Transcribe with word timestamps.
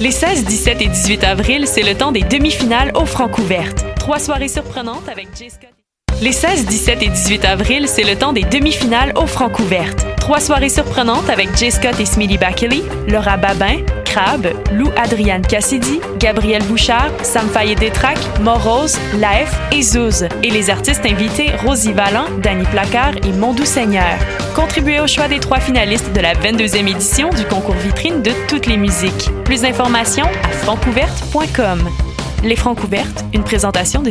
Les 0.00 0.12
16, 0.12 0.46
17 0.46 0.80
et 0.80 0.88
18 0.88 1.24
avril, 1.24 1.66
c'est 1.66 1.82
le 1.82 1.94
temps 1.94 2.10
des 2.10 2.22
demi-finales 2.22 2.90
aux 2.94 3.04
Francouvertes. 3.04 3.84
Trois 3.96 4.18
soirées 4.18 4.48
surprenantes 4.48 5.06
avec 5.10 5.28
Jay 5.36 5.50
Scott. 5.50 5.79
Les 6.20 6.32
16, 6.32 6.66
17 6.66 7.02
et 7.02 7.08
18 7.08 7.44
avril, 7.46 7.88
c'est 7.88 8.04
le 8.04 8.14
temps 8.14 8.34
des 8.34 8.42
demi-finales 8.42 9.14
aux 9.16 9.26
Francouvertes. 9.26 10.04
Trois 10.18 10.38
soirées 10.38 10.68
surprenantes 10.68 11.30
avec 11.30 11.56
Jay 11.56 11.70
Scott 11.70 11.98
et 11.98 12.04
Smitty 12.04 12.36
Bakley, 12.36 12.82
Laura 13.08 13.38
Babin, 13.38 13.78
Crabbe, 14.04 14.48
Lou 14.70 14.90
Adriane 15.02 15.40
Cassidy, 15.40 15.98
Gabriel 16.18 16.62
Bouchard, 16.64 17.10
Sam 17.22 17.48
Fayet 17.48 17.74
Détrac, 17.74 18.18
Morose, 18.42 18.98
Laef 19.18 19.50
et 19.72 19.80
Zouz. 19.80 20.28
Et 20.42 20.50
les 20.50 20.68
artistes 20.68 21.06
invités 21.06 21.52
Rosie 21.64 21.94
Vallant, 21.94 22.26
Danny 22.42 22.66
Placard 22.66 23.16
et 23.26 23.32
Mondou 23.32 23.64
Seigneur. 23.64 24.18
Contribuez 24.54 25.00
au 25.00 25.06
choix 25.06 25.26
des 25.26 25.40
trois 25.40 25.60
finalistes 25.60 26.12
de 26.12 26.20
la 26.20 26.34
22e 26.34 26.86
édition 26.86 27.30
du 27.30 27.46
concours 27.46 27.76
vitrine 27.76 28.20
de 28.20 28.32
toutes 28.46 28.66
les 28.66 28.76
musiques. 28.76 29.30
Plus 29.46 29.62
d'informations 29.62 30.28
à 30.44 30.50
francouverte.com. 30.50 31.88
Les 32.44 32.56
Francouvertes, 32.56 33.24
une 33.32 33.42
présentation 33.42 34.02
de 34.02 34.10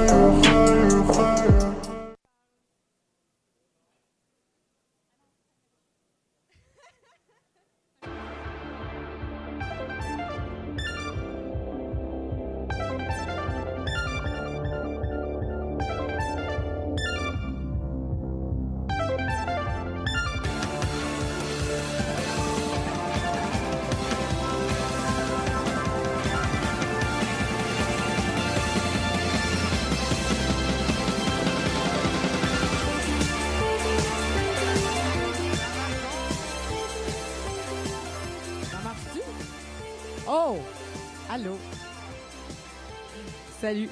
Salut. 43.61 43.89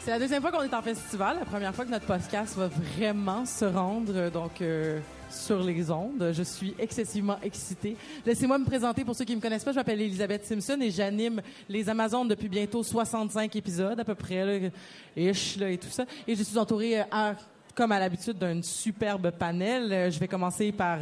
C'est 0.00 0.10
la 0.10 0.18
deuxième 0.18 0.42
fois 0.42 0.50
qu'on 0.50 0.64
est 0.64 0.74
en 0.74 0.82
festival. 0.82 1.36
La 1.38 1.44
première 1.44 1.72
fois 1.72 1.84
que 1.84 1.90
notre 1.92 2.06
podcast 2.06 2.56
va 2.56 2.66
vraiment 2.66 3.46
se 3.46 3.64
rendre 3.64 4.12
euh, 4.12 4.28
donc 4.28 4.60
euh, 4.60 4.98
sur 5.30 5.62
les 5.62 5.88
ondes. 5.88 6.32
Je 6.32 6.42
suis 6.42 6.74
excessivement 6.80 7.36
excitée. 7.40 7.96
Laissez-moi 8.26 8.58
me 8.58 8.64
présenter 8.64 9.04
pour 9.04 9.14
ceux 9.14 9.24
qui 9.24 9.36
me 9.36 9.40
connaissent 9.40 9.62
pas. 9.62 9.70
Je 9.70 9.76
m'appelle 9.76 10.00
Elisabeth 10.00 10.46
Simpson 10.46 10.78
et 10.80 10.90
j'anime 10.90 11.40
les 11.68 11.88
Amazones 11.88 12.26
depuis 12.26 12.48
bientôt 12.48 12.82
65 12.82 13.54
épisodes 13.54 14.00
à 14.00 14.04
peu 14.04 14.16
près, 14.16 14.44
là, 14.44 14.68
et 15.16 15.32
je 15.32 16.42
suis 16.42 16.58
entourée, 16.58 17.00
euh, 17.00 17.34
comme 17.76 17.92
à 17.92 18.00
l'habitude, 18.00 18.36
d'un 18.36 18.60
superbe 18.62 19.30
panel. 19.30 19.92
Euh, 19.92 20.10
Je 20.10 20.18
vais 20.18 20.26
commencer 20.26 20.72
par 20.72 20.98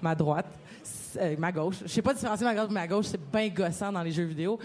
ma 0.00 0.14
droite. 0.14 0.46
Ma 1.38 1.52
gauche. 1.52 1.76
Je 1.82 1.88
sais 1.88 2.02
pas 2.02 2.14
différencier 2.14 2.46
ma 2.46 2.54
droite 2.54 2.70
ma 2.70 2.86
gauche, 2.86 3.06
c'est 3.06 3.30
bien 3.30 3.48
gossant 3.48 3.92
dans 3.92 4.02
les 4.02 4.12
jeux 4.12 4.24
vidéo. 4.24 4.58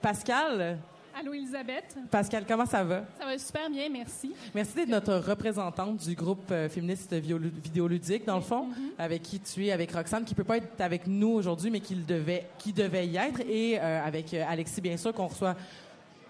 Pascal, 0.00 0.78
Allô, 1.14 1.34
Elisabeth. 1.34 1.94
Pascal, 2.10 2.44
comment 2.48 2.64
ça 2.66 2.82
va? 2.82 3.04
Ça 3.18 3.26
va 3.26 3.38
super 3.38 3.68
bien, 3.70 3.88
merci. 3.90 4.32
Merci 4.54 4.74
d'être 4.74 4.88
notre 4.88 5.14
représentante 5.16 5.98
du 5.98 6.14
groupe 6.14 6.50
euh, 6.50 6.68
féministe 6.68 7.12
vidéoludique, 7.14 8.24
dans 8.24 8.36
le 8.36 8.42
fond, 8.42 8.68
avec 8.98 9.22
qui 9.22 9.38
tu 9.38 9.66
es, 9.66 9.72
avec 9.72 9.92
Roxane, 9.92 10.24
qui 10.24 10.34
peut 10.34 10.42
pas 10.44 10.56
être 10.56 10.80
avec 10.80 11.06
nous 11.06 11.28
aujourd'hui, 11.28 11.70
mais 11.70 11.80
qui, 11.80 11.96
devait, 11.96 12.46
qui 12.58 12.72
devait 12.72 13.06
y 13.06 13.16
être, 13.18 13.40
et 13.40 13.78
euh, 13.78 14.02
avec 14.04 14.32
euh, 14.32 14.42
Alexis, 14.48 14.80
bien 14.80 14.96
sûr, 14.96 15.12
qu'on 15.12 15.26
reçoit 15.26 15.54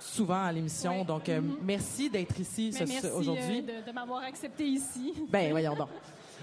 souvent 0.01 0.43
à 0.45 0.51
l'émission. 0.53 1.05
Donc, 1.05 1.29
Mhm. 1.29 1.59
merci 1.63 2.11
d'être 2.11 2.39
ici 2.41 2.75
merci 2.77 3.07
aujourd'hui. 3.15 3.65
euh, 3.69 3.83
de, 3.83 3.87
de 3.89 3.93
m'avoir 3.95 4.23
accepté 4.25 4.65
ici. 4.65 5.15
Ben, 5.31 5.53
voyons 5.53 5.77
donc. 5.77 5.89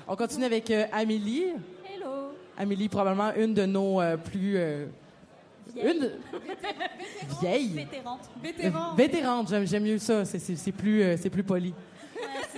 On 0.07 0.15
continue 0.15 0.45
avec 0.45 0.71
Amélie. 0.93 1.43
Hello. 1.93 2.31
Amélie, 2.57 2.87
probablement 2.87 3.33
une 3.35 3.53
de 3.53 3.65
nos 3.65 3.99
plus... 4.23 4.57
une... 5.75 6.11
Vieille. 7.41 7.69
Vétérante. 7.69 8.21
Euh, 8.37 8.41
Vétéran. 8.43 8.95
Vétérante, 8.95 9.49
j'aime, 9.49 9.67
j'aime 9.67 9.83
mieux 9.83 9.97
ça, 9.97 10.25
c'est, 10.25 10.71
plus, 10.71 11.01
euh, 11.03 11.15
c'est 11.17 11.29
plus 11.29 11.43
poli. 11.43 11.73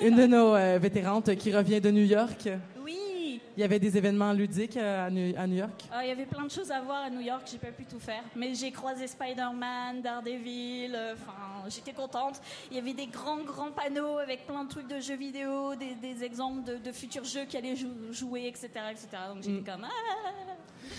Une 0.02 0.16
de 0.16 0.26
nos 0.26 0.56
euh, 0.56 0.78
vétérantes 0.82 1.36
qui 1.36 1.56
revient 1.56 1.80
de 1.82 1.92
New 1.92 2.06
York. 2.06 2.50
Oui, 2.84 3.40
Il 3.56 3.62
y 3.62 3.64
avait 3.64 3.78
des 3.80 3.96
événements 3.96 4.34
ludiques 4.34 4.78
euh, 4.78 5.06
à 5.08 5.10
New, 5.12 5.34
à 5.38 5.46
New 5.46 5.58
York. 5.58 5.84
Ah, 5.92 6.04
il 6.04 6.10
y 6.10 6.12
avait 6.12 6.26
plein 6.26 6.44
de 6.46 6.50
choses 6.52 6.72
à 6.72 6.82
voir 6.82 7.04
à 7.04 7.10
New 7.10 7.20
York, 7.22 7.44
j'ai 7.52 7.58
pas 7.60 7.68
pu 7.72 7.86
tout 7.86 8.00
faire. 8.00 8.24
Mais 8.36 8.56
j'ai 8.56 8.72
croisé 8.72 9.06
Spider-Man, 9.06 10.02
Daredevil, 10.02 10.96
euh, 10.96 11.14
enfin, 11.14 11.68
j'étais 11.70 11.94
contente. 11.94 12.42
Il 12.72 12.78
y 12.78 12.80
avait 12.80 12.94
des 12.94 13.06
grands, 13.08 13.44
grands 13.44 13.72
panneaux 13.72 14.18
avec 14.18 14.48
plein 14.48 14.64
de 14.64 14.70
trucs 14.70 14.88
de 14.88 15.00
jeux 15.00 15.18
vidéo, 15.18 15.76
des, 15.76 15.94
des 15.96 16.24
exemples 16.24 16.64
de, 16.64 16.78
de 16.78 16.92
futurs 16.92 17.24
jeux 17.26 17.46
qui 17.48 17.58
allaient 17.58 17.76
jou- 17.76 18.12
jouer, 18.12 18.48
etc., 18.48 18.70
etc. 18.90 19.08
Donc 19.34 19.44
j'étais 19.44 19.62
Mm. 19.62 19.64
comme, 19.66 19.86
ah! 19.86 20.54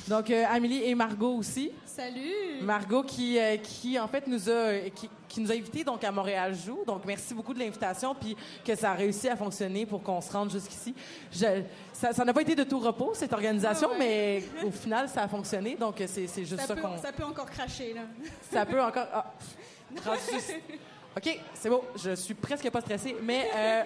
Donc, 0.08 0.30
euh, 0.30 0.44
Amélie 0.50 0.82
et 0.84 0.94
Margot 0.94 1.34
aussi. 1.36 1.70
Salut. 1.86 2.60
Margot 2.62 3.02
qui, 3.02 3.38
euh, 3.38 3.56
qui 3.58 3.98
en 3.98 4.08
fait, 4.08 4.26
nous 4.26 4.48
a, 4.48 4.52
euh, 4.52 4.88
qui, 4.94 5.08
qui 5.28 5.40
nous 5.40 5.50
a 5.50 5.54
invités 5.54 5.84
donc, 5.84 6.02
à 6.04 6.10
Montréal 6.10 6.54
Joue. 6.54 6.80
Donc, 6.86 7.02
merci 7.04 7.34
beaucoup 7.34 7.52
de 7.54 7.58
l'invitation, 7.58 8.14
puis 8.14 8.34
que 8.64 8.74
ça 8.74 8.92
a 8.92 8.94
réussi 8.94 9.28
à 9.28 9.36
fonctionner 9.36 9.84
pour 9.86 10.02
qu'on 10.02 10.20
se 10.20 10.32
rende 10.32 10.50
jusqu'ici. 10.50 10.94
Je- 11.30 11.62
ça 11.92 12.12
ça 12.12 12.24
n'a 12.24 12.32
pas 12.32 12.42
été 12.42 12.54
de 12.54 12.64
tout 12.64 12.78
repos, 12.80 13.12
cette 13.14 13.32
organisation, 13.32 13.88
Ah 13.92 13.98
ouais. 13.98 14.42
mais 14.60 14.66
au 14.66 14.70
final, 14.70 15.08
ça 15.08 15.22
a 15.22 15.28
fonctionné. 15.28 15.76
Donc, 15.76 15.96
c'est 16.06 16.26
c'est 16.26 16.44
juste 16.44 16.60
ça, 16.62 16.66
Ça 16.68 16.74
peut, 16.74 16.80
qu'on... 16.82 16.96
ça 16.98 17.12
peut 17.12 17.24
encore 17.24 17.50
cracher, 17.50 17.92
là. 17.94 18.02
Ça 18.50 18.64
peut 18.66 18.82
encore. 18.82 19.06
ah, 19.12 19.32
OK, 21.16 21.40
c'est 21.54 21.68
beau. 21.68 21.84
Je 22.02 22.14
suis 22.14 22.34
presque 22.34 22.68
pas 22.70 22.80
stressée. 22.80 23.14
Mais 23.22 23.48
euh, 23.54 23.82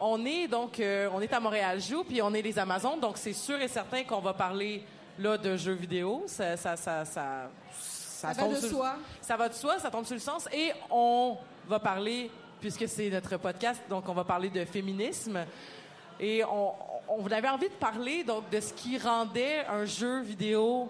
on 0.00 0.24
est 0.26 0.46
donc 0.46 0.78
euh, 0.78 1.08
on 1.14 1.20
est 1.22 1.32
à 1.32 1.40
Montréal 1.40 1.80
Joue, 1.80 2.04
puis 2.04 2.20
on 2.20 2.34
est 2.34 2.42
les 2.42 2.58
Amazones, 2.58 3.00
donc 3.00 3.16
c'est 3.16 3.32
sûr 3.32 3.58
et 3.60 3.68
certain 3.68 4.04
qu'on 4.04 4.20
va 4.20 4.34
parler 4.34 4.82
là 5.18 5.36
de 5.38 5.56
jeux 5.56 5.72
vidéo. 5.74 6.24
Ça, 6.26 6.56
ça, 6.56 6.76
ça, 6.76 7.04
ça, 7.04 7.48
Ça 7.72 8.32
va 8.32 8.48
de 8.48 8.56
sur- 8.56 8.68
soi. 8.70 8.96
Ça 9.20 9.36
va 9.36 9.48
de 9.48 9.54
soi, 9.54 9.78
ça 9.78 9.90
tombe 9.90 10.04
sur 10.04 10.14
le 10.14 10.20
sens. 10.20 10.48
Et 10.52 10.72
on 10.90 11.36
va 11.68 11.78
parler, 11.78 12.30
puisque 12.60 12.88
c'est 12.88 13.10
notre 13.10 13.36
podcast, 13.36 13.82
donc 13.88 14.08
on 14.08 14.14
va 14.14 14.24
parler 14.24 14.48
de 14.50 14.64
féminisme. 14.64 15.44
Et 16.18 16.42
on, 16.44 16.72
on 17.08 17.26
avait 17.30 17.48
envie 17.48 17.68
de 17.68 17.74
parler 17.74 18.24
donc 18.24 18.48
de 18.50 18.60
ce 18.60 18.72
qui 18.72 18.96
rendait 18.98 19.64
un 19.66 19.84
jeu 19.84 20.20
vidéo 20.22 20.88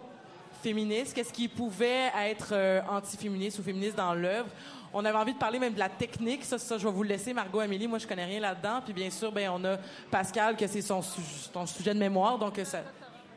féministe, 0.63 1.15
qu'est-ce 1.15 1.33
qui 1.33 1.49
pouvait 1.49 2.11
être 2.17 2.49
euh, 2.53 2.81
anti-féministe 2.89 3.59
ou 3.59 3.63
féministe 3.63 3.97
dans 3.97 4.15
l'œuvre. 4.15 4.49
On 4.95 5.05
avait 5.05 5.19
envie 5.19 5.35
de 5.35 5.39
parler 5.39 5.59
même 5.59 5.75
de 5.75 5.79
la 5.79 5.89
technique. 5.91 6.45
Ça, 6.45 6.59
ça, 6.59 6.79
je 6.79 6.87
vais 6.87 6.93
vous 6.93 7.03
le 7.03 7.11
laisser, 7.11 7.35
Margot, 7.35 7.61
Amélie. 7.61 7.87
Moi, 7.87 7.99
je 7.99 8.07
connais 8.07 8.25
rien 8.25 8.41
là-dedans. 8.41 8.81
Puis 8.83 8.95
bien 8.95 9.11
sûr, 9.11 9.31
ben, 9.31 9.51
on 9.53 9.63
a 9.65 9.77
Pascal, 10.11 10.57
que 10.57 10.67
c'est 10.67 10.81
son, 10.81 11.03
su- 11.03 11.21
son 11.53 11.67
sujet 11.67 11.93
de 11.93 11.99
mémoire. 11.99 12.39
Donc, 12.39 12.59
ça, 12.65 12.79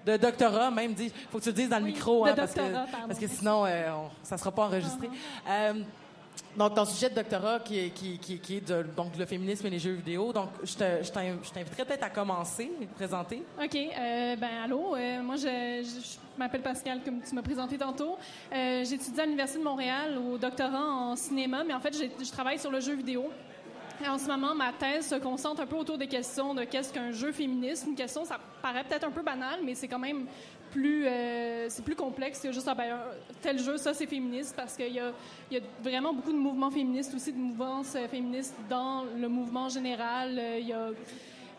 de 0.05 0.17
doctorat, 0.17 0.71
même. 0.71 0.93
Dit, 0.93 1.11
faut 1.31 1.37
que 1.39 1.43
tu 1.43 1.49
le 1.49 1.55
dises 1.55 1.69
dans 1.69 1.79
le 1.79 1.85
Oui, 1.85 1.93
micro. 1.93 2.25
hein, 2.25 2.33
parce, 2.35 2.53
que, 2.53 2.59
doctorat, 2.59 2.85
pardon. 2.91 3.07
parce 3.07 3.19
que 3.19 3.27
sinon, 3.27 3.65
euh, 3.65 3.91
on- 3.93 4.09
ça 4.23 4.35
ne 4.35 4.39
sera 4.39 4.51
pas 4.51 4.63
enregistré. 4.65 5.09
Euh, 5.47 5.73
donc, 6.57 6.73
ton 6.73 6.85
sujet 6.85 7.09
de 7.09 7.15
doctorat 7.15 7.59
qui 7.59 7.79
est, 7.79 7.89
qui, 7.89 8.17
qui- 8.17 8.39
qui 8.39 8.57
est 8.57 8.67
de, 8.67 8.83
donc, 8.95 9.15
le 9.17 9.25
féminisme 9.25 9.67
et 9.67 9.69
les 9.69 9.79
jeux 9.79 9.91
vidéo. 9.93 10.31
Donc, 10.33 10.49
je 10.63 10.73
te- 10.73 11.03
je 11.03 11.11
t'in- 11.11 11.37
je 11.43 11.49
t'inviterais 11.51 11.85
peut-être 11.85 12.03
à 12.03 12.09
commencer 12.09 12.71
et 12.81 12.85
te 12.85 12.93
présenter. 12.95 13.43
OK. 13.61 13.75
euh, 13.75 14.35
ben, 14.35 14.49
allô. 14.63 14.95
euh, 14.95 15.21
moi, 15.21 15.35
je, 15.35 15.43
je- 15.83 16.01
je 16.01 16.17
m'appelle 16.37 16.61
Pascal, 16.61 17.01
comme 17.03 17.21
tu 17.21 17.35
m'as 17.35 17.41
présenté 17.41 17.77
tantôt. 17.77 18.17
Euh, 18.53 18.83
J'étudie 18.85 19.19
à 19.19 19.25
l'Université 19.25 19.59
de 19.59 19.63
Montréal 19.65 20.17
au 20.17 20.37
doctorat 20.37 20.81
en 20.85 21.15
cinéma, 21.15 21.63
mais 21.65 21.73
en 21.73 21.79
fait, 21.81 21.93
je 21.95 22.31
travaille 22.31 22.57
sur 22.57 22.71
le 22.71 22.79
jeu 22.79 22.95
vidéo. 22.95 23.29
En 24.07 24.17
ce 24.17 24.27
moment, 24.27 24.55
ma 24.55 24.71
thèse 24.71 25.07
se 25.07 25.15
concentre 25.15 25.61
un 25.61 25.65
peu 25.65 25.75
autour 25.75 25.97
des 25.97 26.07
questions 26.07 26.53
de 26.53 26.63
qu'est-ce 26.63 26.93
qu'un 26.93 27.11
jeu 27.11 27.31
féministe. 27.31 27.85
Une 27.87 27.95
question, 27.95 28.23
ça 28.23 28.39
paraît 28.61 28.83
peut-être 28.83 29.05
un 29.05 29.11
peu 29.11 29.21
banal, 29.21 29.59
mais 29.63 29.75
c'est 29.75 29.87
quand 29.87 29.99
même 29.99 30.25
plus, 30.71 31.07
euh, 31.07 31.67
c'est 31.69 31.83
plus 31.83 31.95
complexe 31.95 32.39
que 32.39 32.51
juste 32.51 32.67
ah, 32.67 32.75
ben, 32.75 32.97
tel 33.41 33.59
jeu, 33.59 33.77
ça 33.77 33.93
c'est 33.93 34.05
féministe, 34.05 34.53
parce 34.55 34.75
qu'il 34.75 34.93
y 34.93 34.99
a, 34.99 35.11
y 35.51 35.57
a, 35.57 35.61
vraiment 35.81 36.13
beaucoup 36.13 36.31
de 36.31 36.37
mouvements 36.37 36.71
féministes 36.71 37.13
aussi, 37.13 37.33
de 37.33 37.37
mouvances 37.37 37.95
euh, 37.95 38.07
féministes 38.07 38.55
dans 38.69 39.03
le 39.19 39.27
mouvement 39.27 39.67
général. 39.67 40.37
Euh, 40.37 40.91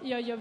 il 0.02 0.10
y 0.10 0.14
a 0.14 0.20
il, 0.20 0.28
y 0.28 0.32
a, 0.32 0.36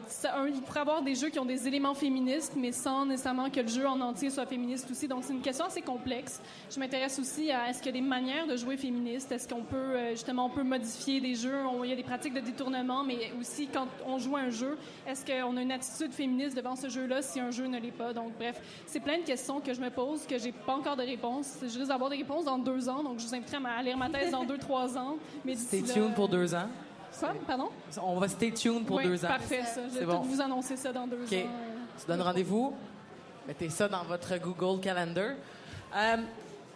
il, 0.48 0.62
pourrait 0.62 0.80
y 0.80 0.82
avoir 0.82 1.02
des 1.02 1.16
jeux 1.16 1.30
qui 1.30 1.40
ont 1.40 1.46
des 1.46 1.68
éléments 1.68 1.94
féministes, 1.94 2.54
mais 2.56 2.72
sans 2.72 3.06
nécessairement 3.06 3.50
que 3.50 3.60
le 3.60 3.68
jeu 3.68 3.88
en 3.88 4.00
entier 4.02 4.30
soit 4.30 4.46
féministe 4.46 4.90
aussi. 4.92 5.08
Donc, 5.08 5.24
c'est 5.24 5.34
une 5.34 5.42
question 5.42 5.66
assez 5.66 5.82
complexe. 5.82 6.42
Je 6.70 6.80
m'intéresse 6.80 7.20
aussi 7.20 7.52
à 7.52 7.70
est-ce 7.70 7.80
qu'il 7.82 7.88
y 7.88 7.98
a 7.98 8.02
des 8.02 8.08
manières 8.08 8.48
de 8.48 8.56
jouer 8.56 8.78
féministe? 8.78 9.32
Est-ce 9.32 9.48
qu'on 9.48 9.64
peut, 9.64 9.76
euh, 9.76 10.12
justement, 10.12 10.46
on 10.46 10.50
peut 10.50 10.64
modifier 10.64 11.20
des 11.20 11.36
jeux? 11.36 11.58
il 11.84 11.90
y 11.90 11.94
a 11.94 11.96
des 11.96 12.04
pratiques 12.04 12.34
de 12.34 12.40
détournement, 12.40 13.04
mais 13.04 13.32
aussi 13.40 13.68
quand 13.68 13.88
on 14.06 14.18
joue 14.18 14.36
un 14.36 14.50
jeu, 14.50 14.78
est-ce 15.08 15.26
qu'on 15.26 15.58
a 15.58 15.62
une 15.62 15.72
attitude 15.72 16.14
féministe 16.14 16.56
devant 16.56 16.76
ce 16.76 16.90
jeu-là 16.90 17.22
si 17.22 17.40
un 17.40 17.52
jeu 17.52 17.68
ne 17.68 17.80
l'est 17.80 17.92
pas? 17.92 18.14
Donc, 18.14 18.34
bref, 18.38 18.62
c'est 18.86 19.00
plein 19.00 19.18
de 19.18 19.24
questions 19.24 19.60
que 19.60 19.74
je 19.74 19.82
me 19.82 19.90
pose, 19.90 20.26
que 20.26 20.38
j'ai 20.38 20.52
pas 20.52 20.76
encore 20.76 20.96
de 20.96 21.04
réponses. 21.04 21.58
Je 21.62 21.78
risque 21.78 21.88
d'avoir 21.88 22.10
des 22.10 22.18
réponses 22.18 22.46
dans 22.46 22.58
deux 22.58 22.90
ans, 22.90 23.04
donc 23.04 23.20
je 23.20 23.26
vous 23.26 23.36
inviterai 23.36 23.58
à 23.66 23.84
lire 23.84 23.98
ma 23.98 24.10
thèse 24.10 24.32
dans 24.32 24.46
deux, 24.46 24.58
trois 24.58 24.98
ans. 24.98 25.18
Mais 25.46 25.56
Stay 25.56 25.82
tuned 25.82 26.14
pour 26.14 26.28
deux 26.28 26.54
ans. 26.54 26.68
Pardon? 27.48 27.70
On 28.02 28.20
va 28.20 28.28
stay 28.28 28.52
tuned 28.52 28.86
pour 28.86 29.02
deux 29.02 29.24
ans. 29.24 29.28
Parfait, 29.28 29.64
ça. 29.64 29.82
Je 29.94 30.00
vais 30.00 30.06
bon. 30.06 30.20
vous 30.20 30.42
annoncer 30.42 30.76
ça 30.76 30.92
dans 30.92 31.08
deux 31.08 31.24
ans. 31.24 31.28
Tu 31.30 32.08
donnes 32.08 32.22
rendez-vous. 32.22 32.74
Mettez 33.48 33.70
ça 33.70 33.88
dans 33.88 34.04
votre 34.04 34.38
Google 34.38 34.80
Calendar. 34.80 35.32
Euh, 35.96 36.18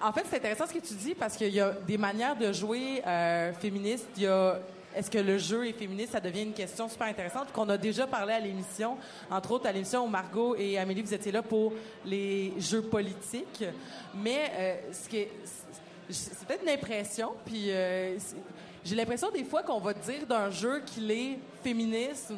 en 0.02 0.12
fait, 0.12 0.26
c'est 0.30 0.38
intéressant 0.38 0.66
ce 0.68 0.74
que 0.74 0.86
tu 0.86 0.96
dis 0.96 1.16
parce 1.16 1.38
qu'il 1.38 1.54
y 1.54 1.62
a 1.62 1.72
des 1.72 1.98
manières 1.98 2.36
de 2.36 2.52
jouer 2.52 3.02
euh, 3.06 3.54
féministes. 3.54 4.08
Il 4.18 4.24
y 4.24 4.28
a 4.28 4.60
est-ce 4.96 5.10
que 5.10 5.18
le 5.18 5.38
jeu 5.38 5.68
est 5.68 5.74
féministe? 5.74 6.12
Ça 6.12 6.20
devient 6.20 6.44
une 6.44 6.54
question 6.54 6.88
super 6.88 7.08
intéressante 7.08 7.52
qu'on 7.52 7.68
a 7.70 7.78
déjà 7.78 8.06
parlé 8.06 8.34
à 8.34 8.40
l'émission, 8.40 8.98
entre 9.30 9.52
autres 9.52 9.68
à 9.68 9.72
l'émission 9.72 10.06
où 10.06 10.08
Margot 10.08 10.56
et 10.56 10.78
Amélie, 10.78 11.02
vous 11.02 11.14
étiez 11.14 11.32
là 11.32 11.42
pour 11.42 11.74
les 12.06 12.54
jeux 12.60 12.84
politiques. 12.84 13.66
Mais 14.16 14.52
euh, 14.56 14.76
ce 14.92 15.10
qui 15.10 15.28
c'est 16.10 16.46
peut-être 16.46 16.64
une 16.64 16.70
impression, 16.70 17.32
puis 17.46 17.68
euh, 17.70 18.18
j'ai 18.84 18.96
l'impression 18.96 19.32
des 19.32 19.44
fois 19.44 19.64
qu'on 19.64 19.80
va 19.80 19.94
dire 19.94 20.26
d'un 20.28 20.50
jeu 20.50 20.82
qu'il 20.86 21.10
est 21.12 21.40
féministe, 21.64 22.34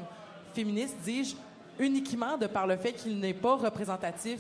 féministe, 0.54 0.96
dis-je, 1.04 1.36
uniquement 1.80 2.38
de 2.38 2.48
par 2.48 2.68
le 2.68 2.78
fait 2.78 2.94
qu'il 2.94 3.20
n'est 3.20 3.34
pas 3.34 3.56
représentatif 3.56 4.40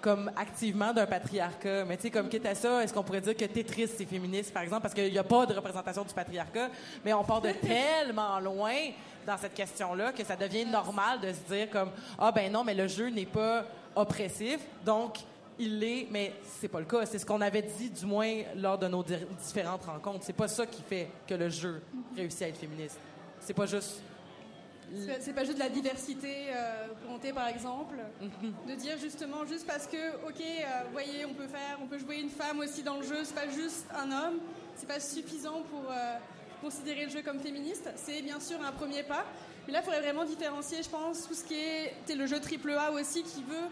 comme 0.00 0.30
activement 0.36 0.92
d'un 0.92 1.06
patriarcat. 1.06 1.84
Mais 1.84 1.96
tu 1.96 2.02
sais, 2.02 2.10
comme 2.10 2.28
quitte 2.28 2.44
à 2.44 2.54
ça, 2.54 2.82
est-ce 2.82 2.92
qu'on 2.92 3.04
pourrait 3.04 3.20
dire 3.20 3.36
que 3.36 3.44
Tetris, 3.44 3.88
c'est 3.88 4.04
féministe, 4.04 4.52
par 4.52 4.64
exemple, 4.64 4.82
parce 4.82 4.94
qu'il 4.94 5.10
n'y 5.10 5.18
a 5.18 5.24
pas 5.24 5.46
de 5.46 5.54
représentation 5.54 6.02
du 6.02 6.12
patriarcat, 6.12 6.68
mais 7.04 7.12
on 7.12 7.22
part 7.22 7.40
de 7.40 7.50
tellement 7.62 8.40
loin 8.40 8.74
dans 9.24 9.36
cette 9.36 9.54
question-là 9.54 10.12
que 10.12 10.24
ça 10.24 10.34
devient 10.34 10.64
normal 10.66 11.20
de 11.20 11.32
se 11.32 11.54
dire 11.54 11.70
comme, 11.70 11.90
ah 12.18 12.32
ben 12.32 12.50
non, 12.50 12.64
mais 12.64 12.74
le 12.74 12.88
jeu 12.88 13.08
n'est 13.10 13.26
pas 13.26 13.64
oppressif, 13.94 14.58
donc 14.84 15.18
il 15.58 15.78
l'est, 15.78 16.08
mais 16.10 16.32
c'est 16.60 16.68
pas 16.68 16.80
le 16.80 16.86
cas. 16.86 17.06
C'est 17.06 17.18
ce 17.18 17.26
qu'on 17.26 17.40
avait 17.40 17.62
dit, 17.62 17.90
du 17.90 18.06
moins, 18.06 18.42
lors 18.56 18.78
de 18.78 18.88
nos 18.88 19.04
différentes 19.44 19.84
rencontres. 19.84 20.24
C'est 20.24 20.32
pas 20.32 20.48
ça 20.48 20.66
qui 20.66 20.82
fait 20.82 21.08
que 21.26 21.34
le 21.34 21.48
jeu 21.48 21.82
réussit 22.16 22.42
à 22.42 22.48
être 22.48 22.58
féministe. 22.58 22.98
C'est 23.40 23.54
pas 23.54 23.66
juste. 23.66 24.00
C'est 25.20 25.32
pas 25.32 25.44
juste 25.44 25.56
de 25.56 25.62
la 25.62 25.70
diversité 25.70 26.48
euh, 26.54 27.32
par 27.34 27.48
exemple. 27.48 27.94
Mm-hmm. 28.22 28.70
De 28.70 28.74
dire 28.74 28.98
justement, 28.98 29.46
juste 29.46 29.66
parce 29.66 29.86
que, 29.86 30.16
ok, 30.26 30.40
euh, 30.40 30.82
vous 30.86 30.92
voyez, 30.92 31.24
on 31.24 31.32
peut 31.32 31.46
faire, 31.46 31.78
on 31.82 31.86
peut 31.86 31.98
jouer 31.98 32.16
une 32.16 32.28
femme 32.28 32.58
aussi 32.58 32.82
dans 32.82 32.98
le 32.98 33.02
jeu, 33.06 33.24
c'est 33.24 33.34
pas 33.34 33.48
juste 33.48 33.86
un 33.94 34.10
homme, 34.10 34.40
c'est 34.76 34.88
pas 34.88 35.00
suffisant 35.00 35.62
pour 35.70 35.90
euh, 35.90 36.16
considérer 36.60 37.06
le 37.06 37.10
jeu 37.10 37.22
comme 37.22 37.40
féministe. 37.40 37.88
C'est 37.96 38.20
bien 38.20 38.38
sûr 38.38 38.58
un 38.60 38.72
premier 38.72 39.02
pas. 39.02 39.24
Mais 39.66 39.72
là, 39.72 39.80
il 39.80 39.84
faudrait 39.84 40.00
vraiment 40.00 40.24
différencier, 40.24 40.82
je 40.82 40.88
pense, 40.88 41.26
tout 41.26 41.34
ce 41.34 41.44
qui 41.44 41.54
est, 41.54 42.14
le 42.14 42.26
jeu 42.26 42.38
AAA 42.38 42.90
aussi 42.92 43.22
qui 43.22 43.42
veut 43.42 43.68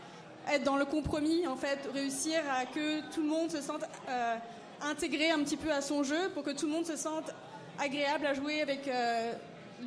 être 0.54 0.64
dans 0.64 0.76
le 0.76 0.84
compromis, 0.84 1.46
en 1.46 1.56
fait, 1.56 1.78
réussir 1.92 2.40
à 2.50 2.66
que 2.66 3.00
tout 3.12 3.22
le 3.22 3.28
monde 3.28 3.50
se 3.50 3.60
sente 3.60 3.84
euh, 4.08 4.36
intégré 4.82 5.30
un 5.30 5.38
petit 5.40 5.56
peu 5.56 5.70
à 5.70 5.80
son 5.80 6.02
jeu 6.02 6.30
pour 6.34 6.42
que 6.42 6.50
tout 6.50 6.66
le 6.66 6.72
monde 6.72 6.86
se 6.86 6.96
sente 6.96 7.32
agréable 7.78 8.26
à 8.26 8.34
jouer 8.34 8.60
avec 8.60 8.88
euh, 8.88 9.32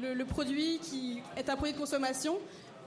le, 0.02 0.24
produit 0.26 0.80
qui 0.80 1.22
est 1.38 1.50
un 1.50 1.56
produit 1.56 1.74
de 1.74 1.80
consommation. 1.80 2.38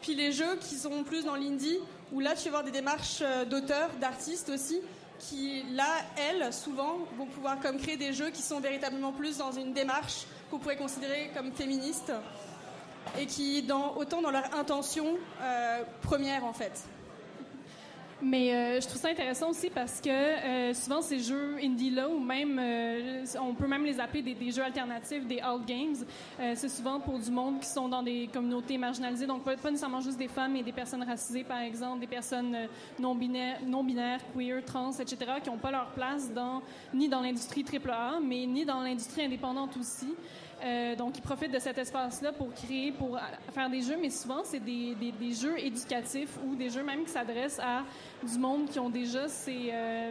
Puis 0.01 0.15
les 0.15 0.33
jeux 0.33 0.57
qui 0.61 0.75
sont 0.75 1.05
plus 1.05 1.25
dans 1.25 1.37
l'indie, 1.37 1.79
où 2.13 2.21
là 2.21 2.35
tu 2.35 2.45
vas 2.45 2.59
avoir 2.59 2.65
des 2.65 2.71
démarches 2.71 3.21
euh, 3.23 3.45
d'auteurs, 3.45 3.91
d'artistes 4.01 4.49
aussi, 4.49 4.81
qui 5.19 5.63
là, 5.73 5.89
elles, 6.29 6.53
souvent, 6.53 6.99
vont 7.17 7.27
pouvoir 7.27 7.59
comme 7.61 7.79
créer 7.79 7.97
des 7.97 8.13
jeux 8.13 8.31
qui 8.31 8.43
sont 8.43 8.61
véritablement 8.61 9.13
plus 9.13 9.39
dans 9.39 9.53
une 9.53 9.73
démarche 9.73 10.27
qu'on 10.51 10.59
pourrait 10.59 10.77
considérer 10.77 11.31
comme 11.35 11.53
féministe 11.53 12.13
et 13.19 13.25
qui, 13.25 13.63
dans, 13.63 13.97
autant 13.97 14.21
dans 14.21 14.31
leur 14.31 14.55
intention 14.55 15.17
première 16.03 16.45
en 16.45 16.53
fait. 16.53 16.87
Mais 18.23 18.55
euh, 18.55 18.81
je 18.81 18.87
trouve 18.87 19.01
ça 19.01 19.09
intéressant 19.09 19.51
aussi 19.51 19.69
parce 19.69 20.01
que 20.01 20.09
euh, 20.09 20.73
souvent 20.73 21.03
ces 21.03 21.19
jeux 21.19 21.57
indie-là, 21.63 22.09
ou 22.09 22.19
même, 22.19 22.59
euh, 22.59 23.25
on 23.43 23.53
peut 23.53 23.67
même 23.67 23.85
les 23.85 24.01
appeler 24.01 24.23
des, 24.23 24.51
jeux 24.51 24.63
alternatifs, 24.63 25.27
des 25.27 25.39
alt 25.41 25.67
games, 25.67 25.97
c'est 26.55 26.69
souvent 26.69 26.99
pour 26.99 27.19
du 27.19 27.31
monde 27.31 27.61
qui 27.61 27.67
sont 27.67 27.89
dans 27.89 28.03
des 28.03 28.29
communautés 28.33 28.79
marginalisées, 28.79 29.27
donc 29.27 29.43
pas, 29.43 29.55
nécessairement 29.55 30.01
juste 30.01 30.19
des 30.19 30.29
femmes, 30.29 30.53
mais 30.53 30.63
des 30.63 30.73
personnes 30.73 31.03
racisées, 31.03 31.45
par 31.45 31.61
exemple, 31.61 32.01
des 32.01 32.07
personnes 32.07 32.57
non-binaires, 32.99 33.59
non-binaires, 33.67 34.21
queer, 34.35 34.65
trans, 34.65 34.93
etc., 34.93 35.17
qui 35.43 35.51
n'ont 35.51 35.59
pas 35.59 35.71
leur 35.71 35.91
place 35.91 36.33
dans, 36.33 36.63
ni 36.95 37.09
dans 37.09 37.21
l'industrie 37.21 37.65
AAA, 37.65 38.21
mais 38.23 38.47
ni 38.47 38.65
dans 38.65 38.81
l'industrie 38.81 39.25
indépendante 39.25 39.77
aussi. 39.77 40.15
Euh, 40.65 40.97
donc, 40.97 41.19
ils 41.19 41.23
profitent 41.23 41.53
de 41.53 41.59
cet 41.59 41.77
espace-là 41.77 42.33
pour 42.33 42.53
créer, 42.55 42.91
pour 42.93 43.19
faire 43.53 43.69
des 43.69 43.83
jeux, 43.83 43.97
mais 44.01 44.11
souvent, 44.11 44.43
c'est 44.43 44.61
des, 44.61 44.95
des, 44.95 45.33
jeux 45.33 45.59
éducatifs 45.59 46.39
ou 46.47 46.55
des 46.55 46.71
jeux 46.71 46.83
même 46.83 47.05
qui 47.05 47.11
s'adressent 47.11 47.61
à 47.61 47.83
du 48.23 48.39
monde 48.39 48.69
qui 48.71 48.79
ont 48.79 48.89
déjà 48.89 49.29
ces, 49.29 49.71
euh, 49.71 50.11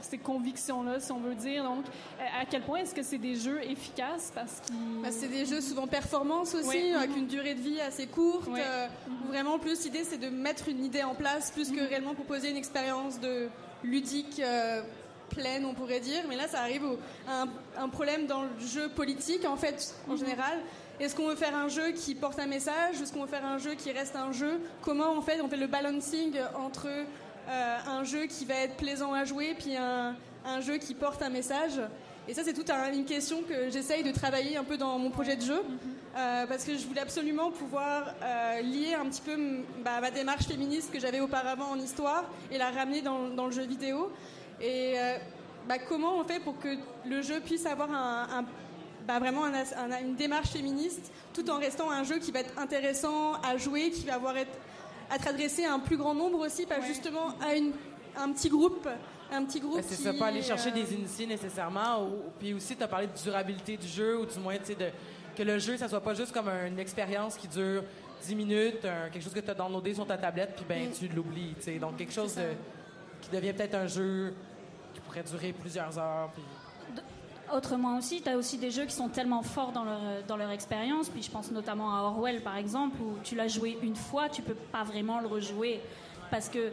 ces 0.00 0.18
convictions-là, 0.18 1.00
si 1.00 1.10
on 1.10 1.18
veut 1.18 1.34
dire. 1.34 1.64
Donc, 1.64 1.84
à 2.40 2.44
quel 2.48 2.62
point 2.62 2.78
est-ce 2.78 2.94
que 2.94 3.02
c'est 3.02 3.18
des 3.18 3.34
jeux 3.34 3.60
efficaces? 3.64 4.30
Parce 4.34 4.60
qu'ils... 4.60 5.02
Bah, 5.02 5.08
c'est 5.10 5.28
des 5.28 5.44
jeux 5.44 5.60
souvent 5.60 5.88
performance 5.88 6.54
aussi, 6.54 6.92
avec 6.92 7.16
une 7.16 7.26
durée 7.26 7.54
de 7.54 7.60
vie 7.60 7.80
assez 7.80 8.06
courte. 8.06 8.48
Euh, 8.48 8.86
vraiment, 9.28 9.58
plus 9.58 9.84
l'idée, 9.84 10.04
c'est 10.04 10.18
de 10.18 10.28
mettre 10.28 10.68
une 10.68 10.84
idée 10.84 11.02
en 11.02 11.14
place, 11.14 11.50
plus 11.50 11.70
que 11.70 11.76
mm-hmm. 11.76 11.88
réellement 11.88 12.14
proposer 12.14 12.50
une 12.50 12.56
expérience 12.56 13.18
de 13.18 13.48
ludique 13.82 14.40
pleine, 15.30 15.64
on 15.64 15.72
pourrait 15.72 16.00
dire. 16.00 16.22
Mais 16.28 16.36
là, 16.36 16.46
ça 16.48 16.60
arrive 16.60 16.82
à 17.26 17.46
un, 17.82 17.88
problème 17.88 18.26
dans 18.26 18.42
le 18.42 18.48
jeu 18.60 18.88
politique, 18.90 19.46
en 19.46 19.56
fait, 19.56 19.94
en 20.08 20.12
mhm. 20.12 20.18
général. 20.18 20.58
Est-ce 21.00 21.16
qu'on 21.16 21.28
veut 21.28 21.36
faire 21.36 21.56
un 21.56 21.68
jeu 21.68 21.92
qui 21.92 22.14
porte 22.14 22.38
un 22.38 22.46
message 22.46 23.00
Est-ce 23.00 23.12
qu'on 23.12 23.22
veut 23.22 23.30
faire 23.30 23.46
un 23.46 23.56
jeu 23.56 23.74
qui 23.74 23.90
reste 23.90 24.16
un 24.16 24.32
jeu? 24.32 24.60
Comment, 24.82 25.16
en 25.16 25.22
fait, 25.22 25.40
on 25.40 25.48
fait 25.48 25.56
le 25.56 25.66
balancing 25.66 26.34
entre 26.54 26.88
euh, 26.88 27.78
un 27.88 28.04
jeu 28.04 28.26
qui 28.26 28.44
va 28.44 28.54
être 28.56 28.76
plaisant 28.76 29.14
à 29.14 29.24
jouer 29.24 29.54
puis 29.58 29.76
un, 29.76 30.14
jeu 30.60 30.76
qui 30.76 30.94
porte 30.94 31.22
un 31.22 31.30
message? 31.30 31.80
Et 32.28 32.34
ça, 32.34 32.42
c'est 32.44 32.52
toute 32.52 32.70
une 32.70 33.06
question 33.06 33.42
que 33.42 33.70
j'essaye 33.70 34.02
de 34.02 34.12
travailler 34.12 34.58
un 34.58 34.62
peu 34.62 34.76
dans 34.76 34.98
mon 34.98 35.10
projet 35.10 35.36
de 35.36 35.42
jeu, 35.42 35.62
mhm. 35.62 35.78
euh, 36.18 36.46
parce 36.46 36.64
que 36.64 36.76
je 36.76 36.86
voulais 36.86 37.00
absolument 37.00 37.50
pouvoir 37.50 38.14
euh, 38.22 38.60
lier 38.60 38.92
un 38.92 39.06
petit 39.06 39.22
peu 39.22 39.38
bah, 39.82 40.02
ma 40.02 40.10
démarche 40.10 40.46
féministe 40.46 40.92
que 40.92 41.00
j'avais 41.00 41.20
auparavant 41.20 41.70
en 41.70 41.78
histoire 41.78 42.24
et 42.52 42.58
la 42.58 42.70
ramener 42.70 43.00
dans, 43.00 43.28
dans 43.28 43.46
le 43.46 43.52
jeu 43.52 43.64
vidéo. 43.64 44.12
Et 44.60 44.94
euh, 44.98 45.16
bah, 45.68 45.78
comment 45.78 46.18
on 46.18 46.24
fait 46.24 46.40
pour 46.40 46.58
que 46.58 46.68
le 47.06 47.22
jeu 47.22 47.40
puisse 47.40 47.66
avoir 47.66 47.90
un, 47.90 48.44
bah, 49.06 49.18
vraiment 49.18 49.44
une 49.46 50.14
démarche 50.16 50.50
féministe 50.50 51.12
tout 51.32 51.48
en 51.50 51.58
restant 51.58 51.90
un 51.90 52.04
jeu 52.04 52.18
qui 52.18 52.30
va 52.30 52.40
être 52.40 52.58
intéressant 52.58 53.34
à 53.42 53.56
jouer, 53.56 53.90
qui 53.90 54.04
va 54.04 54.14
avoir 54.14 54.36
être, 54.36 54.58
être 55.14 55.28
adressé 55.28 55.64
à 55.64 55.72
un 55.72 55.78
plus 55.78 55.96
grand 55.96 56.14
nombre 56.14 56.40
aussi, 56.40 56.66
pas 56.66 56.80
justement 56.80 57.34
à 57.40 57.54
une, 57.54 57.72
un 58.16 58.32
petit 58.32 58.48
groupe 58.48 58.88
un 59.32 59.44
petit 59.44 59.60
groupe. 59.60 59.80
c'est 59.86 59.94
ça, 59.94 60.12
pas 60.12 60.26
aller 60.26 60.42
chercher 60.42 60.72
des 60.72 60.92
euh, 60.92 60.96
initiés 60.96 61.24
nécessairement. 61.24 62.04
Ou, 62.04 62.22
puis 62.38 62.52
aussi, 62.52 62.74
tu 62.74 62.82
as 62.82 62.88
parlé 62.88 63.06
de 63.06 63.12
durabilité 63.12 63.76
du 63.76 63.86
jeu, 63.86 64.18
ou 64.18 64.26
du 64.26 64.38
moins, 64.40 64.56
tu 64.58 64.64
sais, 64.64 64.74
de, 64.74 64.86
que 65.36 65.42
le 65.44 65.56
jeu, 65.60 65.76
ça 65.76 65.88
soit 65.88 66.00
pas 66.00 66.14
juste 66.14 66.32
comme 66.32 66.48
une 66.48 66.80
expérience 66.80 67.36
qui 67.36 67.46
dure 67.46 67.84
10 68.24 68.34
minutes, 68.34 68.82
quelque 69.12 69.22
chose 69.22 69.32
que 69.32 69.38
tu 69.38 69.50
as 69.50 69.54
downloadé 69.54 69.94
sur 69.94 70.04
ta 70.04 70.18
tablette, 70.18 70.54
puis 70.56 70.64
ben, 70.68 70.88
mm. 70.88 70.92
tu 70.92 71.08
l'oublies. 71.14 71.54
Donc, 71.80 71.96
quelque 71.96 72.12
chose 72.12 72.36
qui 73.20 73.30
devient 73.30 73.52
peut-être 73.52 73.74
un 73.74 73.86
jeu 73.86 74.34
qui 74.94 75.00
pourrait 75.00 75.22
durer 75.22 75.52
plusieurs 75.52 75.98
heures. 75.98 76.30
Autrement 77.52 77.98
aussi, 77.98 78.22
tu 78.22 78.28
as 78.28 78.36
aussi 78.36 78.58
des 78.58 78.70
jeux 78.70 78.84
qui 78.84 78.94
sont 78.94 79.08
tellement 79.08 79.42
forts 79.42 79.72
dans 79.72 79.84
leur, 79.84 80.00
dans 80.28 80.36
leur 80.36 80.50
expérience, 80.50 81.08
puis 81.08 81.22
je 81.22 81.30
pense 81.30 81.50
notamment 81.50 81.96
à 81.96 82.02
Orwell 82.02 82.42
par 82.42 82.56
exemple, 82.56 82.96
où 83.02 83.16
tu 83.24 83.34
l'as 83.34 83.48
joué 83.48 83.76
une 83.82 83.96
fois, 83.96 84.28
tu 84.28 84.40
peux 84.40 84.54
pas 84.54 84.84
vraiment 84.84 85.20
le 85.20 85.26
rejouer, 85.26 85.80
parce 86.30 86.48
que 86.48 86.70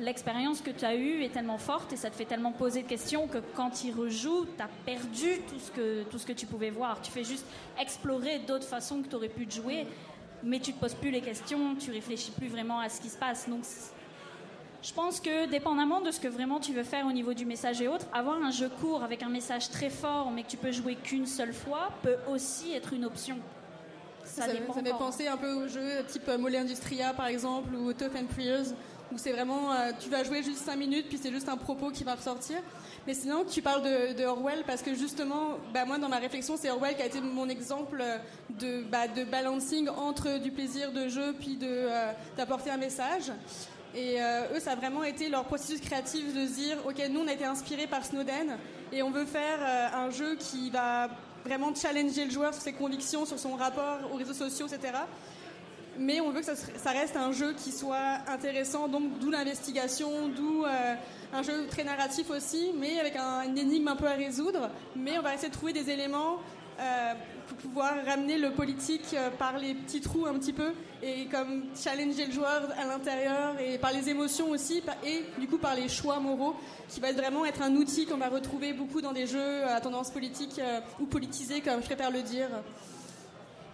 l'expérience 0.00 0.60
que 0.60 0.70
tu 0.70 0.84
as 0.84 0.94
eue 0.94 1.22
est 1.22 1.30
tellement 1.30 1.58
forte 1.58 1.92
et 1.92 1.96
ça 1.96 2.10
te 2.10 2.16
fait 2.16 2.24
tellement 2.24 2.52
poser 2.52 2.82
de 2.82 2.88
questions 2.88 3.28
que 3.28 3.38
quand 3.54 3.70
tu 3.70 3.92
rejoues, 3.92 4.46
tu 4.56 4.62
as 4.62 4.68
perdu 4.84 5.40
tout 5.48 5.58
ce, 5.58 5.70
que, 5.70 6.02
tout 6.04 6.18
ce 6.18 6.26
que 6.26 6.32
tu 6.32 6.46
pouvais 6.46 6.70
voir. 6.70 7.00
Tu 7.00 7.10
fais 7.10 7.24
juste 7.24 7.46
explorer 7.80 8.40
d'autres 8.40 8.66
façons 8.66 9.02
que 9.02 9.08
tu 9.08 9.16
aurais 9.16 9.28
pu 9.28 9.46
te 9.46 9.54
jouer, 9.54 9.86
mais 10.42 10.58
tu 10.58 10.72
te 10.72 10.80
poses 10.80 10.94
plus 10.94 11.10
les 11.10 11.20
questions, 11.20 11.74
tu 11.76 11.90
réfléchis 11.90 12.32
plus 12.32 12.48
vraiment 12.48 12.80
à 12.80 12.88
ce 12.88 13.00
qui 13.00 13.08
se 13.08 13.18
passe. 13.18 13.46
Je 14.84 14.92
pense 14.92 15.18
que, 15.18 15.46
dépendamment 15.46 16.02
de 16.02 16.10
ce 16.10 16.20
que 16.20 16.28
vraiment 16.28 16.60
tu 16.60 16.74
veux 16.74 16.84
faire 16.84 17.06
au 17.06 17.12
niveau 17.12 17.32
du 17.32 17.46
message 17.46 17.80
et 17.80 17.88
autres, 17.88 18.04
avoir 18.12 18.36
un 18.36 18.50
jeu 18.50 18.68
court 18.68 19.02
avec 19.02 19.22
un 19.22 19.30
message 19.30 19.70
très 19.70 19.88
fort, 19.88 20.30
mais 20.30 20.42
que 20.42 20.48
tu 20.48 20.58
peux 20.58 20.72
jouer 20.72 20.94
qu'une 20.94 21.24
seule 21.24 21.54
fois, 21.54 21.88
peut 22.02 22.16
aussi 22.28 22.74
être 22.74 22.92
une 22.92 23.06
option. 23.06 23.38
Ça, 24.24 24.42
ça, 24.46 24.82
m'est 24.82 24.90
pensé 24.90 25.26
un 25.26 25.38
peu 25.38 25.52
aux 25.54 25.68
jeux 25.68 26.04
type 26.06 26.28
Mollet 26.38 26.58
Industria, 26.58 27.14
par 27.14 27.28
exemple, 27.28 27.74
ou 27.74 27.94
Tough 27.94 28.14
and 28.14 28.26
Prayers, 28.26 28.74
où 29.10 29.16
c'est 29.16 29.32
vraiment, 29.32 29.72
euh, 29.72 29.92
tu 29.98 30.10
vas 30.10 30.22
jouer 30.22 30.42
juste 30.42 30.64
5 30.64 30.76
minutes, 30.76 31.06
puis 31.08 31.18
c'est 31.22 31.30
juste 31.30 31.48
un 31.48 31.56
propos 31.56 31.90
qui 31.90 32.04
va 32.04 32.14
ressortir. 32.14 32.58
Mais 33.06 33.14
sinon, 33.14 33.44
tu 33.44 33.62
parles 33.62 33.82
de, 33.82 34.24
Orwell 34.24 34.64
parce 34.66 34.82
que 34.82 34.94
justement, 34.94 35.58
bah, 35.72 35.86
moi, 35.86 35.96
dans 35.96 36.08
ma 36.10 36.18
réflexion, 36.18 36.56
c'est 36.58 36.70
Orwell 36.70 36.94
qui 36.94 37.02
a 37.02 37.06
été 37.06 37.22
mon 37.22 37.48
exemple 37.48 38.02
de, 38.50 38.82
bah, 38.82 39.08
de 39.08 39.24
balancing 39.24 39.88
entre 39.88 40.38
du 40.38 40.50
plaisir 40.50 40.92
de 40.92 41.08
jeu 41.08 41.34
puis 41.38 41.58
euh, 41.62 42.12
d'apporter 42.36 42.70
un 42.70 42.78
message. 42.78 43.30
Et 43.94 44.20
euh, 44.20 44.56
eux, 44.56 44.60
ça 44.60 44.72
a 44.72 44.74
vraiment 44.74 45.04
été 45.04 45.28
leur 45.28 45.44
processus 45.44 45.80
créatif 45.80 46.34
de 46.34 46.46
se 46.46 46.52
dire, 46.54 46.78
OK, 46.84 47.00
nous, 47.10 47.20
on 47.20 47.28
a 47.28 47.32
été 47.32 47.44
inspirés 47.44 47.86
par 47.86 48.04
Snowden 48.04 48.58
et 48.92 49.02
on 49.02 49.10
veut 49.10 49.24
faire 49.24 49.58
euh, 49.60 50.06
un 50.06 50.10
jeu 50.10 50.34
qui 50.34 50.70
va 50.70 51.08
vraiment 51.44 51.72
challenger 51.74 52.24
le 52.24 52.30
joueur 52.30 52.52
sur 52.52 52.62
ses 52.62 52.72
convictions, 52.72 53.24
sur 53.24 53.38
son 53.38 53.54
rapport 53.54 53.98
aux 54.12 54.16
réseaux 54.16 54.32
sociaux, 54.32 54.66
etc. 54.66 54.94
Mais 55.96 56.20
on 56.20 56.30
veut 56.30 56.40
que 56.40 56.46
ça, 56.46 56.90
reste 56.90 57.16
un 57.16 57.30
jeu 57.30 57.52
qui 57.52 57.70
soit 57.70 58.18
intéressant, 58.26 58.88
donc 58.88 59.20
d'où 59.20 59.30
l'investigation, 59.30 60.28
d'où 60.28 60.64
euh, 60.64 60.94
un 61.32 61.42
jeu 61.44 61.68
très 61.68 61.84
narratif 61.84 62.30
aussi, 62.30 62.72
mais 62.76 62.98
avec 62.98 63.14
un, 63.14 63.42
une 63.42 63.56
énigme 63.56 63.86
un 63.86 63.96
peu 63.96 64.08
à 64.08 64.14
résoudre. 64.14 64.70
Mais 64.96 65.18
on 65.18 65.22
va 65.22 65.34
essayer 65.34 65.50
de 65.50 65.54
trouver 65.54 65.72
des 65.72 65.88
éléments 65.90 66.40
pour 67.46 67.56
pouvoir 67.58 67.94
ramener 68.06 68.38
le 68.38 68.50
politique 68.50 69.14
euh, 69.14 69.30
par 69.30 69.58
les 69.58 69.74
petits 69.74 70.00
trous 70.00 70.26
un 70.26 70.34
petit 70.34 70.52
peu 70.52 70.72
et 71.02 71.26
comme 71.26 71.64
challenger 71.76 72.26
le 72.26 72.32
joueur 72.32 72.62
à 72.78 72.86
l'intérieur 72.86 73.58
et 73.60 73.78
par 73.78 73.92
les 73.92 74.08
émotions 74.08 74.50
aussi 74.50 74.82
et 75.04 75.24
du 75.38 75.46
coup 75.46 75.58
par 75.58 75.74
les 75.74 75.88
choix 75.88 76.18
moraux 76.20 76.56
qui 76.88 77.00
va 77.00 77.12
vraiment 77.12 77.44
être 77.44 77.62
un 77.62 77.74
outil 77.74 78.06
qu'on 78.06 78.16
va 78.16 78.28
retrouver 78.28 78.72
beaucoup 78.72 79.00
dans 79.00 79.12
des 79.12 79.26
jeux 79.26 79.64
à 79.64 79.80
tendance 79.80 80.10
politique 80.10 80.58
euh, 80.58 80.80
ou 81.00 81.06
politisés 81.06 81.60
comme 81.60 81.80
je 81.80 81.86
préfère 81.86 82.10
le 82.10 82.22
dire. 82.22 82.48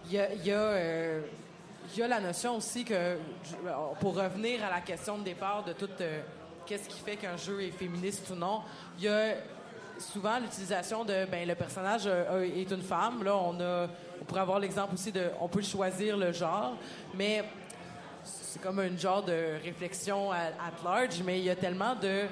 Il 0.09 0.13
y 0.13 0.51
a, 0.51 0.55
euh, 0.55 1.21
la 1.97 2.19
notion 2.19 2.57
aussi 2.57 2.83
que, 2.83 3.17
pour 3.99 4.15
revenir 4.15 4.65
à 4.65 4.69
la 4.69 4.81
question 4.81 5.17
de 5.17 5.23
départ 5.23 5.63
de 5.63 5.73
tout 5.73 5.89
qu'est-ce 6.65 6.89
qui 6.89 6.99
fait 6.99 7.15
qu'un 7.15 7.37
jeu 7.37 7.61
est 7.61 7.71
féministe 7.71 8.29
ou 8.31 8.35
non, 8.35 8.61
il 8.97 9.05
y 9.05 9.07
a 9.07 9.35
souvent 10.01 10.39
l'utilisation 10.39 11.05
de 11.05 11.25
ben 11.31 11.47
le 11.47 11.55
personnage 11.55 12.03
euh, 12.05 12.43
est 12.43 12.69
une 12.71 12.81
femme. 12.81 13.23
Là, 13.23 13.35
on 13.35 13.59
a, 13.59 13.87
on 14.19 14.25
pourrait 14.25 14.41
avoir 14.41 14.59
l'exemple 14.59 14.93
aussi 14.93 15.11
de, 15.11 15.27
on 15.39 15.47
peut 15.47 15.61
choisir 15.61 16.17
le 16.17 16.31
genre, 16.31 16.73
mais 17.13 17.43
c'est 18.23 18.61
comme 18.61 18.79
un 18.79 18.97
genre 18.97 19.23
de 19.23 19.61
réflexion 19.63 20.31
at, 20.31 20.51
large. 20.83 21.21
Mais 21.23 21.39
il 21.39 21.45
y 21.45 21.49
a 21.49 21.55
tellement 21.55 21.95
de 21.95 22.25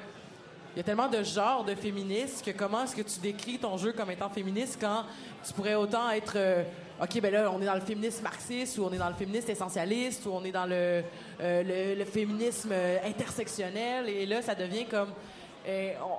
il 0.76 0.78
y 0.78 0.82
a 0.82 0.84
tellement 0.84 1.08
de 1.08 1.24
genres 1.24 1.64
de 1.64 1.74
féministes 1.74 2.46
que 2.46 2.52
comment 2.52 2.84
est-ce 2.84 2.96
que 2.96 3.02
tu 3.02 3.20
décris 3.20 3.58
ton 3.58 3.76
jeu 3.76 3.92
comme 3.92 4.12
étant 4.12 4.30
féministe 4.30 4.78
quand 4.80 5.04
tu 5.46 5.52
pourrais 5.52 5.74
autant 5.74 6.12
être 6.12 6.34
euh, 6.36 6.64
OK, 7.02 7.20
ben 7.22 7.32
là, 7.34 7.52
on 7.52 7.62
est 7.62 7.66
dans 7.66 7.74
le 7.74 7.82
féminisme 7.82 8.24
marxiste 8.24 8.78
ou 8.78 8.84
on 8.84 8.92
est 8.92 8.98
dans 8.98 9.10
le 9.10 9.16
féminisme 9.16 9.50
essentialiste 9.50 10.26
ou 10.26 10.32
on 10.32 10.44
est 10.44 10.52
dans 10.52 10.66
le, 10.66 11.04
euh, 11.42 11.96
le 11.96 12.06
féminisme 12.06 12.72
intersectionnel 13.04 14.10
et 14.10 14.26
là, 14.26 14.42
ça 14.42 14.54
devient 14.54 14.86
comme 14.86 15.10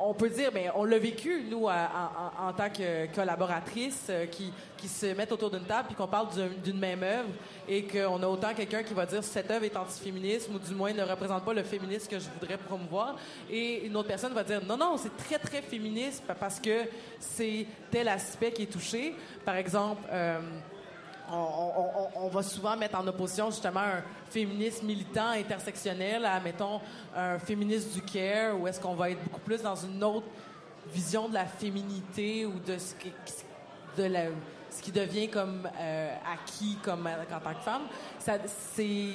on 0.01 0.15
peut 0.15 0.29
dire, 0.29 0.51
mais 0.53 0.69
on 0.75 0.85
l'a 0.85 0.99
vécu, 0.99 1.45
nous, 1.51 1.67
en, 1.67 2.53
tant 2.57 2.71
que 2.71 3.07
collaboratrices, 3.15 4.07
euh, 4.11 4.27
qui, 4.27 4.53
se 4.89 5.15
mettent 5.15 5.33
autour 5.33 5.51
d'une 5.51 5.65
table 5.65 5.89
puis 5.89 5.95
qu'on 5.95 6.07
parle 6.07 6.29
d'une 6.65 6.79
même 6.79 7.03
œuvre 7.03 7.29
et 7.69 7.85
qu'on 7.85 8.23
a 8.23 8.27
autant 8.27 8.55
quelqu'un 8.55 8.83
qui 8.83 8.95
va 8.95 9.05
dire 9.05 9.23
cette 9.23 9.51
œuvre 9.51 9.65
est 9.65 9.77
antiféminisme 9.77 10.55
ou 10.55 10.59
du 10.59 10.75
moins 10.75 10.93
ne 10.95 11.03
représente 11.03 11.45
pas 11.45 11.53
le 11.53 11.63
féminisme 11.63 12.11
que 12.11 12.19
je 12.19 12.25
voudrais 12.31 12.57
promouvoir 12.57 13.17
et 13.51 13.85
une 13.85 13.95
autre 13.95 14.09
personne 14.09 14.33
va 14.33 14.43
dire 14.43 14.65
non, 14.65 14.79
non, 14.79 14.97
c'est 14.97 15.15
très, 15.19 15.39
très 15.39 15.61
féministe 15.61 16.25
parce 16.39 16.59
que 16.59 16.85
c'est 17.19 17.67
tel 17.91 18.09
aspect 18.09 18.53
qui 18.53 18.63
est 18.63 18.73
touché. 18.73 19.15
Par 19.45 19.57
exemple, 19.57 20.03
euh, 20.11 20.41
on, 21.33 22.29
va 22.29 22.43
souvent 22.43 22.77
mettre 22.77 22.99
en 22.99 23.07
opposition 23.07 23.51
justement 23.51 23.81
un 23.81 24.03
féminisme 24.31 24.87
militant 24.87 25.31
intersectionnel 25.31 26.25
à, 26.25 26.41
mettons, 26.41 26.81
un 27.17 27.39
féministe 27.39 27.93
du 27.95 28.03
care, 28.03 28.59
où 28.59 28.67
est-ce 28.67 28.81
qu'on 28.81 28.95
va 28.95 29.11
être 29.11 29.23
beaucoup 29.23 29.41
plus 29.41 29.63
dans 29.63 29.77
une 29.77 30.03
autre 30.03 30.27
vision 30.93 31.29
de 31.29 31.35
la 31.35 31.47
féminité 31.47 32.47
ou 32.47 32.59
de 32.59 32.77
ce 32.79 32.95
qui, 32.95 34.93
devient 34.93 35.29
comme 35.29 35.69
euh, 35.79 36.15
acquis 36.33 36.79
comme 36.83 37.07
en 37.07 37.41
tant 37.41 37.55
que 37.55 37.61
femme. 37.61 37.83
C'est 38.19 39.15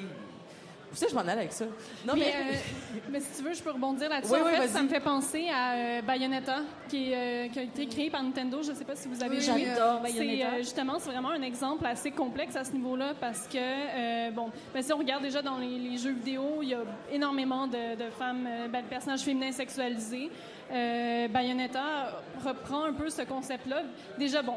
où 0.96 0.98
c'est 0.98 1.10
je 1.10 1.16
m'en 1.16 1.22
allais 1.22 1.32
avec 1.34 1.52
ça? 1.52 1.66
Non, 2.08 2.14
mais... 2.16 2.34
Euh, 2.34 2.56
mais 3.10 3.20
si 3.20 3.38
tu 3.38 3.44
veux, 3.44 3.54
je 3.54 3.62
peux 3.62 3.72
rebondir 3.72 4.10
là-dessus. 4.10 4.34
en 4.34 4.46
fait, 4.46 4.68
ça 4.70 4.82
me 4.82 4.88
fait 4.88 5.02
penser 5.02 5.50
à 5.54 5.74
euh, 5.74 6.02
Bayonetta, 6.02 6.60
qui, 6.88 7.14
euh, 7.14 7.50
qui, 7.50 7.60
a 7.60 7.64
été 7.64 7.86
créé 7.88 8.10
par 8.10 8.24
Nintendo. 8.24 8.64
Je 8.64 8.72
ne 8.72 8.76
sais 8.76 8.86
pas 8.86 8.96
si 8.96 9.08
vous 9.08 9.22
avez 9.22 9.38
vu. 9.38 9.42
J'adore 9.42 10.02
Bayonetta. 10.02 10.58
justement, 10.60 10.98
c'est 11.00 11.12
vraiment 11.12 11.32
un 11.32 11.42
exemple 11.42 11.86
assez 11.86 12.12
complexe 12.12 12.56
à 12.56 12.64
ce 12.64 12.72
niveau-là 12.72 13.14
parce 13.20 13.48
que, 13.48 14.32
bon, 14.32 14.50
ben, 14.74 14.82
si 14.82 14.94
on 14.94 14.98
regarde 14.98 15.24
déjà 15.24 15.42
dans 15.42 15.58
les, 15.58 15.98
jeux 15.98 16.14
vidéo, 16.14 16.60
il 16.62 16.70
y 16.70 16.74
a 16.74 16.84
énormément 17.12 17.68
de, 17.68 17.96
de 17.96 18.10
femmes, 18.12 18.48
ben, 18.72 18.82
de 18.82 18.88
personnages 18.88 19.22
féminins 19.22 19.52
sexualisés. 19.52 20.30
Bayonetta 20.70 22.22
reprend 22.44 22.86
un 22.86 22.94
peu 22.94 23.10
ce 23.10 23.22
concept-là. 23.24 23.84
Déjà, 24.18 24.42
bon, 24.42 24.56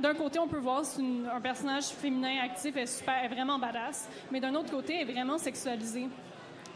d'un 0.00 0.14
côté, 0.14 0.38
on 0.38 0.48
peut 0.48 0.58
voir 0.58 0.82
un 1.34 1.40
personnage 1.40 1.86
féminin 1.86 2.42
actif 2.42 2.76
est 2.76 2.86
super, 2.86 3.24
est 3.24 3.28
vraiment 3.28 3.58
badass, 3.58 4.08
mais 4.30 4.40
d'un 4.40 4.54
autre 4.54 4.70
côté, 4.70 5.00
est 5.00 5.04
vraiment 5.04 5.38
sexualisé. 5.38 6.08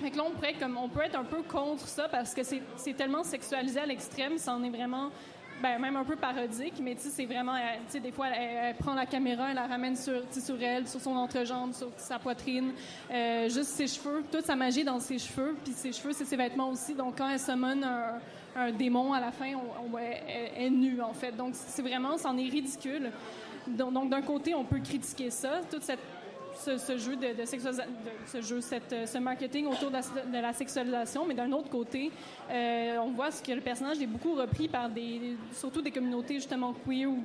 Fait 0.01 0.11
que 0.11 0.17
là, 0.17 0.25
on, 0.27 0.33
pourrait, 0.33 0.55
comme, 0.55 0.77
on 0.77 0.89
peut 0.89 1.03
être 1.03 1.19
un 1.19 1.25
peu 1.25 1.43
contre 1.43 1.87
ça 1.87 2.09
parce 2.09 2.35
que 2.35 2.43
c'est 2.43 2.95
tellement 2.95 3.23
sexualisé 3.23 3.81
à 3.81 3.87
l'extrême, 3.87 4.39
ça 4.39 4.55
en 4.55 4.63
est 4.65 4.71
vraiment 4.71 5.11
ben, 5.63 5.79
même 5.79 5.97
un 5.97 6.05
peu 6.05 6.17
parodique, 6.17 6.75
mais 6.83 6.97
c'est 6.99 7.25
vraiment, 7.25 7.55
tu 7.87 7.93
sais, 7.93 8.01
des 8.01 8.13
fois, 8.13 8.29
elle, 8.29 8.75
prend 8.77 8.95
la 8.95 9.07
caméra, 9.07 9.49
elle 9.51 9.57
la 9.57 9.67
ramène 9.67 9.97
sur, 9.97 10.23
sur 10.31 10.63
elle, 10.63 10.87
sur 10.87 11.01
son 11.01 11.17
entrejambe, 11.17 11.73
sur 11.73 11.89
sa 11.97 12.19
poitrine, 12.19 12.73
euh, 13.11 13.49
juste 13.49 13.71
ses 13.71 13.87
cheveux, 13.87 14.25
toute 14.31 14.45
sa 14.45 14.57
magie 14.57 14.85
dans 14.85 15.01
ses 15.01 15.19
cheveux, 15.19 15.57
puis 15.65 15.73
ses 15.73 15.93
cheveux, 15.93 16.13
c'est 16.13 16.25
ses 16.25 16.37
vêtements 16.37 16.71
aussi. 16.71 16.95
Donc, 16.95 17.19
quand 17.19 17.29
elle 17.29 17.39
summon 17.39 17.81
un, 18.57 18.71
démon 18.73 19.13
à 19.13 19.21
la 19.21 19.33
fin, 19.33 19.53
on, 19.55 19.99
est, 19.99 20.53
est 20.57 20.71
nue, 20.71 21.01
en 21.01 21.13
fait. 21.13 21.33
Donc, 21.33 21.55
c'est 21.55 21.83
vraiment, 21.83 22.19
c'en 22.19 22.37
est 22.37 22.49
ridicule. 22.49 23.11
Donc, 23.67 24.11
d'un 24.11 24.23
côté, 24.23 24.55
on 24.55 24.65
peut 24.65 24.81
critiquer 24.81 25.31
ça, 25.31 25.61
toute 25.71 25.83
cette 25.83 26.01
ce, 26.57 26.99
jeu 26.99 27.17
de, 27.17 27.41
de, 27.41 27.45
ce 28.27 28.41
jeu, 28.41 28.61
cette, 28.61 28.95
ce 29.07 29.19
marketing 29.19 29.67
autour 29.67 29.91
de 29.91 30.41
la, 30.41 30.53
sexualisation, 30.53 31.27
mais 31.27 31.35
d'un 31.35 31.51
autre 31.53 31.69
côté, 31.69 32.11
euh, 32.51 32.97
on 32.99 33.13
voit 33.13 33.31
que 33.31 33.53
le 33.53 33.61
personnage 33.61 34.01
est 34.01 34.07
beaucoup 34.07 34.35
repris 34.35 34.69
par 34.69 34.89
des, 34.89 35.37
surtout 35.53 35.83
des 35.83 35.91
communautés 35.91 36.35
justement 36.35 36.75
queer 36.87 37.07
ou, 37.07 37.23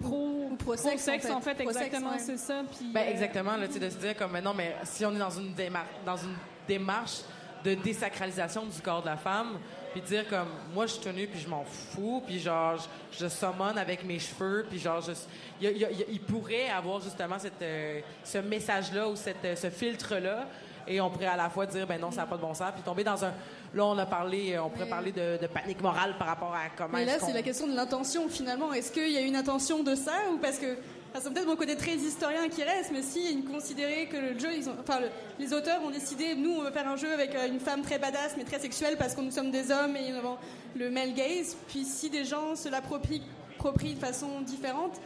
pro, 0.00 0.50
pro, 0.58 0.76
sexe, 0.76 1.08
en 1.30 1.40
fait, 1.40 1.60
exactement, 1.60 2.12
c'est 2.18 2.38
ça. 2.38 2.62
Puis, 2.76 2.90
ben, 2.92 3.00
euh, 3.00 3.10
exactement, 3.10 3.56
là, 3.56 3.66
de 3.66 3.72
se 3.72 3.96
dire 3.98 4.16
comme, 4.16 4.38
non, 4.38 4.54
mais 4.54 4.76
si 4.84 5.04
on 5.04 5.14
est 5.14 5.18
dans 5.18 5.30
une 5.30 5.54
démarche, 5.54 5.88
dans 6.04 6.16
une 6.16 6.36
démarche 6.66 7.20
de 7.64 7.74
désacralisation 7.74 8.66
du 8.66 8.80
corps 8.80 9.02
de 9.02 9.06
la 9.06 9.16
femme, 9.16 9.58
puis 9.92 10.00
dire 10.02 10.28
comme 10.28 10.48
moi 10.74 10.86
je 10.86 10.92
suis 10.92 11.02
tenue 11.02 11.26
puis 11.26 11.40
je 11.40 11.48
m'en 11.48 11.64
fous 11.64 12.22
puis 12.26 12.38
genre 12.38 12.76
je, 13.12 13.26
je 13.26 13.78
avec 13.78 14.04
mes 14.04 14.18
cheveux 14.18 14.66
puis 14.68 14.78
genre 14.78 15.00
je, 15.00 15.12
il, 15.60 16.20
pourrait 16.20 16.68
avoir 16.68 17.00
justement 17.00 17.38
cette, 17.38 17.60
euh, 17.62 18.00
ce 18.24 18.38
message 18.38 18.92
là 18.92 19.08
ou 19.08 19.16
cette, 19.16 19.44
euh, 19.44 19.56
ce 19.56 19.70
filtre 19.70 20.16
là 20.16 20.46
et 20.86 21.00
on 21.00 21.10
pourrait 21.10 21.26
à 21.26 21.36
la 21.36 21.48
fois 21.48 21.66
dire 21.66 21.86
ben 21.86 22.00
non 22.00 22.10
ça 22.10 22.22
n'a 22.22 22.26
pas 22.26 22.36
de 22.36 22.42
bon 22.42 22.54
sens 22.54 22.72
puis 22.74 22.82
tomber 22.82 23.04
dans 23.04 23.24
un 23.24 23.32
là 23.74 23.84
on 23.84 23.98
a 23.98 24.06
parlé 24.06 24.58
on 24.58 24.68
pourrait 24.70 24.88
parler 24.88 25.12
de, 25.12 25.46
panique 25.46 25.80
morale 25.80 26.16
par 26.18 26.28
rapport 26.28 26.54
à 26.54 26.68
comment 26.76 26.98
mais 26.98 27.04
là 27.04 27.18
c'est 27.20 27.32
la 27.32 27.42
question 27.42 27.66
de 27.66 27.74
l'intention 27.74 28.28
finalement. 28.28 28.72
Est-ce 28.72 28.92
qu'il 28.92 29.10
y 29.10 29.16
a 29.16 29.20
une 29.20 29.36
intention 29.36 29.82
de 29.82 29.94
ça 29.94 30.12
ou 30.32 30.38
parce 30.38 30.58
que 30.58 30.76
c'est 31.20 31.32
peut-être 31.32 31.46
mon 31.46 31.56
côté 31.56 31.76
très 31.76 31.94
historien 31.94 32.48
qui 32.48 32.62
reste, 32.62 32.90
mais 32.92 33.02
si 33.02 33.32
ils 33.32 33.44
considéraient 33.44 34.06
que 34.06 34.16
le 34.16 34.38
jeu, 34.38 34.48
enfin, 34.80 35.00
les 35.38 35.52
auteurs 35.52 35.82
ont 35.84 35.90
décidé, 35.90 36.34
nous, 36.34 36.52
on 36.52 36.62
veut 36.62 36.70
faire 36.70 36.88
un 36.88 36.96
jeu 36.96 37.12
avec 37.12 37.34
euh, 37.34 37.48
une 37.48 37.60
femme 37.60 37.82
très 37.82 37.98
badass, 37.98 38.34
mais 38.36 38.44
très 38.44 38.58
sexuelle, 38.58 38.96
parce 38.98 39.14
que 39.14 39.20
nous 39.20 39.30
sommes 39.30 39.50
des 39.50 39.70
hommes 39.70 39.96
et 39.96 40.10
avons 40.12 40.36
le 40.74 40.90
male 40.90 41.12
gaze. 41.12 41.56
Puis 41.68 41.84
si 41.84 42.08
des 42.08 42.24
gens 42.24 42.56
se 42.56 42.68
l'approprient 42.68 43.22
de 43.62 43.98
façon 43.98 44.40
différente, 44.40 45.00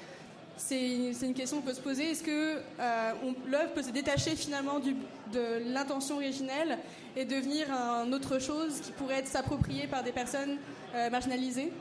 c'est 0.57 1.13
une 1.23 1.35
question 1.35 1.59
qu'on 1.59 1.67
peut 1.67 1.75
se 1.75 1.81
poser. 1.81 2.13
Est-ce 2.13 2.23
que 2.23 2.57
euh, 2.81 3.13
l'œuvre 3.47 3.73
peut 3.75 3.83
se 3.83 3.91
détacher 3.91 4.35
finalement 4.37 4.81
de 4.81 5.73
l'intention 5.73 6.17
originelle 6.17 6.79
et 7.17 7.25
devenir 7.25 7.71
un 7.73 8.11
autre 8.13 8.39
chose 8.39 8.81
qui 8.81 8.93
pourrait 8.93 9.17
être 9.17 9.29
s'appropriée 9.29 9.87
par 9.87 10.03
des 10.03 10.13
personnes 10.13 10.57
euh, 10.95 11.11
marginalisées? 11.11 11.73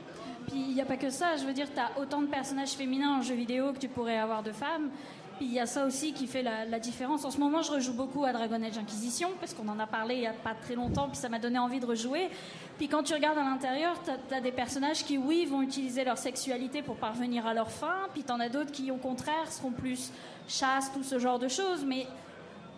Puis 0.46 0.60
il 0.68 0.74
n'y 0.74 0.80
a 0.80 0.84
pas 0.84 0.96
que 0.96 1.10
ça, 1.10 1.36
je 1.36 1.44
veux 1.44 1.52
dire, 1.52 1.66
tu 1.72 1.80
as 1.80 1.98
autant 2.00 2.22
de 2.22 2.26
personnages 2.26 2.72
féminins 2.72 3.18
en 3.18 3.22
jeu 3.22 3.34
vidéo 3.34 3.72
que 3.72 3.78
tu 3.78 3.88
pourrais 3.88 4.18
avoir 4.18 4.42
de 4.42 4.52
femmes. 4.52 4.90
Puis 5.36 5.46
il 5.46 5.52
y 5.52 5.60
a 5.60 5.66
ça 5.66 5.84
aussi 5.84 6.14
qui 6.14 6.26
fait 6.26 6.42
la, 6.42 6.78
différence. 6.78 7.24
En 7.24 7.30
ce 7.30 7.38
moment, 7.38 7.60
je 7.60 7.70
rejoue 7.70 7.92
beaucoup 7.92 8.24
à 8.24 8.32
Dragon 8.32 8.62
Age 8.62 8.78
Inquisition, 8.78 9.30
parce 9.38 9.52
qu'on 9.52 9.68
en 9.68 9.78
a 9.78 9.86
parlé 9.86 10.14
il 10.14 10.20
n'y 10.20 10.26
a 10.26 10.32
pas 10.32 10.54
très 10.54 10.74
longtemps, 10.74 11.08
puis 11.08 11.18
ça 11.18 11.28
m'a 11.28 11.38
donné 11.38 11.58
envie 11.58 11.78
de 11.78 11.84
rejouer. 11.84 12.30
Puis 12.78 12.88
quand 12.88 13.02
tu 13.02 13.12
regardes 13.12 13.36
à 13.36 13.42
l'intérieur, 13.42 13.96
tu 14.02 14.34
as, 14.34 14.40
des 14.40 14.52
personnages 14.52 15.04
qui, 15.04 15.18
oui, 15.18 15.44
vont 15.44 15.60
utiliser 15.60 16.04
leur 16.04 16.16
sexualité 16.16 16.80
pour 16.80 16.96
parvenir 16.96 17.46
à 17.46 17.52
leur 17.52 17.70
fin, 17.70 18.08
puis 18.14 18.22
tu 18.24 18.32
en 18.32 18.40
as 18.40 18.48
d'autres 18.48 18.72
qui, 18.72 18.90
au 18.90 18.96
contraire, 18.96 19.50
seront 19.50 19.72
plus 19.72 20.10
chastes, 20.48 20.94
tout 20.94 21.02
ce 21.02 21.18
genre 21.18 21.38
de 21.38 21.48
choses. 21.48 21.84
Mais 21.84 22.06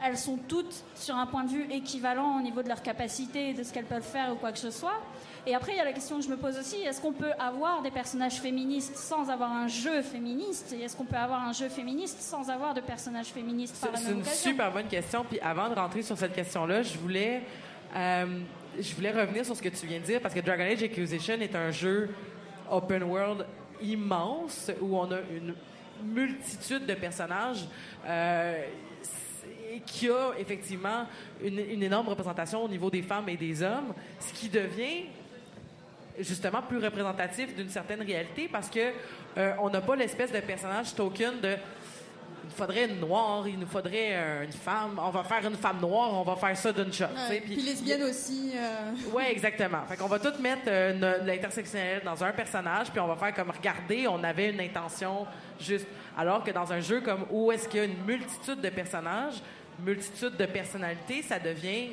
elles 0.05 0.19
sont 0.19 0.39
toutes 0.49 0.85
sur 0.97 1.17
un 1.17 1.27
point 1.27 1.45
de 1.45 1.51
vue 1.51 1.67
équivalent 1.71 2.39
au 2.39 2.43
niveau 2.43 2.63
de 2.63 2.69
leur 2.69 2.83
capacité, 2.83 3.53
de 3.55 3.63
ce 3.63 3.73
qu'elles 3.73 3.85
peuvent 3.85 4.03
faire 4.03 4.33
ou 4.33 4.37
quoi 4.37 4.51
que 4.51 4.59
ce 4.59 4.71
soit. 4.73 5.01
Et 5.49 5.55
après, 5.55 5.73
il 5.73 5.79
y 5.79 5.81
a 5.81 5.85
la 5.85 5.95
question 5.95 6.19
que 6.19 6.25
je 6.25 6.29
me 6.29 6.37
pose 6.37 6.59
aussi, 6.59 6.77
est-ce 6.83 7.01
qu'on 7.01 7.15
peut 7.15 7.33
avoir 7.39 7.81
des 7.81 7.91
personnages 7.91 8.39
féministes 8.39 8.97
sans 8.97 9.31
avoir 9.31 9.51
un 9.51 9.67
jeu 9.67 10.03
féministe? 10.03 10.75
Et 10.79 10.83
est-ce 10.83 10.95
qu'on 10.95 11.07
peut 11.07 11.17
avoir 11.17 11.43
un 11.43 11.55
jeu 11.55 11.71
féministe 11.71 12.21
sans 12.21 12.51
avoir 12.51 12.75
de 12.75 12.83
personnages 12.83 13.29
féministes 13.29 13.81
par 13.81 13.93
la 13.93 13.99
C'est 13.99 14.13
une 14.13 14.25
super 14.25 14.71
bonne 14.71 14.89
question. 14.89 15.25
Puis 15.25 15.41
avant 15.41 15.71
de 15.71 15.75
rentrer 15.75 16.03
sur 16.03 16.19
cette 16.19 16.35
question-là, 16.35 16.83
je 16.83 16.99
voulais, 16.99 17.41
euh, 17.97 18.41
je 18.79 18.95
voulais 18.95 19.11
revenir 19.11 19.47
sur 19.47 19.57
ce 19.57 19.63
que 19.63 19.71
tu 19.71 19.87
viens 19.87 20.01
de 20.01 20.05
dire 20.05 20.21
parce 20.21 20.35
que 20.35 20.41
Dragon 20.41 20.65
Age 20.65 20.83
Inquisition 20.83 21.41
est 21.41 21.57
un 21.57 21.71
jeu 21.71 22.11
open 22.71 23.05
world 23.05 23.47
immense 23.81 24.71
où 24.83 24.99
on 24.99 25.11
a 25.11 25.21
une 25.35 25.55
multitude 26.05 26.85
de 26.85 26.95
personnages. 26.95 27.67
Euh, 28.07 28.65
qui 29.87 30.09
a 30.09 30.33
effectivement 30.39 31.07
une, 31.43 31.59
une, 31.59 31.83
énorme 31.83 32.09
représentation 32.09 32.65
au 32.65 32.69
niveau 32.69 32.91
des 32.91 33.03
femmes 33.03 33.29
et 33.29 33.37
des 33.37 33.63
hommes, 33.63 33.95
ce 34.19 34.33
qui 34.33 34.49
devient 34.49 35.05
justement 36.21 36.63
plus 36.63 36.79
représentatif 36.79 37.55
d'une 37.55 37.69
certaine 37.69 38.03
réalité 38.03 38.49
parce 38.51 38.69
que 38.69 38.93
euh, 39.37 39.53
on 39.61 39.71
n'a 39.71 39.81
pas 39.81 39.97
l'espèce 39.97 40.33
de 40.33 40.41
personnage 40.41 40.95
token 40.95 41.41
de 41.41 41.57
il 42.49 42.55
nous 42.55 42.67
faudrait 42.67 42.87
une 42.87 43.01
noire, 43.01 43.47
il 43.47 43.59
nous 43.59 43.67
faudrait 43.67 44.11
euh, 44.13 44.45
une 44.45 44.53
femme, 44.53 44.99
on 44.99 45.11
va 45.11 45.23
faire 45.23 45.47
une 45.47 45.57
femme 45.57 45.81
noire, 45.81 46.15
on 46.15 46.23
va 46.23 46.35
faire 46.35 46.57
ça 46.57 46.73
d'une 46.73 46.93
shot. 46.93 47.05
Ouais, 47.29 47.41
puis, 47.41 47.57
lesbienne 47.57 48.03
aussi. 48.05 48.53
Euh... 48.55 48.93
Oui, 49.13 49.25
exactement. 49.29 49.85
Fait 49.87 49.97
qu'on 49.97 50.07
va 50.07 50.19
tout 50.19 50.33
mettre 50.41 50.63
euh, 50.67 51.19
l'intersectionnel 51.25 52.01
dans 52.05 52.25
un 52.25 52.33
personnage, 52.33 52.91
puis 52.91 53.01
on 53.01 53.07
va 53.07 53.17
faire 53.17 53.35
comme 53.35 53.51
regarder, 53.51 54.09
on 54.09 54.25
avait 54.25 54.51
une 54.51 54.61
intention 54.61 55.27
juste. 55.61 55.87
Alors 56.17 56.43
que 56.43 56.51
dans 56.51 56.73
un 56.73 56.81
jeu 56.81 57.01
comme 57.01 57.27
où 57.31 57.53
est-ce 57.53 57.69
qu'il 57.69 57.81
y 57.81 57.83
a 57.83 57.87
une 57.87 58.05
multitude 58.05 58.61
de 58.61 58.71
personnages, 58.71 59.43
multitude 59.85 60.37
de 60.37 60.47
personnalités, 60.47 61.23
ça 61.23 61.39
devient 61.39 61.91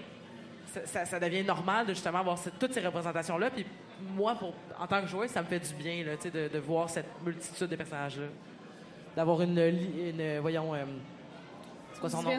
ça, 0.85 1.05
ça, 1.05 1.19
devient 1.19 1.43
normal 1.43 1.85
de 1.85 1.93
justement 1.93 2.19
avoir 2.19 2.37
toutes 2.59 2.73
ces 2.73 2.85
représentations-là. 2.85 3.49
Puis 3.49 3.65
moi, 4.15 4.35
pour, 4.35 4.53
en 4.79 4.87
tant 4.87 5.01
que 5.01 5.07
joueur, 5.07 5.29
ça 5.29 5.41
me 5.41 5.47
fait 5.47 5.59
du 5.59 5.73
bien 5.75 6.03
là, 6.03 6.15
de, 6.15 6.47
de 6.47 6.59
voir 6.59 6.89
cette 6.89 7.07
multitude 7.23 7.67
de 7.67 7.75
personnages-là. 7.75 8.27
D'avoir 9.15 9.41
une, 9.41 9.57
une, 9.57 10.39
Voyons. 10.39 10.75
Euh, 10.75 10.83
c'est 11.93 11.99
quoi 11.99 12.09
son 12.09 12.21
nom? 12.21 12.31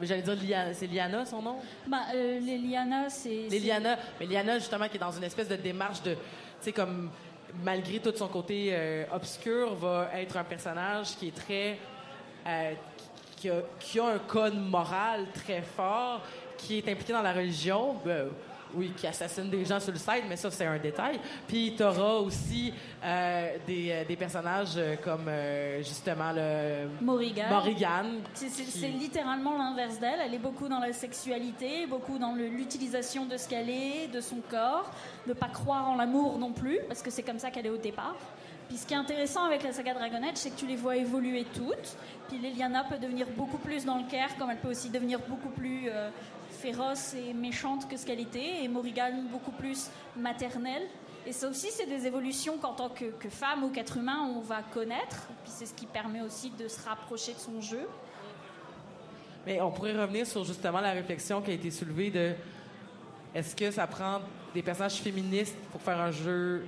J'allais 0.00 0.22
dire 0.22 0.36
Liana, 0.36 0.74
c'est 0.74 0.86
Liana 0.86 1.24
son 1.24 1.42
nom? 1.42 1.56
Ben, 1.86 2.02
euh, 2.14 2.38
Liana, 2.38 3.08
c'est. 3.08 3.48
Liana. 3.48 3.98
Mais 4.20 4.26
Liana, 4.26 4.58
justement, 4.58 4.88
qui 4.88 4.96
est 4.96 5.00
dans 5.00 5.10
une 5.10 5.24
espèce 5.24 5.48
de 5.48 5.56
démarche 5.56 6.02
de. 6.02 6.14
Tu 6.14 6.18
sais, 6.60 6.72
comme. 6.72 7.10
Malgré 7.64 7.98
tout 7.98 8.12
son 8.14 8.28
côté 8.28 8.68
euh, 8.72 9.04
obscur, 9.10 9.74
va 9.74 10.10
être 10.14 10.36
un 10.36 10.44
personnage 10.44 11.16
qui 11.16 11.28
est 11.28 11.34
très. 11.34 11.78
Euh, 12.46 12.74
qui, 13.36 13.48
a, 13.48 13.62
qui, 13.80 13.98
a, 13.98 14.06
un 14.06 14.18
code 14.18 14.56
moral 14.56 15.26
très 15.32 15.62
fort, 15.62 16.20
qui 16.58 16.78
est 16.78 16.88
impliqué 16.88 17.12
dans 17.14 17.22
la 17.22 17.32
religion. 17.32 17.96
Ben, 18.04 18.28
oui, 18.74 18.92
qui 18.96 19.06
assassine 19.06 19.48
des 19.48 19.64
gens 19.64 19.80
sur 19.80 19.92
le 19.92 19.98
site, 19.98 20.24
mais 20.28 20.36
ça, 20.36 20.50
c'est 20.50 20.66
un 20.66 20.78
détail. 20.78 21.18
Puis 21.46 21.74
tu 21.76 21.82
auras 21.82 22.16
aussi 22.16 22.72
euh, 23.02 23.56
des, 23.66 23.90
euh, 23.90 24.04
des, 24.04 24.16
personnages 24.16 24.74
euh, 24.76 24.96
comme 25.02 25.26
euh, 25.28 25.78
justement 25.78 26.32
le. 26.34 26.88
Morrigan. 27.00 27.48
Morrigan. 27.50 28.04
C'est 28.34 28.48
qui... 28.48 28.88
littéralement 28.88 29.56
l'inverse 29.56 29.98
d'elle. 29.98 30.20
Elle 30.24 30.34
est 30.34 30.38
beaucoup 30.38 30.68
dans 30.68 30.80
la 30.80 30.92
sexualité, 30.92 31.86
beaucoup 31.86 32.18
dans 32.18 32.34
l'utilisation 32.34 33.26
de 33.26 33.36
ce 33.36 33.48
qu'elle 33.48 33.70
est, 33.70 34.08
de 34.12 34.20
son 34.20 34.40
corps, 34.50 34.90
ne 35.26 35.32
pas 35.32 35.48
croire 35.48 35.88
en 35.88 35.96
l'amour 35.96 36.38
non 36.38 36.52
plus, 36.52 36.80
parce 36.88 37.02
que 37.02 37.10
c'est 37.10 37.22
comme 37.22 37.38
ça 37.38 37.50
qu'elle 37.50 37.66
est 37.66 37.70
au 37.70 37.76
départ. 37.78 38.16
Puis 38.68 38.76
ce 38.76 38.86
qui 38.86 38.94
est 38.94 38.98
intéressant 38.98 39.44
avec 39.44 39.62
la 39.62 39.72
saga 39.72 39.94
Dragon 39.94 40.22
Age, 40.22 40.36
c'est 40.36 40.50
que 40.50 40.58
tu 40.58 40.66
les 40.66 40.76
vois 40.76 40.96
évoluer 40.96 41.46
toutes. 41.54 41.96
Puis 42.28 42.38
Liliana 42.38 42.84
peut 42.84 42.98
devenir 42.98 43.26
beaucoup 43.36 43.58
plus 43.58 43.84
dans 43.84 43.96
le 43.96 44.04
care, 44.10 44.36
comme 44.36 44.50
elle 44.50 44.58
peut 44.58 44.70
aussi 44.70 44.90
devenir 44.90 45.20
beaucoup 45.20 45.48
plus 45.48 45.88
euh, 45.88 46.10
féroce 46.50 47.14
et 47.14 47.32
méchante 47.32 47.88
que 47.88 47.96
ce 47.96 48.04
qu'elle 48.04 48.20
était, 48.20 48.62
et 48.62 48.68
Morrigan 48.68 49.24
beaucoup 49.30 49.52
plus 49.52 49.90
maternelle. 50.16 50.86
Et 51.26 51.32
ça 51.32 51.48
aussi, 51.48 51.68
c'est 51.70 51.86
des 51.86 52.06
évolutions 52.06 52.58
qu'en 52.58 52.74
tant 52.74 52.90
que 52.90 53.28
femme 53.28 53.64
ou 53.64 53.70
qu'être 53.70 53.96
humain, 53.96 54.30
on 54.36 54.40
va 54.40 54.62
connaître. 54.62 55.28
Puis 55.44 55.52
c'est 55.52 55.66
ce 55.66 55.74
qui 55.74 55.86
permet 55.86 56.20
aussi 56.20 56.50
de 56.50 56.68
se 56.68 56.86
rapprocher 56.86 57.34
de 57.34 57.38
son 57.38 57.60
jeu. 57.60 57.86
Mais 59.46 59.60
on 59.60 59.70
pourrait 59.70 59.98
revenir 59.98 60.26
sur 60.26 60.44
justement 60.44 60.80
la 60.80 60.92
réflexion 60.92 61.40
qui 61.40 61.50
a 61.50 61.54
été 61.54 61.70
soulevée 61.70 62.10
de 62.10 62.34
est-ce 63.34 63.54
que 63.54 63.70
ça 63.70 63.86
prend 63.86 64.20
des 64.54 64.62
personnages 64.62 64.96
féministes 64.96 65.56
pour 65.70 65.80
faire 65.80 65.98
un 66.00 66.10
jeu 66.10 66.64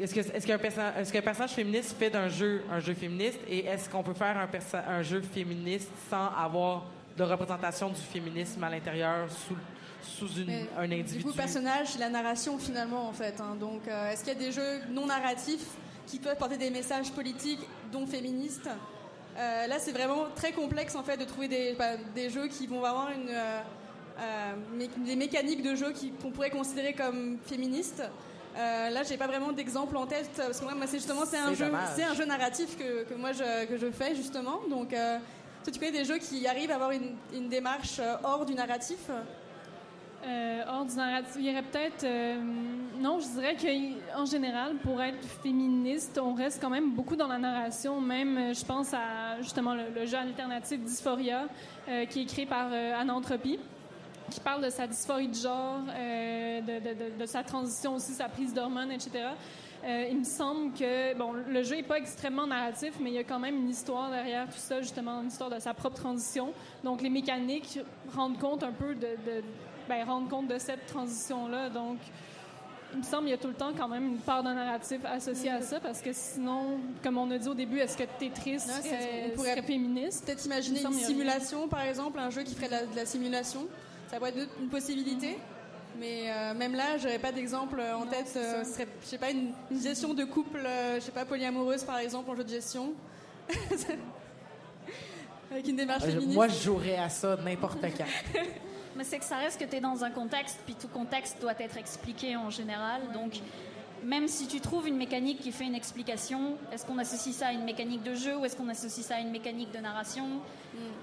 est-ce, 0.00 0.46
qu'un 0.46 0.56
qu'un 1.04 1.22
personnage 1.22 1.50
féministe 1.52 1.96
fait 1.98 2.10
d'un 2.10 2.28
jeu 2.28 2.62
un 2.70 2.80
jeu 2.80 2.94
féministe? 2.94 3.38
Et 3.48 3.64
est-ce 3.66 3.88
qu'on 3.88 4.02
peut 4.02 4.14
faire 4.14 4.36
un, 4.88 5.02
jeu 5.02 5.20
féministe 5.22 5.90
sans 6.10 6.28
avoir 6.36 6.84
de 7.16 7.22
représentation 7.24 7.88
du 7.90 8.00
féminisme 8.00 8.62
à 8.64 8.70
l'intérieur 8.70 9.28
sous, 9.30 9.56
sous 10.02 10.32
une, 10.40 10.46
Mais, 10.46 10.66
un 10.78 10.84
individu? 10.90 11.18
Du 11.18 11.24
coup, 11.24 11.32
personnage, 11.32 11.88
c'est 11.88 11.98
la 11.98 12.08
narration 12.08 12.58
finalement 12.58 13.08
en 13.08 13.12
fait. 13.12 13.40
Hein. 13.40 13.56
Donc, 13.58 13.82
euh, 13.88 14.10
est-ce 14.10 14.24
qu'il 14.24 14.32
y 14.32 14.36
a 14.36 14.38
des 14.38 14.52
jeux 14.52 14.80
non 14.90 15.06
narratifs 15.06 15.66
qui 16.06 16.18
peuvent 16.18 16.36
porter 16.36 16.56
des 16.56 16.70
messages 16.70 17.10
politiques, 17.12 17.60
dont 17.92 18.06
féministes? 18.06 18.68
Euh, 19.38 19.66
Là, 19.66 19.76
c'est 19.78 19.92
vraiment 19.92 20.26
très 20.34 20.52
complexe 20.52 20.94
en 20.94 21.02
fait 21.02 21.16
de 21.16 21.24
trouver 21.24 21.48
des, 21.48 21.74
bah, 21.78 21.96
des 22.14 22.28
jeux 22.30 22.48
qui 22.48 22.66
vont 22.66 22.84
avoir 22.84 23.10
une, 23.12 23.28
euh, 23.30 23.60
mé- 24.76 24.90
des 25.06 25.16
mécaniques 25.16 25.62
de 25.62 25.74
jeu 25.74 25.92
qu'on 26.20 26.30
pourrait 26.30 26.50
considérer 26.50 26.92
comme 26.92 27.38
féministes. 27.46 28.02
Euh, 28.54 28.90
là, 28.90 29.02
j'ai 29.02 29.16
pas 29.16 29.26
vraiment 29.26 29.50
d'exemple 29.52 29.96
en 29.96 30.06
tête 30.06 30.30
parce 30.36 30.60
que 30.60 30.64
moi, 30.64 30.74
c'est 30.86 30.98
justement 30.98 31.24
c'est 31.24 31.38
un 31.38 31.54
jeu, 31.54 31.72
c'est 31.96 32.04
un 32.04 32.14
jeu 32.14 32.26
narratif 32.26 32.76
que, 32.76 33.04
que 33.04 33.14
moi 33.14 33.32
je, 33.32 33.66
que 33.66 33.78
je 33.78 33.90
fais 33.90 34.14
justement. 34.14 34.60
Donc, 34.68 34.92
euh, 34.92 35.18
toi, 35.64 35.72
tu 35.72 35.78
connais 35.78 35.92
des 35.92 36.04
jeux 36.04 36.18
qui 36.18 36.46
arrivent 36.46 36.70
à 36.70 36.74
avoir 36.74 36.90
une, 36.90 37.16
une 37.32 37.48
démarche 37.48 37.98
euh, 37.98 38.16
hors 38.22 38.44
du 38.44 38.54
narratif? 38.54 38.98
Euh, 40.24 40.62
hors 40.68 40.84
du 40.84 40.94
narratif, 40.94 41.32
il 41.36 41.46
y 41.46 41.50
aurait 41.50 41.62
peut-être. 41.62 42.04
euh, 42.04 42.36
non, 43.00 43.18
je 43.18 43.26
dirais 43.26 43.56
qu'en 43.56 44.24
général, 44.24 44.76
pour 44.76 45.02
être 45.02 45.26
féministe, 45.42 46.20
on 46.22 46.34
reste 46.34 46.60
quand 46.60 46.70
même 46.70 46.92
beaucoup 46.92 47.16
dans 47.16 47.26
la 47.26 47.38
narration. 47.38 48.00
Même, 48.00 48.54
je 48.54 48.64
pense 48.64 48.92
à 48.94 49.40
justement 49.40 49.74
le, 49.74 49.84
le 49.92 50.06
jeu 50.06 50.18
alternatif 50.18 50.78
Dysphoria, 50.80 51.46
euh, 51.88 52.04
qui 52.06 52.22
est 52.22 52.26
créé 52.26 52.46
par 52.46 52.68
euh, 52.70 53.00
Ananthropy, 53.00 53.58
qui 54.30 54.40
parle 54.40 54.64
de 54.64 54.70
sa 54.70 54.86
dysphorie 54.86 55.28
de 55.28 55.34
genre, 55.34 55.80
euh, 55.90 56.60
de, 56.60 56.78
de, 56.80 56.94
de, 56.94 57.18
de 57.20 57.26
sa 57.26 57.42
transition 57.42 57.94
aussi, 57.96 58.12
sa 58.12 58.28
prise 58.28 58.54
d'hormones, 58.54 58.90
etc. 58.92 59.10
Euh, 59.84 60.06
il 60.10 60.18
me 60.20 60.24
semble 60.24 60.72
que 60.74 61.12
bon, 61.14 61.32
le 61.32 61.62
jeu 61.64 61.78
est 61.78 61.82
pas 61.82 61.98
extrêmement 61.98 62.46
narratif, 62.46 62.94
mais 63.00 63.10
il 63.10 63.14
y 63.14 63.18
a 63.18 63.24
quand 63.24 63.40
même 63.40 63.56
une 63.56 63.68
histoire 63.68 64.10
derrière 64.10 64.46
tout 64.46 64.56
ça, 64.58 64.80
justement, 64.80 65.20
une 65.22 65.28
histoire 65.28 65.50
de 65.50 65.58
sa 65.58 65.74
propre 65.74 65.96
transition. 65.96 66.52
Donc 66.84 67.02
les 67.02 67.10
mécaniques 67.10 67.80
rendent 68.14 68.38
compte 68.38 68.62
un 68.62 68.70
peu 68.72 68.94
de, 68.94 69.08
ben, 69.88 70.04
rendre 70.06 70.28
compte 70.28 70.46
de 70.46 70.58
cette 70.58 70.86
transition-là. 70.86 71.68
Donc, 71.68 71.98
il 72.92 72.98
me 72.98 73.02
semble 73.04 73.22
qu'il 73.22 73.30
y 73.30 73.34
a 73.34 73.38
tout 73.38 73.48
le 73.48 73.54
temps 73.54 73.72
quand 73.76 73.88
même 73.88 74.06
une 74.06 74.18
part 74.18 74.42
de 74.44 74.50
narratif 74.50 75.00
associée 75.04 75.50
à 75.50 75.62
ça, 75.62 75.80
parce 75.80 76.00
que 76.02 76.12
sinon, 76.12 76.78
comme 77.02 77.16
on 77.18 77.28
a 77.30 77.38
dit 77.38 77.48
au 77.48 77.54
début, 77.54 77.78
est-ce 77.78 77.96
que 77.96 78.04
Tetris 78.04 78.58
Non, 78.68 78.74
c'est- 78.82 78.92
euh, 78.92 79.26
on 79.26 79.30
pourrait 79.34 79.50
serait 79.56 79.62
féministe? 79.62 80.24
Peut-être 80.26 80.44
imaginer 80.46 80.82
une 80.82 80.92
simulation, 80.92 81.66
par 81.68 81.80
exemple, 81.82 82.18
un 82.20 82.30
jeu 82.30 82.42
qui 82.42 82.54
ferait 82.54 82.66
de 82.68 82.72
la, 82.72 82.86
de 82.86 82.94
la 82.94 83.06
simulation. 83.06 83.66
Ça 84.12 84.18
pourrait 84.18 84.30
être 84.36 84.50
une 84.60 84.68
possibilité. 84.68 85.38
Mais 85.98 86.30
euh, 86.30 86.54
même 86.54 86.74
là, 86.74 86.96
j'aurais 86.98 87.18
pas 87.18 87.32
d'exemple 87.32 87.80
en 87.80 88.04
Non, 88.04 88.10
tête. 88.10 88.32
euh, 88.36 88.64
ce 88.64 88.72
serait, 88.72 88.88
je 89.02 89.06
sais 89.06 89.18
pas, 89.18 89.30
une, 89.30 89.52
une 89.70 89.80
gestion 89.82 90.14
de 90.14 90.24
couple, 90.24 90.60
euh, 90.64 90.94
je 90.96 91.00
sais 91.00 91.10
pas, 91.12 91.24
polyamoureuse, 91.24 91.82
par 91.84 91.98
exemple, 91.98 92.30
en 92.30 92.36
jeu 92.36 92.44
de 92.44 92.48
gestion. 92.48 92.92
Avec 95.50 95.68
une 95.68 95.76
démarche 95.76 96.02
Euh, 96.04 96.06
je- 96.06 96.12
féministe. 96.12 96.34
moi, 96.34 96.48
je 96.48 96.62
jouerais 96.62 96.96
à 96.96 97.08
ça 97.08 97.36
n'importe 97.36 97.80
quand. 97.82 98.04
Mais 98.96 99.04
c'est 99.04 99.18
que 99.18 99.24
ça 99.24 99.36
reste 99.36 99.58
que 99.60 99.64
tu 99.66 99.76
es 99.76 99.80
dans 99.80 100.02
un 100.04 100.10
contexte, 100.10 100.60
puis 100.64 100.74
tout 100.74 100.88
contexte 100.88 101.40
doit 101.40 101.54
être 101.58 101.76
expliqué 101.78 102.36
en 102.36 102.50
général. 102.50 103.00
Donc, 103.12 103.34
même 104.04 104.28
si 104.28 104.46
tu 104.46 104.60
trouves 104.60 104.88
une 104.88 104.96
mécanique 104.96 105.40
qui 105.40 105.52
fait 105.52 105.64
une 105.64 105.74
explication, 105.74 106.56
est-ce 106.72 106.84
qu'on 106.86 106.98
associe 106.98 107.34
ça 107.34 107.48
à 107.48 107.52
une 107.52 107.64
mécanique 107.64 108.02
de 108.02 108.14
jeu 108.14 108.36
ou 108.36 108.44
est-ce 108.44 108.56
qu'on 108.56 108.68
associe 108.68 109.04
ça 109.06 109.16
à 109.16 109.20
une 109.20 109.30
mécanique 109.30 109.70
de 109.72 109.78
narration? 109.78 110.24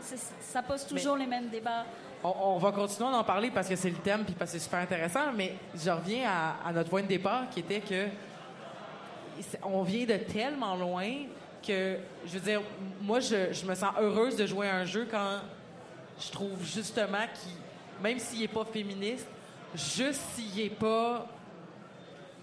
C'est- 0.01 0.17
Ça 0.41 0.61
pose 0.63 0.85
toujours 0.85 1.15
les 1.15 1.27
mêmes 1.27 1.49
débats. 1.49 1.85
On, 2.21 2.57
va 2.57 2.71
continuer 2.73 3.11
d'en 3.11 3.23
parler 3.23 3.49
parce 3.49 3.69
que 3.69 3.77
c'est 3.77 3.89
le 3.89 3.95
thème 3.95 4.25
puis 4.25 4.33
parce 4.33 4.51
que 4.51 4.57
c'est 4.57 4.63
super 4.63 4.79
intéressant, 4.79 5.31
mais 5.33 5.55
je 5.73 5.89
reviens 5.89 6.29
à, 6.65 6.73
notre 6.73 6.89
point 6.89 7.01
de 7.01 7.07
départ 7.07 7.49
qui 7.49 7.61
était 7.61 7.79
que 7.79 8.07
on 9.63 9.83
vient 9.83 10.05
de 10.05 10.17
tellement 10.17 10.75
loin 10.75 11.09
que, 11.65 11.97
je 12.25 12.31
veux 12.33 12.39
dire, 12.39 12.61
moi, 13.01 13.21
je, 13.21 13.65
me 13.65 13.73
sens 13.73 13.93
heureuse 13.99 14.35
de 14.35 14.45
jouer 14.45 14.67
à 14.67 14.75
un 14.77 14.85
jeu 14.85 15.07
quand 15.09 15.39
je 16.19 16.29
trouve 16.29 16.61
justement 16.61 17.25
qu'il, 17.41 17.53
même 18.03 18.19
s'il 18.19 18.41
n'est 18.41 18.47
pas 18.49 18.65
féministe, 18.65 19.27
juste 19.73 20.21
s'il 20.35 20.63
n'est 20.63 20.69
pas. 20.69 21.25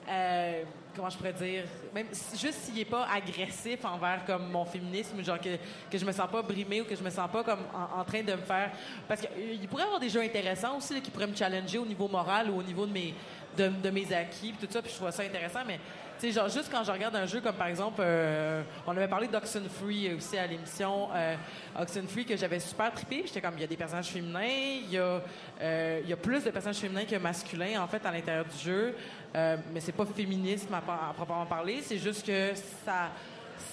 euh, 0.09 0.63
comment 0.97 1.11
je 1.11 1.17
pourrais 1.19 1.33
dire 1.35 1.65
même 1.95 2.07
juste 2.35 2.61
s'il 2.63 2.79
est 2.79 2.87
pas 2.87 3.07
agressif 3.13 3.85
envers 3.85 4.25
comme 4.25 4.51
mon 4.51 4.65
féminisme 4.65 5.23
genre 5.23 5.39
que, 5.39 5.57
que 5.91 5.99
je 5.99 6.05
me 6.05 6.13
sens 6.13 6.29
pas 6.31 6.43
brimée 6.43 6.81
ou 6.81 6.85
que 6.85 6.97
je 6.97 7.03
me 7.03 7.11
sens 7.11 7.31
pas 7.31 7.45
comme 7.45 7.61
en, 7.75 8.05
train 8.05 8.23
de 8.23 8.33
me 8.33 8.39
faire 8.39 8.71
parce 9.07 9.21
qu'il 9.21 9.69
pourrait 9.69 9.83
y 9.83 9.87
avoir 9.87 10.01
des 10.01 10.09
jeux 10.09 10.23
intéressants 10.23 10.77
aussi 10.77 11.01
qui 11.01 11.11
pourraient 11.11 11.27
me 11.27 11.37
challenger 11.37 11.79
au 11.79 11.87
niveau 11.87 12.09
moral 12.09 12.51
ou 12.51 12.59
au 12.59 12.63
niveau 12.63 12.87
de 12.87 12.93
mes 12.93 13.15
de, 13.57 13.91
mes 13.91 14.13
acquis 14.13 14.55
tout 14.59 14.67
ça 14.71 14.83
puis 14.83 14.91
je 14.91 14.97
trouve 14.97 15.11
ça 15.11 15.23
intéressant 15.23 15.61
mais 15.67 15.79
Tu 16.19 16.29
sais, 16.29 16.33
genre, 16.33 16.49
juste 16.49 16.71
quand 16.71 16.83
je 16.83 16.91
regarde 16.91 17.15
un 17.15 17.27
jeu 17.27 17.43
comme 17.43 17.57
par 17.57 17.67
exemple, 17.67 18.01
euh, 18.01 18.63
on 18.87 18.97
avait 18.97 19.09
parlé 19.09 19.29
d'Oxenfree 19.29 20.15
aussi 20.15 20.39
à 20.39 20.47
l'émission 20.47 21.09
euh, 21.15 21.37
Oxenfree 21.79 22.25
que 22.25 22.37
j'avais 22.39 22.59
super 22.59 22.91
trippé. 22.93 23.25
J'étais 23.27 23.43
comme, 23.43 23.55
il 23.57 23.61
y 23.61 23.65
a 23.65 23.67
des 23.67 23.77
personnages 23.77 24.09
féminins, 24.09 24.81
il 24.83 24.93
y, 24.93 24.99
a, 24.99 25.21
euh, 25.61 26.01
y 26.07 26.13
a 26.13 26.17
plus 26.17 26.43
de 26.43 26.51
personnages 26.51 26.79
féminins 26.79 27.05
que 27.05 27.17
masculins 27.17 27.83
en 27.83 27.87
fait 27.87 28.05
à 28.07 28.11
l'intérieur 28.11 28.47
du 28.47 28.59
jeu. 28.59 28.95
Euh, 29.37 29.57
mais 29.73 29.81
c'est 29.81 29.93
pas 29.93 30.07
féminisme 30.07 30.73
à, 30.73 31.13
proprement 31.13 31.45
parler, 31.45 31.81
c'est 31.83 31.99
juste 31.99 32.27
que 32.27 32.55
ça, 32.87 33.11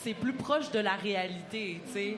c'est 0.01 0.13
plus 0.13 0.33
proche 0.33 0.69
de 0.71 0.79
la 0.79 0.95
réalité, 0.95 1.79
tu 1.85 1.91
sais. 1.93 2.17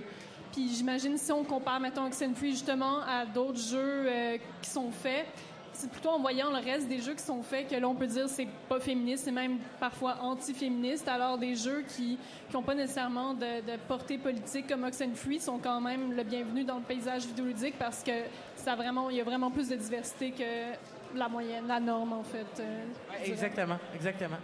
Puis 0.51 0.69
j'imagine 0.73 1.15
si 1.17 1.31
on 1.31 1.43
compare, 1.43 1.79
mettons, 1.79 2.07
Oxenfree 2.07 2.51
justement 2.51 3.01
à 3.01 3.25
d'autres 3.25 3.59
jeux 3.59 4.05
euh, 4.07 4.37
qui 4.63 4.69
sont 4.69 4.89
faits, 4.89 5.27
c'est 5.73 5.91
plutôt 5.91 6.09
en 6.09 6.19
voyant 6.19 6.49
le 6.49 6.63
reste 6.63 6.87
des 6.87 6.99
jeux 6.99 7.13
qui 7.13 7.23
sont 7.23 7.43
faits 7.43 7.67
que 7.67 7.75
là, 7.75 7.87
on 7.87 7.93
peut 7.93 8.07
dire 8.07 8.27
c'est 8.29 8.47
pas 8.67 8.79
féministe, 8.79 9.25
c'est 9.25 9.31
même 9.31 9.59
parfois 9.79 10.17
anti-féministe. 10.21 11.07
Alors, 11.07 11.37
des 11.37 11.55
jeux 11.55 11.83
qui 11.95 12.17
n'ont 12.53 12.63
pas 12.63 12.73
nécessairement 12.73 13.33
de, 13.33 13.61
de, 13.61 13.77
portée 13.87 14.17
politique 14.17 14.67
comme 14.67 14.85
Oxenfree 14.85 15.39
sont 15.39 15.59
quand 15.59 15.81
même 15.81 16.13
le 16.13 16.23
bienvenu 16.23 16.63
dans 16.63 16.77
le 16.77 16.83
paysage 16.83 17.25
vidéoludique 17.25 17.75
parce 17.77 18.01
que 18.01 18.11
ça 18.55 18.75
vraiment, 18.75 19.09
il 19.09 19.17
y 19.17 19.21
a 19.21 19.23
vraiment 19.23 19.51
plus 19.51 19.67
de 19.67 19.75
diversité 19.75 20.31
que 20.31 20.73
la 21.17 21.29
moyenne, 21.29 21.67
la 21.67 21.79
norme, 21.79 22.13
en 22.13 22.23
fait. 22.23 22.59
Euh, 22.59 22.85
ouais, 23.11 23.29
exactement, 23.29 23.77
exactement. 23.93 24.37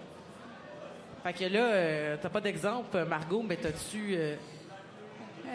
Fait 1.23 1.33
que 1.33 1.45
là, 1.45 1.59
euh, 1.59 2.17
t'as 2.21 2.29
pas 2.29 2.41
d'exemple, 2.41 3.05
Margot, 3.05 3.43
mais 3.47 3.57
t'as-tu... 3.57 4.15
Euh, 4.15 4.35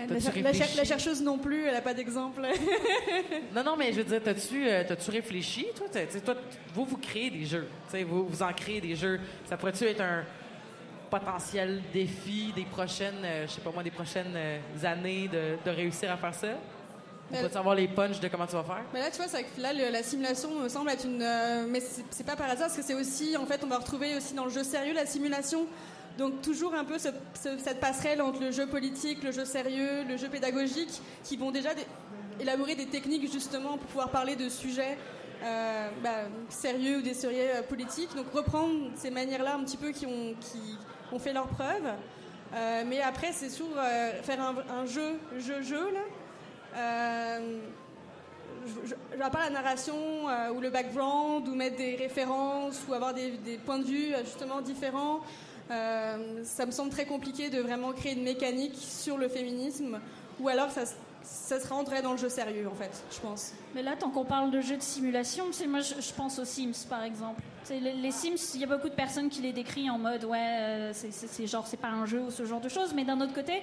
la, 0.09 0.43
la, 0.43 0.53
la, 0.53 0.85
chercheuse 0.85 1.23
non 1.23 1.39
plus, 1.39 1.65
elle 1.65 1.73
n'a 1.73 1.81
pas 1.81 1.95
d'exemple. 1.95 2.43
non, 3.55 3.65
non, 3.65 3.77
mais 3.77 3.93
je 3.93 3.99
veux 3.99 4.05
dire, 4.05 4.23
t'as-tu 4.23 4.69
as 4.69 5.11
réfléchi? 5.11 5.67
Toi, 5.75 5.87
toi, 6.23 6.35
vous, 6.75 6.85
vous 6.85 6.99
créez 6.99 7.31
des 7.31 7.47
jeux. 7.47 7.67
Vous, 8.07 8.27
vous 8.27 8.43
en 8.43 8.53
créez 8.53 8.81
des 8.81 8.95
jeux. 8.95 9.19
Ça 9.47 9.57
pourrait-tu 9.57 9.85
être 9.85 10.03
un 10.03 10.25
potentiel 11.09 11.81
défi 11.95 12.53
des 12.55 12.65
prochaines, 12.65 13.25
je 13.47 13.51
sais 13.51 13.61
pas 13.61 13.71
moi, 13.71 13.83
des 13.83 13.91
prochaines 13.91 14.37
années 14.85 15.29
de, 15.29 15.57
de, 15.65 15.71
réussir 15.75 16.13
à 16.13 16.17
faire 16.17 16.35
ça? 16.35 16.49
On 17.33 17.43
peut 17.43 17.49
savoir 17.49 17.75
les 17.75 17.89
punchs 17.89 18.21
de 18.21 18.29
comment 18.29 18.47
tu 18.47 18.55
vas 18.55 18.63
faire? 18.63 18.85
Mais 18.95 19.01
là, 19.01 19.11
tu 19.11 19.17
vois, 19.17 19.27
que 19.27 19.61
là, 19.61 19.73
le, 19.73 19.91
la 19.91 20.03
simulation 20.03 20.51
me 20.61 20.69
semble 20.69 20.91
être 20.91 21.05
une. 21.05 21.23
Euh, 21.23 21.67
mais 21.69 21.83
c'est 22.11 22.25
pas 22.25 22.37
par 22.37 22.47
hasard, 22.47 22.69
parce 22.69 22.77
que 22.77 22.83
c'est 22.83 22.95
aussi, 22.95 23.37
en 23.37 23.47
fait, 23.47 23.63
on 23.65 23.67
va 23.67 23.79
retrouver 23.79 24.17
aussi 24.17 24.35
dans 24.35 24.45
le 24.45 24.51
jeu 24.51 24.63
sérieux 24.63 24.95
la 24.95 25.07
simulation. 25.07 25.67
Donc 26.19 26.41
toujours 26.41 26.75
un 26.75 26.85
peu 26.85 26.99
ce, 26.99 27.09
ce, 27.35 27.59
cette 27.59 27.79
passerelle 27.79 28.23
entre 28.23 28.41
le 28.41 28.51
jeu 28.51 28.67
politique, 28.67 29.23
le 29.23 29.33
jeu 29.33 29.45
sérieux, 29.45 30.05
le 30.09 30.17
jeu 30.17 30.29
pédagogique, 30.29 31.03
qui 31.25 31.37
vont 31.37 31.51
déjà 31.51 31.71
élaborer 32.41 32.75
des 32.75 32.87
techniques 32.87 33.31
justement 33.31 33.77
pour 33.77 33.87
pouvoir 33.87 34.11
parler 34.11 34.35
de 34.35 34.49
sujets 34.49 34.97
euh, 35.45 35.89
bah, 36.03 36.29
sérieux 36.49 36.99
ou 36.99 37.03
des 37.03 37.13
sérieux 37.13 37.57
euh, 37.57 37.63
politiques. 37.63 38.15
Donc 38.17 38.33
reprendre 38.33 38.91
ces 38.95 39.11
manières-là 39.11 39.57
un 39.57 39.65
petit 39.65 39.77
peu 39.77 39.91
qui 39.91 40.07
ont, 40.07 40.35
qui 40.41 40.79
ont 41.13 41.19
fait 41.19 41.35
leurs 41.35 41.49
preuves. 41.49 41.93
Euh, 42.55 42.85
mais 42.87 43.03
après, 43.03 43.33
c'est 43.33 43.51
sûr, 43.51 43.67
euh, 43.77 44.23
faire 44.23 44.41
un, 44.41 44.55
un, 44.73 44.87
jeu, 44.87 45.19
jeu, 45.39 45.61
jeu, 45.63 45.93
là. 45.93 46.01
Euh, 46.77 47.59
je, 48.67 48.91
je, 48.91 49.19
pas 49.19 49.45
la 49.45 49.51
narration 49.51 50.27
ou 50.55 50.61
le 50.61 50.71
background, 50.71 51.49
ou 51.49 51.55
mettre 51.55 51.77
des 51.77 51.97
références, 51.97 52.83
ou 52.89 52.95
avoir 52.95 53.15
des, 53.15 53.59
points 53.65 53.79
de 53.79 53.85
vue 53.85 54.13
justement 54.25 54.61
différents. 54.61 55.21
Euh, 55.71 56.45
ça 56.45 56.65
me 56.65 56.71
semble 56.71 56.91
très 56.91 57.07
compliqué 57.07 57.51
de 57.51 57.61
vraiment 57.61 57.93
créer 57.93 58.13
une 58.13 58.23
mécanique 58.23 58.77
sur 58.77 59.19
le 59.19 59.29
féminisme, 59.29 59.99
ou 60.41 60.49
alors 60.49 60.71
ça, 60.71 60.83
ça 61.23 61.61
se 61.61 61.67
rentrait 61.67 62.03
dans 62.03 62.13
le 62.13 62.19
jeu 62.19 62.29
sérieux, 62.29 62.69
en 62.69 62.75
fait, 62.75 62.91
je 63.11 63.19
pense. 63.21 63.53
Mais 63.75 63.83
là, 63.83 63.97
tant 63.99 64.11
qu'on 64.11 64.25
parle 64.25 64.51
de 64.51 64.61
jeux 64.61 64.77
de 64.77 64.83
simulation, 64.83 65.47
moi, 65.69 65.81
je, 65.81 66.13
pense 66.13 66.39
aux 66.39 66.45
Sims, 66.45 66.87
par 66.89 67.03
exemple. 67.03 67.43
Les, 67.69 67.95
les, 67.95 68.11
Sims, 68.13 68.55
il 68.55 68.61
y 68.61 68.65
a 68.65 68.69
beaucoup 68.69 68.89
de 68.89 68.95
personnes 68.95 69.29
qui 69.29 69.43
les 69.43 69.53
décrivent 69.53 69.91
en 69.91 69.99
mode, 69.99 70.25
ouais, 70.25 70.39
euh, 70.39 70.93
c'est 70.93 71.47
genre, 71.49 71.67
c'est 71.67 71.77
pas 71.77 71.89
un 71.89 72.07
jeu 72.07 72.21
ou 72.21 72.31
ce 72.31 72.45
genre 72.45 72.61
de 72.61 72.69
choses, 72.69 72.95
mais 72.95 73.05
d'un 73.05 73.21
autre 73.21 73.35
côté, 73.35 73.63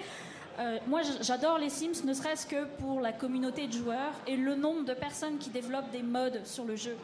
euh, 0.60 0.78
moi, 0.88 1.02
j'adore 1.22 1.58
les 1.58 1.70
Sims, 1.70 2.06
ne 2.06 2.14
serait-ce 2.14 2.46
que 2.46 2.66
pour 2.80 3.02
la 3.02 3.12
communauté 3.12 3.68
de 3.68 3.74
joueurs 3.74 4.14
et 4.28 4.38
le 4.38 4.56
nombre 4.56 4.86
de 4.86 4.94
personnes 4.94 5.38
qui 5.40 5.50
développent 5.50 5.90
des 5.92 6.04
modes 6.04 6.42
sur 6.46 6.66
le 6.66 6.76
jeu. 6.76 6.96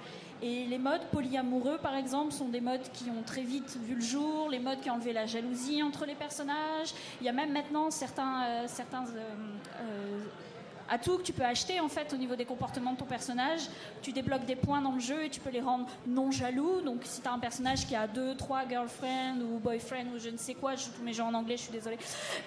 Et 0.41 0.65
les 0.65 0.77
modes 0.77 1.01
polyamoureux, 1.11 1.79
par 1.79 1.95
exemple, 1.95 2.31
sont 2.31 2.47
des 2.47 2.61
modes 2.61 2.87
qui 2.93 3.09
ont 3.09 3.23
très 3.25 3.41
vite 3.41 3.77
vu 3.83 3.95
le 3.95 4.01
jour, 4.01 4.49
les 4.49 4.59
modes 4.59 4.79
qui 4.79 4.89
ont 4.89 4.93
enlevé 4.93 5.11
la 5.11 5.25
jalousie 5.25 5.83
entre 5.83 6.05
les 6.05 6.15
personnages. 6.15 6.93
Il 7.19 7.25
y 7.25 7.29
a 7.29 7.33
même 7.33 7.51
maintenant 7.51 7.91
certains, 7.91 8.43
euh, 8.45 8.63
certains 8.67 9.03
euh, 9.07 10.19
atouts 10.89 11.17
que 11.17 11.23
tu 11.23 11.33
peux 11.33 11.43
acheter 11.43 11.79
en 11.79 11.87
fait 11.87 12.13
au 12.13 12.17
niveau 12.17 12.35
des 12.35 12.45
comportements 12.45 12.93
de 12.93 12.97
ton 12.97 13.05
personnage. 13.05 13.61
Tu 14.01 14.11
débloques 14.11 14.45
des 14.45 14.55
points 14.55 14.81
dans 14.81 14.93
le 14.93 14.99
jeu 14.99 15.25
et 15.25 15.29
tu 15.29 15.39
peux 15.39 15.49
les 15.49 15.61
rendre 15.61 15.87
non 16.07 16.31
jaloux. 16.31 16.81
Donc 16.81 17.01
si 17.03 17.21
tu 17.21 17.27
as 17.27 17.31
un 17.31 17.39
personnage 17.39 17.85
qui 17.85 17.95
a 17.95 18.07
deux, 18.07 18.35
trois 18.35 18.67
girlfriends 18.67 19.39
ou 19.41 19.59
boyfriend 19.59 20.07
ou 20.15 20.19
je 20.19 20.29
ne 20.29 20.37
sais 20.37 20.53
quoi, 20.53 20.75
je 20.75 20.85
joue 20.85 20.91
tous 20.97 21.03
mes 21.03 21.13
jeux 21.13 21.23
en 21.23 21.33
anglais, 21.33 21.57
je 21.57 21.63
suis 21.63 21.71
désolée. 21.71 21.97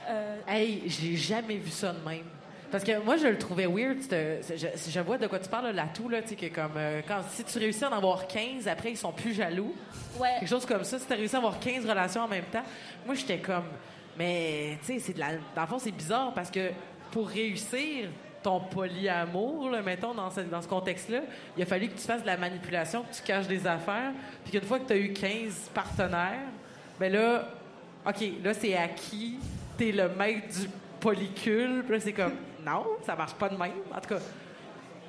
Euh... 0.09 0.39
Hey, 0.47 0.83
j'ai 0.87 1.17
jamais 1.17 1.57
vu 1.57 1.71
ça 1.71 1.93
de 1.93 2.09
même. 2.09 2.25
Parce 2.73 2.85
que 2.85 2.99
moi, 3.05 3.19
je 3.19 3.27
le 3.27 3.37
trouvais 3.37 3.67
weird. 3.67 3.99
Je, 4.11 4.67
je, 4.91 5.01
vois 5.01 5.19
de 5.19 5.27
quoi 5.27 5.39
tu 5.39 5.49
parles, 5.51 5.69
l'atout, 5.75 6.09
là, 6.09 6.23
tu 6.23 6.29
sais, 6.29 6.37
que 6.37 6.47
comme, 6.47 6.73
euh, 6.79 7.03
quand, 7.07 7.21
si 7.31 7.45
tu 7.45 7.59
réussis 7.59 7.85
à 7.85 7.91
en 7.91 7.93
avoir 7.93 8.27
15, 8.27 8.67
après, 8.67 8.93
ils 8.93 8.97
sont 8.97 9.13
plus 9.13 9.35
jaloux. 9.35 9.75
Ouais. 10.19 10.37
Quelque 10.41 10.49
chose 10.49 10.65
comme 10.65 10.83
ça. 10.83 10.99
Si 10.99 11.07
tu 11.07 11.13
as 11.13 11.17
réussi 11.17 11.35
à 11.35 11.39
avoir 11.39 11.61
15 11.61 11.85
relations 11.85 12.23
en 12.23 12.29
même 12.29 12.47
temps, 12.47 12.63
moi, 13.05 13.15
j'étais 13.15 13.41
comme, 13.41 13.67
mais, 14.19 14.79
tu 14.81 14.95
sais, 14.95 14.99
c'est 15.01 15.13
de 15.13 15.21
la, 15.21 15.33
dans 15.55 15.61
le 15.61 15.67
fond, 15.67 15.79
c'est 15.79 15.93
bizarre 15.93 16.33
parce 16.33 16.51
que 16.51 16.71
pour 17.11 17.29
réussir 17.29 18.09
ton 18.43 18.61
polyamour, 18.61 19.71
là, 19.71 19.83
mettons, 19.83 20.15
dans 20.15 20.31
ce, 20.31 20.41
dans 20.41 20.61
ce 20.61 20.69
contexte-là, 20.69 21.21
il 21.57 21.63
a 21.63 21.67
fallu 21.67 21.89
que 21.89 21.95
tu 21.95 22.07
fasses 22.07 22.23
de 22.23 22.27
la 22.27 22.37
manipulation, 22.37 23.03
que 23.03 23.15
tu 23.15 23.23
caches 23.23 23.47
des 23.47 23.67
affaires, 23.67 24.13
puis 24.45 24.53
qu'une 24.53 24.67
fois 24.67 24.79
que 24.81 24.87
tu 24.87 24.93
as 24.93 24.97
eu 24.97 25.13
15 25.13 25.71
partenaires, 25.73 26.49
ben 26.99 27.13
là, 27.13 27.49
OK, 28.07 28.21
là, 28.43 28.55
c'est 28.55 28.77
acquis, 28.77 29.39
t'es 29.79 29.93
le 29.93 30.09
maître 30.09 30.49
du 30.61 30.69
polycule, 31.01 31.85
puis 31.87 32.01
c'est 32.01 32.13
comme, 32.13 32.35
non, 32.67 32.85
ça 33.05 33.15
marche 33.15 33.35
pas 33.35 33.49
de 33.49 33.57
même. 33.57 33.73
En 33.95 34.01
tout 34.01 34.09
cas, 34.09 34.21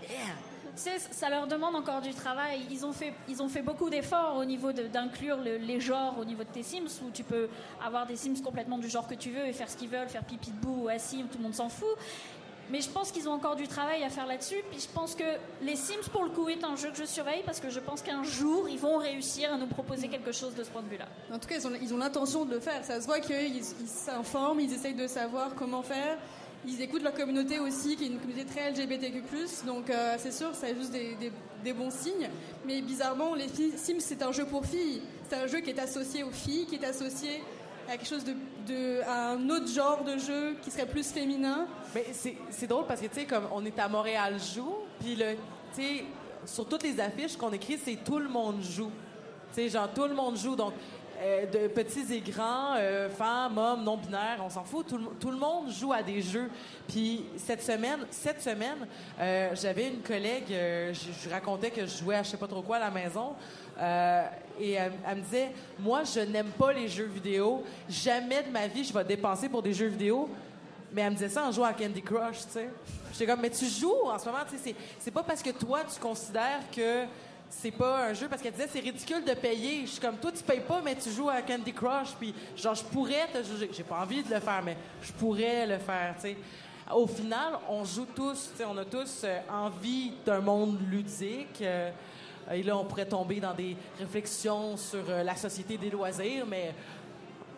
yeah. 0.10 1.00
ça 1.12 1.30
leur 1.30 1.48
demande 1.48 1.76
encore 1.76 2.02
du 2.02 2.14
travail. 2.14 2.62
Ils 2.70 2.86
ont 2.86 2.94
fait, 2.94 3.14
ils 3.28 3.42
ont 3.42 3.50
fait 3.50 3.62
beaucoup 3.62 3.90
d'efforts 3.90 4.38
au 4.38 4.46
niveau 4.46 4.72
d'inclure 4.72 5.38
le, 5.38 5.58
les 5.58 5.80
genres 5.80 6.16
au 6.20 6.26
niveau 6.26 6.44
de 6.44 6.50
tes 6.50 6.64
Sims, 6.64 7.02
où 7.04 7.10
tu 7.12 7.24
peux 7.24 7.50
avoir 7.84 8.06
des 8.06 8.16
Sims 8.16 8.42
complètement 8.44 8.78
du 8.78 8.90
genre 8.90 9.08
que 9.08 9.16
tu 9.16 9.32
veux 9.32 9.46
et 9.46 9.54
faire 9.54 9.70
ce 9.70 9.78
qu'ils 9.78 9.90
veulent, 9.90 10.10
faire 10.10 10.24
pipi 10.24 10.52
debout 10.52 10.84
ou 10.84 10.90
assis, 10.90 11.24
tout 11.32 11.38
le 11.38 11.44
monde 11.44 11.56
s'en 11.56 11.70
fout. 11.70 11.98
Mais 12.70 12.82
je 12.82 12.90
pense 12.90 13.12
qu'ils 13.12 13.28
ont 13.28 13.34
encore 13.34 13.56
du 13.56 13.68
travail 13.68 14.04
à 14.04 14.10
faire 14.10 14.26
là-dessus. 14.26 14.64
Puis 14.72 14.80
je 14.80 14.88
pense 14.88 15.16
que 15.16 15.24
les 15.62 15.76
Sims, 15.76 16.10
pour 16.12 16.24
le 16.24 16.30
coup, 16.30 16.50
est 16.50 16.64
un 16.64 16.76
jeu 16.76 16.90
que 16.92 16.98
je 16.98 17.06
surveille 17.06 17.44
parce 17.46 17.60
que 17.60 17.70
je 17.70 17.80
pense 17.80 18.02
qu'un 18.02 18.24
jour, 18.24 18.68
ils 18.70 18.80
vont 18.80 18.98
réussir 18.98 19.54
à 19.54 19.58
nous 19.58 19.68
proposer 19.68 20.08
quelque 20.08 20.32
chose 20.32 20.56
de 20.56 20.64
ce 20.64 20.70
point 20.70 20.82
de 20.82 20.90
vue-là. 20.90 21.08
En 21.32 21.40
tout 21.40 21.48
cas, 21.48 21.56
ils 21.82 21.94
ont, 21.94 21.98
l'intention 21.98 22.46
de 22.46 22.54
le 22.54 22.60
faire. 22.60 22.84
Ça 22.84 23.00
se 23.02 23.06
voit 23.06 23.20
qu'ils 23.20 23.64
s'informent, 23.86 24.62
ils 24.62 24.74
essayent 24.74 24.94
de 24.94 25.08
savoir 25.08 25.56
comment 25.56 25.84
faire. 25.84 26.18
Ils 26.66 26.82
écoutent 26.82 27.04
leur 27.04 27.14
communauté 27.14 27.60
aussi, 27.60 27.98
qui 27.98 28.06
est 28.06 28.08
une 28.08 28.20
communauté 28.20 28.46
très 28.46 28.72
LGBTQ+. 28.72 29.22
Donc 29.66 29.90
euh, 29.90 30.16
c'est 30.18 30.32
sûr, 30.32 30.56
ça 30.56 30.68
a 30.68 30.74
juste 30.74 30.92
des, 30.92 31.74
bons 31.74 31.92
signes. 31.92 32.30
Mais 32.66 32.82
bizarrement, 32.82 33.36
les 33.36 33.50
Sims, 33.50 34.00
c'est 34.00 34.24
un 34.24 34.32
jeu 34.32 34.46
pour 34.46 34.66
filles. 34.66 35.02
C'est 35.30 35.36
un 35.36 35.48
jeu 35.48 35.60
qui 35.60 35.72
est 35.72 35.80
associé 35.80 36.24
aux 36.24 36.32
filles, 36.32 36.66
qui 36.66 36.76
est 36.76 36.86
associé 36.86 37.44
à 37.88 37.98
quelque 37.98 38.08
chose 38.08 38.24
de, 38.26 39.02
un 39.08 39.50
autre 39.50 39.68
genre 39.68 40.04
de 40.04 40.18
jeu 40.18 40.56
qui 40.62 40.72
serait 40.72 40.86
plus 40.86 41.12
féminin. 41.12 41.68
Mais 41.94 42.06
c'est 42.14 42.68
drôle 42.68 42.86
parce 42.88 43.02
que 43.02 43.08
tu 43.08 43.22
sais 43.22 43.26
comme 43.26 43.48
on 43.52 43.66
est 43.66 43.78
à 43.80 43.88
Montréal 43.88 44.36
joue, 44.40 44.76
puis 45.00 45.16
le 45.16 45.36
tu 45.76 45.82
sais 45.82 46.06
sur 46.46 46.68
toutes 46.68 46.84
les 46.84 47.00
affiches 47.00 47.38
qu'on 47.38 47.52
écrit 47.52 47.80
c'est 47.84 48.04
tout 48.04 48.20
le 48.20 48.30
monde 48.30 48.62
joue. 48.62 48.92
Tu 49.54 49.62
sais 49.62 49.70
genre 49.70 49.90
tout 49.94 50.06
le 50.06 50.16
monde 50.16 50.38
joue 50.38 50.56
donc 50.56 50.74
euh, 51.22 51.46
de 51.46 51.68
petits 51.68 52.12
et 52.12 52.20
grands, 52.20 52.76
euh, 52.76 53.08
femmes, 53.10 53.58
hommes, 53.58 53.84
non 53.84 53.96
binaires, 53.96 54.42
on 54.44 54.50
s'en 54.50 54.64
fout. 54.64 54.88
Tout 54.88 54.98
le, 54.98 55.06
tout 55.20 55.32
le, 55.32 55.38
monde 55.38 55.72
joue 55.72 55.94
à 55.94 56.04
des 56.04 56.22
jeux. 56.22 56.50
Puis 56.88 57.24
cette 57.38 57.62
semaine, 57.62 58.00
cette 58.10 58.42
semaine, 58.42 58.88
euh, 59.20 59.52
j'avais 59.54 59.88
une 59.88 60.02
collègue, 60.02 60.48
je, 60.50 61.12
je, 61.24 61.30
racontais 61.30 61.70
que 61.70 61.86
je 61.86 61.98
jouais 61.98 62.16
à 62.16 62.24
je 62.24 62.30
sais 62.30 62.38
pas 62.38 62.48
trop 62.48 62.62
quoi 62.62 62.78
à 62.78 62.80
la 62.80 62.92
maison. 62.92 63.36
Et 64.60 64.74
elle, 64.74 64.92
me 65.16 65.22
disait, 65.22 65.52
moi, 65.80 66.04
je 66.04 66.20
n'aime 66.22 66.52
pas 66.52 66.74
les 66.74 66.88
jeux 66.88 67.06
vidéo. 67.06 67.64
Jamais 67.90 68.44
de 68.44 68.50
ma 68.50 68.68
vie, 68.68 68.84
je 68.84 68.94
vais 68.94 69.04
dépenser 69.04 69.50
pour 69.50 69.62
des 69.62 69.74
jeux 69.74 69.88
vidéo. 69.88 70.30
Mais 70.92 71.02
elle 71.02 71.12
me 71.12 71.16
disait 71.16 71.30
ça 71.30 71.46
en 71.46 71.52
jouant 71.52 71.66
à 71.66 71.74
Candy 71.74 72.02
Crush, 72.02 72.40
tu 72.46 72.52
sais. 72.52 72.70
J'étais 73.12 73.26
comme, 73.26 73.42
mais 73.42 73.50
tu 73.50 73.66
joues 73.66 74.06
en 74.06 74.18
ce 74.20 74.26
moment, 74.26 74.44
tu 74.50 74.58
sais. 74.58 74.76
C'est 75.00 75.12
pas 75.12 75.24
parce 75.24 75.42
que 75.42 75.50
toi, 75.50 75.82
tu 75.92 76.00
considères 76.00 76.62
que 76.72 77.06
c'est 77.50 77.72
pas 77.72 78.08
un 78.08 78.14
jeu 78.14 78.28
parce 78.28 78.42
qu'elle 78.42 78.54
disait 78.54 78.70
c'est 78.72 78.80
ridicule 78.80 79.24
de 79.24 79.34
payer. 79.34 79.82
Je 79.86 79.92
suis 79.92 80.02
comme 80.02 80.18
toi 80.18 80.32
tu 80.32 80.44
payes 80.44 80.62
pas 80.62 80.82
mais 80.84 80.96
tu 80.96 81.12
joues 81.12 81.30
à 81.30 81.42
Candy 81.42 81.72
Crush 81.72 82.10
puis 82.20 82.34
genre 82.58 82.74
je 82.74 82.84
pourrais 82.84 83.28
te 83.32 83.44
juger. 83.44 83.70
J'ai 83.72 83.84
pas 83.84 84.02
envie 84.02 84.24
de 84.24 84.34
le 84.34 84.40
faire 84.40 84.62
mais 84.64 84.76
je 85.02 85.12
pourrais 85.14 85.68
le 85.68 85.78
faire, 85.78 86.16
tu 86.16 86.22
sais. 86.22 86.38
Au 86.92 87.08
final, 87.08 87.54
on 87.70 87.86
joue 87.86 88.06
tous, 88.14 88.52
on 88.68 88.78
a 88.78 88.86
tous 88.86 89.22
euh, 89.24 89.40
envie 89.50 90.12
d'un 90.26 90.42
monde 90.42 90.78
ludique. 90.90 91.62
Euh, 91.62 91.92
et 92.52 92.64
là, 92.64 92.78
on 92.78 92.86
pourrait 92.86 93.06
tomber 93.06 93.40
dans 93.40 93.54
des 93.54 93.78
réflexions 94.00 94.78
sur 94.78 95.04
euh, 95.10 95.24
la 95.24 95.36
société 95.36 95.78
des 95.78 95.90
loisirs, 95.90 96.46
mais 96.48 96.74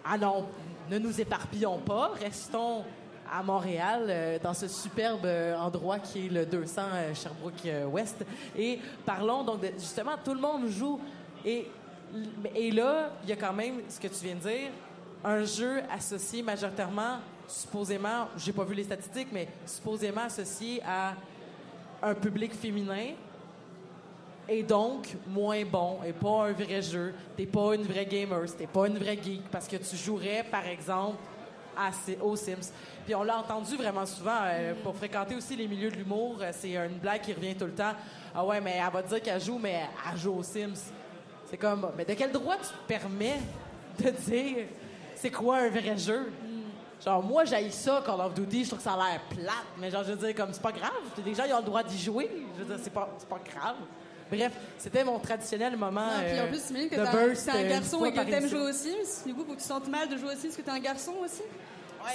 ah 0.04 0.17
non, 0.17 0.45
ne 0.89 1.00
nous 1.00 1.19
éparpillons 1.19 1.80
pas, 1.80 2.12
restons 2.19 2.84
à 3.32 3.43
Montréal, 3.43 4.06
euh, 4.10 4.39
dans 4.41 4.54
ce 4.54 4.67
superbe 4.67 5.26
euh, 5.26 5.58
endroit 5.58 6.00
qui 6.00 6.28
est 6.28 6.30
le 6.30 6.45
200 6.45 6.82
euh, 6.93 7.13
Sherbrooke 7.13 7.91
Ouest. 7.91 8.26
Et 8.58 8.80
parlons 9.06 9.43
donc 9.43 9.62
de, 9.62 9.69
justement, 9.78 10.13
tout 10.24 10.34
le 10.34 10.39
monde 10.39 10.67
joue. 10.67 11.00
Et 11.43 11.67
Et 12.54 12.71
là, 12.71 13.12
il 13.24 13.30
y 13.30 13.34
a 13.34 13.36
quand 13.36 13.54
même 13.54 13.82
ce 13.89 14.00
que 14.00 14.08
tu 14.08 14.26
viens 14.26 14.36
de 14.36 14.39
dire, 14.39 14.71
un 15.24 15.43
jeu 15.43 15.82
associé 15.91 16.43
majoritairement, 16.43 17.17
supposément, 17.48 18.28
j'ai 18.38 18.54
pas 18.54 18.63
vu 18.63 18.76
les 18.76 18.84
statistiques, 18.84 19.30
mais 19.32 19.48
supposément 19.65 20.21
associé 20.21 20.82
à 20.86 21.13
un 22.02 22.13
public 22.13 22.54
féminin 22.54 23.13
et 24.47 24.63
donc 24.63 25.08
moins 25.27 25.63
bon 25.65 25.99
et 26.05 26.13
pas 26.13 26.47
un 26.47 26.51
vrai 26.53 26.81
jeu. 26.81 27.13
T'es 27.36 27.45
pas 27.45 27.75
une 27.75 27.84
vraie 27.84 28.05
gamer, 28.05 28.41
t'es 28.58 28.67
pas 28.67 28.88
une 28.88 28.97
vraie 28.97 29.19
geek 29.21 29.43
parce 29.51 29.67
que 29.67 29.77
tu 29.77 29.95
jouerais, 29.95 30.45
par 30.49 30.65
exemple, 30.65 31.17
à, 31.77 31.89
aux 32.23 32.36
Sims. 32.36 32.71
Puis 33.05 33.13
on 33.15 33.23
l'a 33.23 33.38
entendu 33.38 33.75
vraiment 33.75 34.05
souvent 34.05 34.39
euh, 34.43 34.73
pour 34.84 34.95
fréquenter 34.95 35.36
aussi 35.36 35.55
les 35.55 35.67
milieux 35.67 35.91
de 35.91 35.97
l'humour. 35.97 36.38
euh, 36.41 36.51
c'est 36.51 36.75
une 36.75 36.97
blague 36.97 37.21
qui 37.21 37.34
revient 37.34 37.55
tout 37.55 37.65
le 37.65 37.73
temps. 37.73 37.93
Ah 38.34 38.45
ouais, 38.45 38.62
mais 38.62 38.79
elle 38.84 38.91
va 38.93 39.03
te 39.03 39.10
dire 39.10 39.21
qu'elle 39.21 39.41
joue, 39.41 39.60
mais 39.60 39.81
elle 40.12 40.17
joue 40.17 40.34
aux 40.34 40.43
Sims. 40.43 40.91
C'est 41.49 41.58
comme, 41.58 41.91
mais 41.95 42.05
de 42.05 42.13
quel 42.13 42.31
droit 42.31 42.55
tu 42.58 42.69
te 42.69 42.88
permets 42.88 43.39
de 43.99 44.10
dire 44.10 44.65
c'est 45.15 45.31
quoi 45.31 45.58
un 45.58 45.69
vrai 45.69 45.97
jeu? 45.97 46.31
Genre, 47.03 47.21
moi, 47.21 47.45
j'haïs 47.45 47.71
ça, 47.71 48.01
Call 48.05 48.19
of 48.19 48.34
Duty, 48.34 48.63
je 48.63 48.69
trouve 48.69 48.79
que 48.79 48.84
ça 48.84 48.93
a 48.93 48.97
l'air 48.97 49.21
plate, 49.29 49.67
mais 49.77 49.91
genre, 49.91 50.03
je 50.03 50.13
veux 50.13 50.25
dire, 50.27 50.36
comme, 50.36 50.53
c'est 50.53 50.62
pas 50.62 50.71
grave. 50.71 50.91
Les 51.23 51.36
gens, 51.36 51.43
ils 51.45 51.53
ont 51.53 51.60
le 51.60 51.63
droit 51.63 51.84
d'y 51.84 51.97
jouer. 51.99 52.31
Je 52.58 52.63
veux 52.63 52.73
dire, 52.73 52.84
c'est 52.84 52.93
pas, 52.93 53.10
c'est 53.17 53.27
pas 53.29 53.39
grave. 53.45 53.75
Bref, 54.31 54.51
c'était 54.77 55.03
mon 55.03 55.19
traditionnel 55.19 55.77
moment 55.77 56.01
Non, 56.01 56.23
puis 56.27 56.39
en 56.39 56.43
euh, 56.43 56.47
plus, 56.49 56.61
t'imagines 56.63 56.89
que 56.89 56.95
de 56.95 57.01
t'es 57.01 57.07
un, 57.51 57.55
un 57.55 57.63
euh, 57.63 57.69
garçon 57.69 58.05
et 58.05 58.13
que 58.13 58.19
t'aimes 58.21 58.47
jouer 58.49 58.69
aux 58.69 58.71
Sims. 58.73 59.23
Du 59.25 59.33
coup, 59.33 59.41
faut 59.45 59.51
que 59.53 59.57
tu 59.57 59.63
te 59.63 59.63
sentes 59.63 59.88
mal 59.88 60.09
de 60.09 60.17
jouer 60.17 60.29
aux 60.29 60.38
Sims 60.38 60.41
parce 60.47 60.55
que 60.57 60.61
t'es 60.63 60.71
un 60.71 60.79
garçon 60.79 61.13
aussi. 61.23 61.41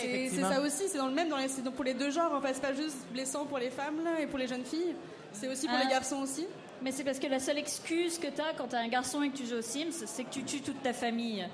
c'est, 0.01 0.29
c'est 0.35 0.41
ça 0.43 0.61
aussi, 0.61 0.89
c'est 0.89 0.99
dans 0.99 1.07
le 1.07 1.15
même 1.15 1.29
dans 1.29 1.37
les, 1.37 1.49
c'est 1.49 1.63
donc 1.63 1.75
pour 1.75 1.85
les 1.85 1.95
deux 1.95 2.11
genres. 2.11 2.33
En 2.35 2.41
fait, 2.41 2.55
c'est 2.55 2.63
pas 2.63 2.75
juste 2.75 2.97
blessant 3.13 3.45
pour 3.47 3.59
les 3.59 3.71
femmes 3.71 4.03
là, 4.05 4.21
et 4.21 4.27
pour 4.27 4.39
les 4.39 4.49
jeunes 4.49 4.65
filles. 4.65 4.95
C'est 5.33 5.49
aussi 5.49 5.67
pour 5.69 5.77
Ah. 5.81 5.85
les 5.85 5.91
garçons 5.91 6.17
aussi. 6.23 6.47
Mais 6.83 6.93
c'est 6.93 7.05
parce 7.05 7.19
que 7.19 7.27
la 7.27 7.41
seule 7.41 7.59
excuse 7.59 8.19
que 8.19 8.29
tu 8.29 8.41
as 8.41 8.53
quand 8.57 8.69
tu 8.69 8.77
un 8.77 8.89
garçon 8.89 9.23
et 9.23 9.31
que 9.31 9.37
tu 9.37 9.47
joues 9.47 9.57
aux 9.57 9.63
Sims, 9.63 9.93
c'est 10.07 10.25
que 10.25 10.31
tu 10.31 10.45
tues 10.45 10.61
toute 10.63 10.83
ta 10.83 10.93
famille. 10.93 11.47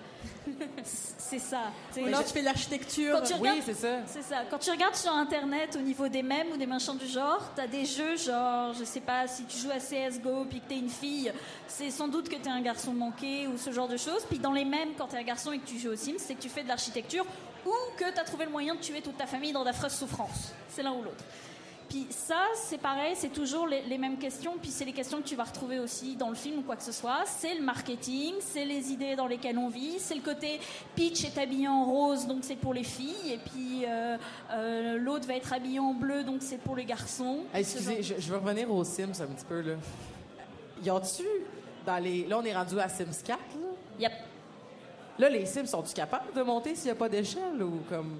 c'est 0.85 1.39
ça. 1.41 1.73
Ou 1.99 2.07
alors 2.07 2.25
tu 2.25 2.33
fais 2.33 2.41
de 2.41 2.45
l'architecture. 2.45 3.19
Quand 3.19 3.27
tu 3.27 3.35
regardes- 3.35 3.57
Oui, 3.59 3.62
c'est 3.67 3.75
ça. 3.75 3.97
C'est 4.07 4.23
ça. 4.23 4.43
Quand 4.51 4.59
tu 4.59 4.71
regardes 4.71 4.95
sur 4.95 5.12
internet 5.12 5.77
au 5.77 5.83
niveau 5.83 6.09
des 6.09 6.23
mèmes 6.23 6.49
ou 6.53 6.57
des 6.57 6.67
machins 6.67 6.97
du 6.97 7.07
genre, 7.07 7.41
t'as 7.57 7.67
des 7.67 7.85
jeux 7.85 8.17
genre, 8.17 8.73
je 8.75 8.85
sais 8.85 9.01
pas, 9.01 9.27
si 9.27 9.45
tu 9.45 9.59
joues 9.59 9.71
à 9.71 9.79
CSGO 9.81 10.45
puis 10.49 10.61
que 10.61 10.69
t'es 10.69 10.79
une 10.79 10.89
fille, 10.91 11.33
c'est 11.67 11.91
sans 11.91 12.09
doute 12.09 12.29
que 12.29 12.37
t'es 12.37 12.49
un 12.51 12.61
garçon 12.61 12.93
manqué 12.93 13.47
ou 13.49 13.57
ce 13.59 13.73
genre 13.73 13.89
de 13.89 13.97
choses. 13.97 14.25
Puis 14.29 14.39
dans 14.39 14.53
les 14.53 14.65
mèmes, 14.65 14.91
quand 14.97 15.09
t'es 15.09 15.19
un 15.19 15.23
garçon 15.25 15.53
et 15.53 15.59
que 15.59 15.67
tu 15.67 15.79
joues 15.79 15.91
aux 15.91 15.97
Sims, 15.97 16.19
c'est 16.19 16.35
que 16.35 16.43
tu 16.43 16.49
fais 16.49 16.62
de 16.62 16.69
l'architecture 16.69 17.27
ou 17.67 17.73
que 17.97 18.05
t'as 18.15 18.23
trouvé 18.23 18.45
le 18.45 18.53
moyen 18.53 18.77
de 18.77 18.81
tuer 18.81 19.03
toute 19.03 19.17
ta 19.17 19.27
famille 19.27 19.53
dans 19.53 19.65
d'affreuses 19.65 19.93
souffrances. 19.95 20.53
C'est 20.69 20.85
l'un 20.85 20.93
ou 20.93 21.03
l'autre. 21.03 21.25
Puis 21.88 22.07
ça, 22.11 22.42
c'est 22.55 22.79
pareil, 22.79 23.14
c'est 23.16 23.33
toujours 23.33 23.66
les, 23.66 23.83
les 23.83 23.99
mêmes 23.99 24.18
questions, 24.18 24.55
puis 24.61 24.70
c'est 24.70 24.85
les 24.85 24.92
questions 24.92 25.18
que 25.18 25.27
tu 25.29 25.37
vas 25.37 25.44
retrouver 25.44 25.79
aussi 25.79 26.16
dans 26.16 26.29
le 26.29 26.35
film 26.35 26.59
ou 26.59 26.62
quoi 26.62 26.77
que 26.77 26.83
ce 26.83 26.92
soit. 26.92 27.25
C'est 27.27 27.55
le 27.55 27.62
marketing, 27.62 28.35
c'est 28.40 28.64
les 28.64 28.90
idées 28.90 29.14
dans 29.14 29.27
lesquelles 29.27 29.59
on 29.59 29.68
vit, 29.68 29.99
c'est 29.99 30.14
le 30.14 30.22
côté 30.22 30.61
Peach 30.94 31.25
est 31.25 31.38
habillée 31.38 31.68
en 31.68 31.85
rose, 31.85 32.27
donc 32.27 32.38
c'est 32.42 32.57
pour 32.57 32.75
les 32.75 32.83
filles, 32.83 33.33
et 33.33 33.38
puis 33.38 33.85
euh, 33.87 34.16
euh, 34.51 34.99
l'autre 34.99 35.27
va 35.27 35.35
être 35.35 35.53
habillé 35.53 35.79
en 35.79 35.94
bleu, 35.94 36.25
donc 36.25 36.38
c'est 36.40 36.59
pour 36.59 36.77
les 36.77 36.85
garçons. 36.85 37.40
Hey, 37.55 37.61
excusez, 37.61 38.03
je, 38.03 38.14
je 38.18 38.33
veux 38.33 38.38
revenir 38.38 38.70
aux 38.70 38.85
Sims 38.85 39.20
un 39.20 39.27
petit 39.27 39.44
peu, 39.49 39.61
là. 39.61 39.75
Y 40.83 40.90
a-tu, 40.90 41.25
dans 41.87 41.99
les... 41.99 42.27
Là, 42.27 42.38
on 42.38 42.44
est 42.44 42.55
rendu 42.55 42.79
à 42.79 42.88
Sims 42.88 43.22
4, 43.25 43.38
là? 43.38 43.38
Yep. 44.01 44.12
Là, 45.18 45.29
les 45.31 45.46
Sims, 45.46 45.66
sont-tu 45.66 45.94
capables 45.94 46.35
de 46.35 46.42
monter 46.42 46.75
s'il 46.75 46.87
n'y 46.87 46.90
a 46.90 46.94
pas 46.96 47.09
d'échelle 47.09 47.62
ou 47.62 47.81
comme... 47.88 48.18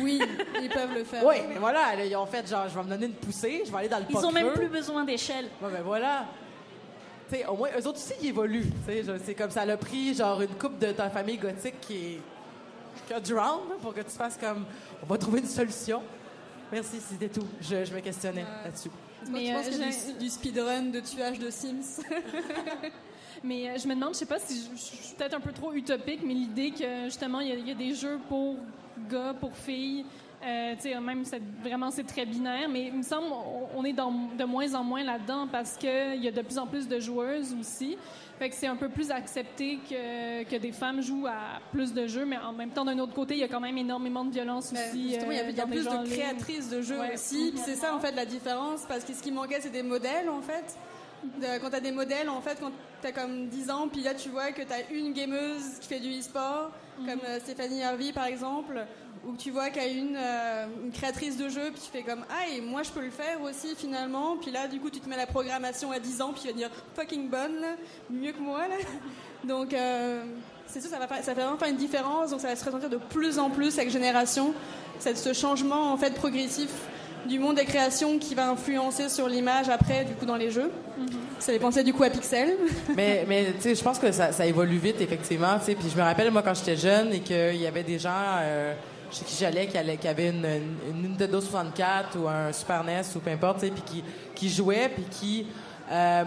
Oui, 0.00 0.20
ils 0.62 0.68
peuvent 0.68 0.94
le 0.94 1.04
faire. 1.04 1.24
Oui, 1.24 1.36
mais 1.48 1.56
voilà, 1.58 1.96
là, 1.96 2.04
ils 2.04 2.16
ont 2.16 2.26
fait 2.26 2.46
genre, 2.48 2.68
je 2.68 2.74
vais 2.74 2.84
me 2.84 2.88
donner 2.90 3.06
une 3.06 3.12
poussée, 3.14 3.62
je 3.66 3.70
vais 3.70 3.78
aller 3.78 3.88
dans 3.88 3.98
le 3.98 4.04
Ils 4.08 4.16
ont 4.16 4.30
même 4.32 4.46
creux. 4.48 4.54
plus 4.60 4.68
besoin 4.68 5.04
d'échelle. 5.04 5.46
Ouais, 5.62 5.70
ben 5.72 5.82
voilà. 5.82 6.26
Tu 7.30 7.36
sais, 7.36 7.46
au 7.46 7.56
moins, 7.56 7.68
eux 7.78 7.86
autres 7.86 7.98
aussi, 7.98 8.14
ils 8.22 8.28
évoluent. 8.28 8.70
Tu 8.86 8.92
sais, 8.92 9.02
je- 9.04 9.18
c'est 9.24 9.34
comme 9.34 9.50
ça, 9.50 9.64
le 9.64 9.76
prix, 9.76 10.14
genre, 10.14 10.40
une 10.42 10.48
coupe 10.54 10.78
de 10.78 10.92
ta 10.92 11.08
famille 11.10 11.38
gothique 11.38 11.80
qui 11.80 11.94
est. 11.96 12.20
qui 13.06 13.14
a 13.14 13.20
du 13.20 13.34
round, 13.34 13.68
là, 13.68 13.76
pour 13.80 13.94
que 13.94 14.00
tu 14.00 14.10
fasses 14.10 14.36
comme. 14.36 14.64
On 15.02 15.06
va 15.06 15.16
trouver 15.18 15.40
une 15.40 15.46
solution. 15.46 16.02
Merci, 16.72 17.00
c'était 17.00 17.28
tout. 17.28 17.46
Je, 17.60 17.84
je 17.84 17.92
me 17.94 18.00
questionnais 18.00 18.44
là-dessus. 18.64 18.90
Mais, 19.28 19.46
je 19.46 19.52
pense 19.52 19.66
euh, 19.66 19.70
j'ai- 20.06 20.12
du, 20.14 20.18
du 20.20 20.28
speedrun 20.30 20.82
de 20.82 21.00
tuage 21.00 21.38
de 21.38 21.50
Sims? 21.50 22.00
Mais 23.42 23.70
euh, 23.70 23.78
je 23.82 23.88
me 23.88 23.94
demande, 23.94 24.14
je 24.14 24.18
sais 24.18 24.26
pas 24.26 24.38
si 24.38 24.54
je, 24.62 24.76
je 24.76 24.80
suis 24.80 25.14
peut-être 25.14 25.34
un 25.34 25.40
peu 25.40 25.52
trop 25.52 25.72
utopique, 25.72 26.20
mais 26.24 26.34
l'idée 26.34 26.72
que 26.72 27.04
justement 27.04 27.40
il 27.40 27.48
y, 27.48 27.52
a- 27.52 27.54
il 27.56 27.68
y 27.68 27.70
a 27.70 27.74
des 27.74 27.94
jeux 27.94 28.18
pour 28.28 28.56
gars, 29.10 29.34
pour 29.38 29.56
filles, 29.56 30.04
euh, 30.42 31.00
même 31.00 31.24
c'est 31.24 31.42
vraiment 31.62 31.90
c'est 31.90 32.04
très 32.06 32.24
binaire, 32.24 32.68
mais 32.68 32.86
il 32.86 32.94
me 32.94 33.02
semble 33.02 33.26
on, 33.76 33.84
est 33.84 33.92
dans, 33.92 34.10
de 34.38 34.44
moins 34.44 34.74
en 34.74 34.82
moins 34.82 35.04
là-dedans 35.04 35.46
parce 35.50 35.76
que 35.76 36.16
il 36.16 36.24
y 36.24 36.28
a 36.28 36.30
de 36.30 36.40
plus 36.40 36.58
en 36.58 36.66
plus 36.66 36.88
de 36.88 36.98
joueuses 36.98 37.54
aussi. 37.58 37.98
Fait 38.38 38.48
que 38.48 38.54
c'est 38.54 38.66
un 38.66 38.76
peu 38.76 38.88
plus 38.88 39.10
accepté 39.10 39.78
que, 39.88 40.44
que 40.44 40.56
des 40.56 40.72
femmes 40.72 41.02
jouent 41.02 41.26
à 41.26 41.60
plus 41.72 41.92
de 41.92 42.06
jeux, 42.06 42.24
mais 42.24 42.38
en 42.38 42.54
même 42.54 42.70
temps 42.70 42.86
d'un 42.86 42.98
autre 42.98 43.12
côté, 43.12 43.34
il 43.34 43.40
y 43.40 43.44
a 43.44 43.48
quand 43.48 43.60
même 43.60 43.76
énormément 43.76 44.24
de 44.24 44.32
violence 44.32 44.72
Ben, 44.72 44.80
aussi. 44.88 45.10
justement, 45.10 45.32
il 45.32 45.36
y 45.36 45.40
a, 45.40 45.44
euh, 45.44 45.50
il 45.50 45.56
y 45.58 45.60
a 45.60 45.66
plus 45.66 45.84
de 45.84 46.10
créatrices 46.10 46.70
de 46.70 46.80
jeux 46.80 46.98
Ouais. 46.98 47.12
aussi. 47.12 47.52
C'est 47.56 47.74
ça, 47.74 47.94
en 47.94 48.00
fait, 48.00 48.12
la 48.12 48.24
différence. 48.24 48.86
Parce 48.88 49.04
que 49.04 49.12
ce 49.12 49.22
qui 49.22 49.30
manquait, 49.30 49.60
c'est 49.60 49.68
des 49.68 49.82
modèles, 49.82 50.30
en 50.30 50.40
fait. 50.40 50.74
De- 51.22 51.58
quand 51.60 51.70
tu 51.70 51.76
as 51.76 51.80
des 51.80 51.90
modèles, 51.92 52.28
en 52.28 52.40
fait, 52.40 52.56
quand 52.60 52.70
tu 53.02 53.06
as 53.08 53.12
comme 53.12 53.46
10 53.48 53.70
ans, 53.70 53.88
puis 53.88 54.02
là, 54.02 54.14
tu 54.14 54.28
vois 54.30 54.52
que 54.52 54.62
tu 54.62 54.72
as 54.72 54.90
une 54.90 55.12
gameuse 55.12 55.78
qui 55.80 55.88
fait 55.88 56.00
du 56.00 56.18
e-sport, 56.18 56.70
comme 56.96 57.20
euh, 57.28 57.38
Stéphanie 57.40 57.82
Harvey, 57.82 58.12
par 58.12 58.24
exemple, 58.26 58.84
ou 59.26 59.32
que 59.32 59.38
tu 59.38 59.50
vois 59.50 59.68
qu'il 59.68 59.82
y 59.82 59.84
a 59.86 59.88
une, 59.88 60.16
euh, 60.16 60.66
une 60.84 60.92
créatrice 60.92 61.36
de 61.36 61.48
jeux, 61.50 61.70
puis 61.72 61.82
tu 61.84 61.90
fais 61.90 62.02
comme 62.02 62.24
Ah, 62.30 62.48
et 62.48 62.60
moi, 62.62 62.82
je 62.82 62.90
peux 62.90 63.02
le 63.02 63.10
faire 63.10 63.40
aussi, 63.42 63.74
finalement. 63.76 64.36
Puis 64.38 64.50
là, 64.50 64.66
du 64.66 64.80
coup, 64.80 64.88
tu 64.88 65.00
te 65.00 65.08
mets 65.08 65.16
la 65.16 65.26
programmation 65.26 65.90
à 65.92 65.98
10 65.98 66.22
ans, 66.22 66.32
puis 66.32 66.42
tu 66.42 66.48
vas 66.48 66.54
dire 66.54 66.70
fucking 66.94 67.28
bonne, 67.28 67.60
là, 67.60 67.74
mieux 68.08 68.32
que 68.32 68.40
moi, 68.40 68.66
là. 68.68 68.76
Donc, 69.44 69.74
euh, 69.74 70.22
c'est 70.66 70.80
ça, 70.80 70.88
ça 70.88 70.98
va, 70.98 71.06
faire- 71.06 71.22
ça 71.24 71.34
va 71.34 71.42
vraiment 71.44 71.58
faire 71.58 71.68
une 71.68 71.76
différence. 71.76 72.30
Donc, 72.30 72.40
ça 72.40 72.48
va 72.48 72.56
se 72.56 72.64
ressentir 72.64 72.88
de 72.88 72.96
plus 72.96 73.38
en 73.38 73.50
plus 73.50 73.76
avec 73.78 73.90
génération. 73.90 74.54
Ce 75.00 75.32
changement, 75.32 75.92
en 75.92 75.96
fait, 75.96 76.14
progressif 76.14 76.70
du 77.26 77.38
monde 77.38 77.56
des 77.56 77.64
créations 77.64 78.18
qui 78.18 78.34
va 78.34 78.48
influencer 78.50 79.08
sur 79.08 79.28
l'image 79.28 79.68
après, 79.68 80.04
du 80.04 80.14
coup, 80.14 80.26
dans 80.26 80.36
les 80.36 80.50
jeux. 80.50 80.70
Ça 81.38 81.52
fait 81.52 81.58
penser, 81.58 81.82
du 81.82 81.92
coup, 81.92 82.02
à 82.02 82.10
Pixel. 82.10 82.56
mais, 82.96 83.24
mais 83.28 83.52
tu 83.54 83.60
sais, 83.62 83.74
je 83.74 83.82
pense 83.82 83.98
que 83.98 84.12
ça, 84.12 84.32
ça 84.32 84.46
évolue 84.46 84.78
vite, 84.78 85.00
effectivement. 85.00 85.58
tu 85.58 85.66
sais. 85.66 85.74
Puis 85.74 85.88
je 85.90 85.96
me 85.96 86.02
rappelle, 86.02 86.30
moi, 86.30 86.42
quand 86.42 86.54
j'étais 86.54 86.76
jeune 86.76 87.12
et 87.12 87.20
qu'il 87.20 87.56
y 87.56 87.66
avait 87.66 87.82
des 87.82 87.98
gens 87.98 88.10
euh, 88.40 88.74
chez 89.10 89.24
qui 89.24 89.36
j'allais 89.38 89.66
qui, 89.66 89.78
avaient 90.08 90.28
une, 90.28 90.46
Nintendo 91.02 91.40
64 91.40 92.18
ou 92.18 92.28
un 92.28 92.52
Super 92.52 92.84
NES 92.84 93.02
ou 93.16 93.20
peu 93.20 93.30
importe, 93.30 93.60
tu 93.60 93.66
sais, 93.66 93.72
puis 93.72 93.82
qui, 93.82 94.04
qui 94.34 94.48
jouaient, 94.50 94.90
puis 94.94 95.04
qui. 95.10 95.46
euh, 95.90 96.24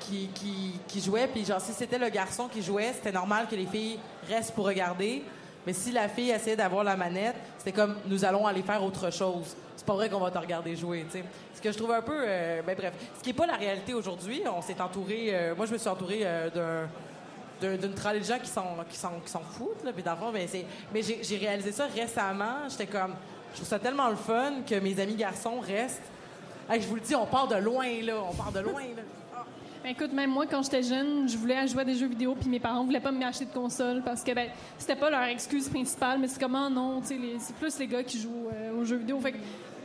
qui, 0.00 0.28
qui, 0.34 0.80
qui 0.88 1.00
jouait, 1.00 1.28
puis 1.28 1.44
genre, 1.44 1.60
si 1.60 1.72
c'était 1.72 1.98
le 1.98 2.08
garçon 2.08 2.48
qui 2.48 2.62
jouait, 2.62 2.92
c'était 2.94 3.12
normal 3.12 3.46
que 3.50 3.54
les 3.54 3.66
filles 3.66 3.98
restent 4.28 4.54
pour 4.54 4.66
regarder. 4.66 5.22
Mais 5.66 5.72
si 5.72 5.92
la 5.92 6.08
fille 6.08 6.30
essayait 6.30 6.56
d'avoir 6.56 6.84
la 6.84 6.96
manette, 6.96 7.36
c'était 7.58 7.72
comme 7.72 7.96
nous 8.06 8.24
allons 8.24 8.46
aller 8.46 8.62
faire 8.62 8.82
autre 8.82 9.10
chose. 9.12 9.56
C'est 9.76 9.84
pas 9.86 9.94
vrai 9.94 10.08
qu'on 10.08 10.18
va 10.20 10.30
te 10.30 10.38
regarder 10.38 10.74
jouer, 10.76 11.04
tu 11.10 11.18
sais. 11.18 11.24
Ce 11.54 11.60
que 11.60 11.70
je 11.72 11.76
trouve 11.76 11.92
un 11.92 12.02
peu. 12.02 12.16
euh, 12.26 12.62
ben 12.62 12.74
bref, 12.76 12.94
ce 13.18 13.22
qui 13.22 13.30
est 13.30 13.34
pas 13.34 13.46
la 13.46 13.56
réalité 13.56 13.92
aujourd'hui, 13.94 14.42
on 14.54 14.62
s'est 14.62 14.80
entouré. 14.80 15.28
euh, 15.32 15.54
moi, 15.54 15.66
je 15.66 15.72
me 15.72 15.78
suis 15.78 15.88
entouré 15.88 16.20
euh, 16.24 16.48
d'un 16.50 16.88
d'un- 17.60 17.76
d'une 17.76 17.92
tralée 17.92 18.20
de 18.20 18.24
gens 18.24 18.38
qui 18.38 18.48
s'en 18.48 18.74
qui 18.88 18.96
s'en 18.96 19.10
qui 19.20 19.30
foutent 19.52 19.84
c'est 20.48 20.64
mais 20.94 21.02
j'ai 21.02 21.36
réalisé 21.36 21.72
ça 21.72 21.86
récemment 21.94 22.66
j'étais 22.70 22.86
comme 22.86 23.14
je 23.50 23.56
trouve 23.56 23.68
ça 23.68 23.78
tellement 23.78 24.08
le 24.08 24.16
fun 24.16 24.62
que 24.66 24.76
mes 24.76 24.98
amis 24.98 25.14
garçons 25.14 25.60
restent 25.60 26.00
je 26.80 26.86
vous 26.88 26.94
le 26.94 27.02
dis 27.02 27.14
on 27.14 27.26
part 27.26 27.48
de 27.48 27.56
loin 27.56 27.84
là 28.02 28.14
on 28.30 28.34
part 28.34 28.50
de 28.50 28.60
loin 28.60 28.80
là 28.80 29.02
Ben, 29.82 29.90
écoute, 29.92 30.12
même 30.12 30.30
moi, 30.30 30.44
quand 30.46 30.62
j'étais 30.62 30.82
jeune, 30.82 31.26
je 31.28 31.36
voulais 31.38 31.66
jouer 31.66 31.80
à 31.82 31.84
des 31.84 31.94
jeux 31.94 32.06
vidéo, 32.08 32.36
puis 32.38 32.50
mes 32.50 32.60
parents 32.60 32.84
voulaient 32.84 33.00
pas 33.00 33.12
m'acheter 33.12 33.46
de 33.46 33.52
console 33.52 34.02
parce 34.04 34.22
que 34.22 34.32
ben, 34.34 34.48
c'était 34.76 34.94
pas 34.96 35.08
leur 35.08 35.22
excuse 35.24 35.68
principale, 35.70 36.18
mais 36.18 36.28
c'est 36.28 36.38
comment 36.40 36.68
non, 36.68 37.00
c'est 37.02 37.16
plus 37.58 37.78
les 37.78 37.86
gars 37.86 38.02
qui 38.02 38.18
jouent 38.20 38.48
euh, 38.54 38.78
aux 38.78 38.84
jeux 38.84 38.96
vidéo. 38.96 39.18
Fait 39.20 39.32
que 39.32 39.38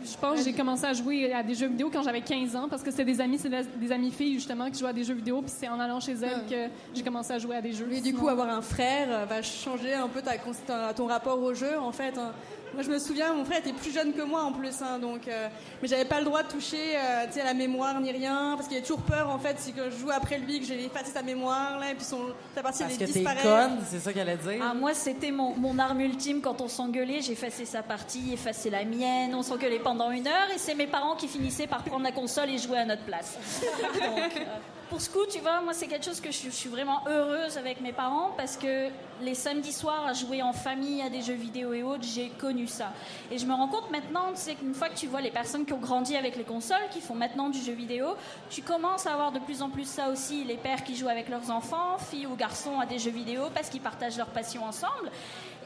je 0.03 0.17
pense 0.17 0.38
que 0.39 0.43
j'ai 0.43 0.53
commencé 0.53 0.84
à 0.86 0.91
jouer 0.93 1.31
à 1.34 1.41
des 1.41 1.55
jeux 1.55 1.67
vidéo 1.67 1.89
quand 1.91 2.03
j'avais 2.03 2.21
15 2.21 2.55
ans 2.58 2.67
parce 2.69 2.84
que 2.84 2.91
c'était 2.91 3.05
des 3.05 3.21
amis, 3.21 3.39
c'est 3.39 3.49
des 3.49 3.91
amies 3.91 4.12
filles 4.12 4.36
justement 4.36 4.69
qui 4.69 4.77
jouaient 4.79 4.89
à 4.89 4.93
des 4.93 5.03
jeux 5.05 5.15
vidéo, 5.15 5.41
puis 5.41 5.49
c'est 5.55 5.69
en 5.69 5.79
allant 5.79 5.99
chez 6.01 6.12
elles 6.12 6.43
que 6.49 6.69
j'ai 6.93 7.01
commencé 7.01 7.31
à 7.31 7.39
jouer 7.39 7.55
à 7.55 7.62
des 7.62 7.71
jeux. 7.71 7.88
Et 7.91 8.01
du 8.01 8.13
coup, 8.13 8.27
avoir 8.27 8.49
un 8.49 8.62
frère 8.62 9.08
euh, 9.10 9.25
va 9.25 9.41
changer 9.41 9.93
un 9.93 10.10
peu 10.10 10.21
ta- 10.21 10.93
ton 10.93 11.05
rapport 11.08 11.41
au 11.41 11.53
jeu, 11.53 11.79
en 11.79 11.91
fait. 11.93 12.17
hein. 12.17 12.34
Moi, 12.73 12.84
je 12.84 12.89
me 12.89 12.99
souviens, 12.99 13.34
mon 13.34 13.45
frère 13.45 13.60
était 13.60 13.71
plus 13.73 13.93
jeune 13.93 14.13
que 14.13 14.21
moi 14.21 14.43
en 14.43 14.51
plus, 14.51 14.82
hein, 14.82 14.99
donc, 14.99 15.28
euh, 15.28 15.47
mais 15.82 15.88
j'avais 15.88 16.06
pas 16.06 16.19
le 16.19 16.25
droit 16.25 16.43
de 16.43 16.49
toucher 16.49 16.97
euh, 16.97 17.25
tu 17.28 17.34
sais, 17.34 17.41
à 17.41 17.45
la 17.45 17.54
mémoire 17.54 17.99
ni 18.01 18.12
rien, 18.12 18.54
parce 18.56 18.67
qu'il 18.67 18.75
y 18.75 18.80
a 18.80 18.84
toujours 18.84 19.01
peur, 19.01 19.30
en 19.30 19.39
fait, 19.39 19.58
si 19.60 19.71
que 19.71 19.89
je 19.89 19.97
joue 19.97 20.12
après 20.12 20.38
lui, 20.39 20.60
que 20.60 20.65
j'ai 20.65 20.84
effacé 20.84 21.12
sa 21.12 21.21
mémoire, 21.21 21.80
là, 21.80 21.91
et 21.91 21.95
puis 21.95 22.04
son, 22.04 22.19
sa 22.54 22.62
partie, 22.62 22.84
parce 22.84 22.93
elle 22.93 22.99
que 22.99 23.06
t'es 23.06 23.19
disparaît. 23.19 23.41
conne 23.41 23.80
c'est 23.89 23.99
ça 23.99 24.12
qu'elle 24.12 24.28
allait 24.30 24.38
dire 24.38 24.62
Ah, 24.62 24.73
moi, 24.73 24.93
c'était 24.93 25.32
mon, 25.32 25.56
mon 25.56 25.80
arme 25.80 26.01
ultime 26.01 26.41
quand 26.41 26.60
on 26.62 26.67
s'engueulait. 26.67 27.21
J'ai 27.21 27.34
effacé 27.34 27.65
sa 27.65 27.84
partie, 27.84 28.34
effacé 28.34 28.69
la 28.69 28.84
mienne. 28.84 29.34
On 29.36 29.43
s'engueulait 29.43 29.80
pendant 29.80 30.12
une 30.12 30.28
heure 30.28 30.49
et 30.54 30.58
c'est 30.58 30.75
mes 30.75 30.88
parents 30.88 31.15
qui 31.15 31.28
finissaient 31.28 31.67
par 31.67 31.84
prendre 31.84 32.04
la 32.04 32.12
console 32.12 32.49
et 32.49 32.58
jouer 32.58 32.80
à 32.80 32.86
notre 32.86 33.04
place. 33.04 33.38
Donc, 33.62 34.36
euh, 34.38 34.58
pour 34.95 35.01
ce 35.01 35.10
coup, 35.10 35.25
tu 35.29 35.39
vois, 35.39 35.60
moi, 35.60 35.73
c'est 35.73 35.88
quelque 35.88 36.05
chose 36.05 36.21
que 36.21 36.31
je, 36.31 36.43
je 36.43 36.49
suis 36.51 36.69
vraiment 36.69 37.05
heureuse 37.05 37.58
avec 37.58 37.81
mes 37.81 37.91
parents 37.91 38.31
parce 38.38 38.55
que 38.55 38.88
les 39.21 39.36
samedis 39.36 39.73
soirs 39.73 40.05
à 40.05 40.13
jouer 40.13 40.41
en 40.41 40.53
famille 40.53 41.01
à 41.01 41.10
des 41.10 41.21
jeux 41.21 41.34
vidéo 41.34 41.73
et 41.73 41.84
autres, 41.84 42.05
j'ai 42.05 42.29
connu 42.29 42.65
ça. 42.65 42.93
Et 43.29 43.38
je 43.38 43.45
me 43.45 43.53
rends 43.53 43.67
compte 43.67 43.91
maintenant, 43.91 44.31
c'est 44.36 44.55
qu'une 44.55 44.73
fois 44.73 44.88
que 44.88 44.95
tu 44.95 45.08
vois 45.08 45.19
les 45.19 45.31
personnes 45.31 45.65
qui 45.65 45.73
ont 45.73 45.79
grandi 45.79 46.15
avec 46.15 46.38
les 46.38 46.45
consoles, 46.45 46.88
qui 46.91 47.01
font 47.01 47.13
maintenant 47.13 47.49
du 47.49 47.60
jeu 47.60 47.73
vidéo, 47.73 48.15
tu 48.49 48.62
commences 48.62 49.05
à 49.05 49.12
avoir 49.12 49.34
de 49.34 49.39
plus 49.39 49.62
en 49.62 49.69
plus 49.69 49.86
ça 49.86 50.08
aussi, 50.08 50.45
les 50.45 50.55
pères 50.55 50.86
qui 50.86 50.95
jouent 50.95 51.10
avec 51.10 51.27
leurs 51.27 51.51
enfants, 51.51 51.97
filles 51.97 52.27
ou 52.27 52.38
garçons 52.38 52.79
à 52.79 52.86
des 52.86 52.97
jeux 52.97 53.12
vidéo 53.12 53.49
parce 53.53 53.67
qu'ils 53.67 53.81
partagent 53.81 54.17
leur 54.17 54.27
passion 54.27 54.63
ensemble. 54.63 55.12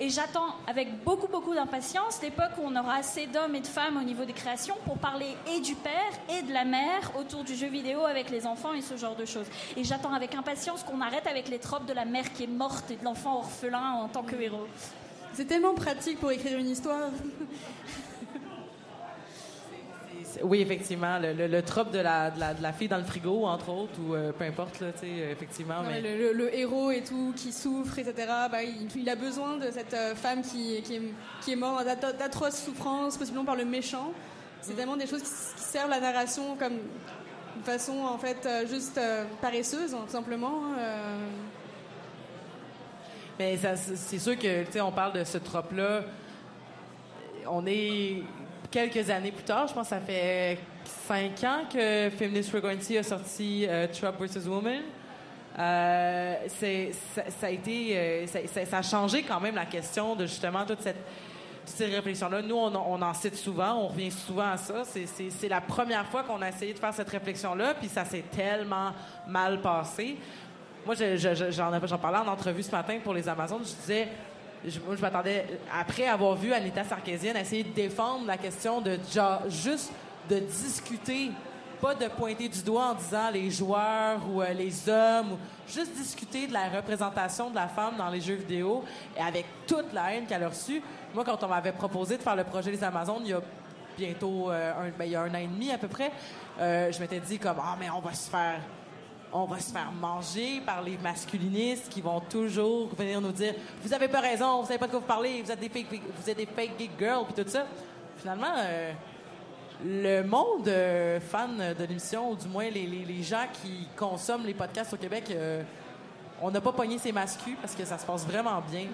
Et 0.02 0.10
j'attends 0.10 0.56
avec 0.66 1.04
beaucoup, 1.04 1.28
beaucoup 1.28 1.54
d'impatience 1.54 2.22
l'époque 2.22 2.52
où 2.58 2.62
on 2.66 2.76
aura 2.76 2.96
assez 2.96 3.28
d'hommes 3.28 3.56
et 3.56 3.60
de 3.60 3.68
femmes 3.68 3.98
au 3.98 4.04
niveau 4.04 4.24
des 4.24 4.32
créations 4.32 4.76
pour 4.86 4.98
parler 4.98 5.36
et 5.54 5.60
du 5.60 5.76
père 5.76 5.92
et 6.30 6.42
de 6.42 6.54
la 6.54 6.64
mère 6.64 7.12
autour 7.20 7.44
du 7.44 7.54
jeu 7.54 7.68
vidéo 7.68 8.06
avec 8.06 8.30
les 8.30 8.46
enfants 8.46 8.74
et 8.74 8.82
ce 8.82 8.96
genre 8.96 9.18
de 9.18 9.26
choses. 9.26 9.48
Et 9.76 9.84
j'attends 9.84 10.14
avec 10.14 10.36
impatience 10.36 10.84
qu'on 10.84 11.02
arrête 11.02 11.28
avec 11.28 11.50
les 11.50 11.60
tropes 11.60 11.86
de 11.86 11.94
la 11.94 12.06
mère 12.06 12.32
qui 12.32 12.46
est 12.46 12.48
morte 12.48 12.90
et 12.92 12.96
de 12.96 13.04
l'enfant 13.04 13.40
orphelin 13.40 13.92
en 13.92 14.08
tant 14.08 14.24
que 14.24 14.36
héros. 14.38 14.68
C'est 15.34 15.46
tellement 15.46 15.74
pratique 15.74 16.20
pour 16.20 16.32
écrire 16.32 16.58
une 16.58 16.70
histoire. 16.70 17.10
Oui, 20.44 20.62
effectivement, 20.62 21.20
le, 21.20 21.48
le, 21.48 21.62
trope 21.62 21.92
de 21.92 22.00
la, 22.00 22.32
de, 22.32 22.62
la, 22.62 22.74
fille 22.74 22.88
dans 22.88 22.98
le 22.98 23.04
frigo, 23.04 23.46
entre 23.46 23.70
autres, 23.70 24.00
ou 24.00 24.14
euh, 24.14 24.32
peu 24.32 24.46
importe, 24.46 24.80
là, 24.80 24.88
effectivement. 25.32 25.82
mais... 25.88 26.02
le, 26.02 26.56
héros 26.56 26.92
et 26.92 27.02
tout, 27.02 27.34
qui 27.36 27.52
souffre, 27.52 27.98
etc., 28.00 28.28
bah, 28.52 28.60
il, 28.64 29.10
a 29.10 29.16
besoin 29.16 29.58
de 29.58 29.72
cette 29.72 29.94
euh, 29.94 30.16
femme 30.16 30.42
qui, 30.42 30.82
qui, 30.84 30.96
est, 30.96 31.02
qui 31.42 31.54
est 31.54 31.56
morte 31.56 31.86
d'atroces 32.18 32.64
souffrances, 32.64 33.18
possiblement 33.18 33.46
par 33.46 33.56
le 33.56 33.66
méchant. 33.66 34.12
C'est 34.62 34.74
vraiment 34.74 34.98
des 34.98 35.08
choses 35.08 35.22
qui, 35.22 35.30
servent 35.30 35.90
la 35.90 36.00
narration 36.00 36.56
comme 36.58 36.74
une 37.58 37.64
façon, 37.64 38.00
en 38.00 38.18
fait, 38.18 38.46
euh, 38.46 38.68
juste 38.68 39.00
paresseuse, 39.42 39.92
tout 39.92 40.12
simplement. 40.12 40.64
Hein, 40.66 41.18
mais 43.40 43.58
c'est 43.58 44.20
sûr 44.20 44.38
que, 44.38 44.66
tu 44.66 44.74
sais, 44.74 44.82
on 44.82 44.92
parle 44.92 45.14
de 45.14 45.24
ce 45.24 45.38
trope-là. 45.38 46.02
On 47.48 47.66
est 47.66 48.24
quelques 48.72 49.10
années 49.10 49.32
plus 49.32 49.44
tard, 49.44 49.68
je 49.68 49.74
pense 49.74 49.90
que 49.90 49.96
ça 49.96 50.02
fait 50.02 50.60
cinq 51.08 51.44
ans 51.44 51.62
que 51.72 52.10
Feminist 52.18 52.50
Frequency 52.50 52.98
a 52.98 53.04
sorti 53.04 53.66
euh, 53.68 53.88
Trump 53.88 54.16
vs. 54.20 54.48
Woman. 54.48 54.82
Euh, 55.58 56.36
ça, 56.48 57.48
a 57.48 57.50
été, 57.50 57.98
euh, 57.98 58.26
ça, 58.28 58.78
a 58.78 58.82
changé 58.82 59.24
quand 59.24 59.40
même 59.40 59.56
la 59.56 59.66
question 59.66 60.16
de 60.16 60.26
justement 60.26 60.66
toute 60.66 60.82
cette, 60.82 61.04
toutes 61.66 61.76
ces 61.76 61.88
réflexions-là. 61.88 62.42
Nous, 62.42 62.56
on, 62.56 63.02
en 63.02 63.14
cite 63.14 63.36
souvent, 63.36 63.74
on 63.74 63.88
revient 63.88 64.12
souvent 64.12 64.52
à 64.52 64.58
ça. 64.58 64.84
C'est 64.86 65.50
la 65.50 65.62
première 65.62 66.06
fois 66.06 66.24
qu'on 66.24 66.42
a 66.42 66.50
essayé 66.50 66.74
de 66.74 66.80
faire 66.80 66.94
cette 66.94 67.10
réflexion-là, 67.10 67.74
puis 67.74 67.90
ça 67.90 68.06
s'est 68.06 68.24
tellement 68.32 68.94
mal 69.28 69.60
passé. 69.62 70.18
Moi, 70.86 70.96
j'en 70.96 71.98
parlais 71.98 72.20
en 72.20 72.28
entrevue 72.28 72.64
ce 72.64 72.72
matin 72.72 72.98
pour 73.04 73.14
les 73.14 73.28
Amazones. 73.28 73.64
Je 73.66 73.82
disais, 73.82 74.08
je, 74.68 74.80
moi, 74.80 74.96
je 74.96 75.02
m'attendais, 75.02 75.46
après 75.74 76.08
avoir 76.08 76.36
vu 76.36 76.54
Anita 76.54 76.84
Sarkeesian 76.84 77.36
essayer 77.36 77.64
de 77.64 77.74
défendre 77.74 78.26
la 78.28 78.38
question 78.38 78.82
de 78.82 79.00
juste 79.48 79.92
de 80.30 80.40
discuter, 80.40 81.32
pas 81.82 81.96
de 81.96 82.08
pointer 82.08 82.50
du 82.50 82.62
doigt 82.62 82.92
en 82.92 82.94
disant 82.94 83.30
les 83.32 83.50
joueurs 83.50 84.20
ou 84.30 84.42
euh, 84.42 84.54
les 84.54 84.88
hommes, 84.88 85.38
juste 85.68 85.94
discuter 85.96 86.46
de 86.46 86.54
la 86.54 86.70
représentation 86.70 87.50
de 87.50 87.56
la 87.56 87.68
femme 87.68 87.96
dans 87.98 88.10
les 88.10 88.22
jeux 88.22 88.36
vidéo 88.36 88.84
et 89.18 89.22
avec 89.22 89.46
toute 89.66 89.92
la 89.94 90.14
haine 90.14 90.26
qu'elle 90.26 90.44
a 90.44 90.50
reçue. 90.50 90.82
Moi, 91.16 91.24
quand 91.24 91.44
on 91.44 91.48
m'avait 91.48 91.72
proposé 91.72 92.18
de 92.18 92.22
faire 92.22 92.36
le 92.36 92.44
projet 92.44 92.72
des 92.72 92.84
Amazones, 92.84 93.24
il 93.24 93.32
y 93.32 93.34
a 93.34 93.42
bientôt 93.98 94.52
euh, 94.52 94.74
un, 94.74 94.90
ben, 94.98 95.06
il 95.06 95.12
y 95.12 95.16
a 95.16 95.22
un 95.22 95.34
an 95.34 95.40
et 95.40 95.48
demi 95.48 95.72
à 95.72 95.78
peu 95.78 95.88
près, 95.88 96.12
euh, 96.60 96.92
je 96.92 97.00
m'étais 97.00 97.20
dit 97.20 97.40
comme 97.40 97.58
ah 97.60 97.76
mais 97.80 97.90
on 97.90 98.00
va 98.00 98.14
se 98.14 98.30
faire 98.30 98.60
on 99.32 99.46
va 99.46 99.60
se 99.60 99.72
faire 99.72 99.92
manger 99.92 100.62
par 100.66 100.82
les 100.82 100.98
masculinistes 100.98 101.90
qui 101.90 102.02
vont 102.02 102.20
toujours 102.20 102.90
venir 102.96 103.22
nous 103.22 103.32
dire 103.32 103.54
vous 103.84 103.94
avez 103.94 104.08
pas 104.08 104.22
raison, 104.22 104.62
vous 104.62 104.68
savez 104.68 104.80
pas 104.80 104.88
de 104.88 104.92
quoi 104.92 105.00
vous 105.00 105.06
parlez, 105.06 105.42
vous 105.42 105.52
êtes 105.52 105.60
des 105.60 105.70
fake, 105.70 105.88
vous 105.92 106.30
êtes 106.30 106.38
des 106.38 106.46
fake 106.46 106.72
geek 106.78 106.92
girls 106.98 107.26
puis 107.26 107.44
tout 107.44 107.50
ça. 107.50 107.66
Finalement, 108.18 108.54
euh, 108.58 108.92
le 109.86 110.24
monde 110.24 110.68
euh, 110.68 111.20
fan 111.22 111.74
de 111.78 111.84
l'émission, 111.86 112.32
ou 112.32 112.36
du 112.36 112.48
moins 112.48 112.70
les, 112.70 112.86
les, 112.86 113.24
gens 113.24 113.46
qui 113.62 113.88
consomment 113.96 114.46
les 114.46 114.54
podcasts 114.54 114.94
au 114.94 114.98
Québec, 114.98 115.26
euh, 115.30 115.64
on 116.42 116.52
n'a 116.52 116.60
pas 116.60 116.74
pogné 116.74 116.98
ces 116.98 117.14
mascus 117.14 117.56
parce 117.62 117.76
que 117.76 117.86
ça 117.86 117.98
se 117.98 118.06
passe 118.06 118.26
vraiment 118.26 118.62
bien. 118.70 118.88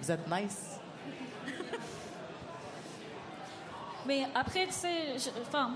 Vous 0.00 0.10
êtes 0.10 0.28
nice. 0.28 0.78
Mais 4.06 4.26
après, 4.34 4.66
tu 4.66 4.72
sais, 4.72 5.16
enfin, 5.40 5.72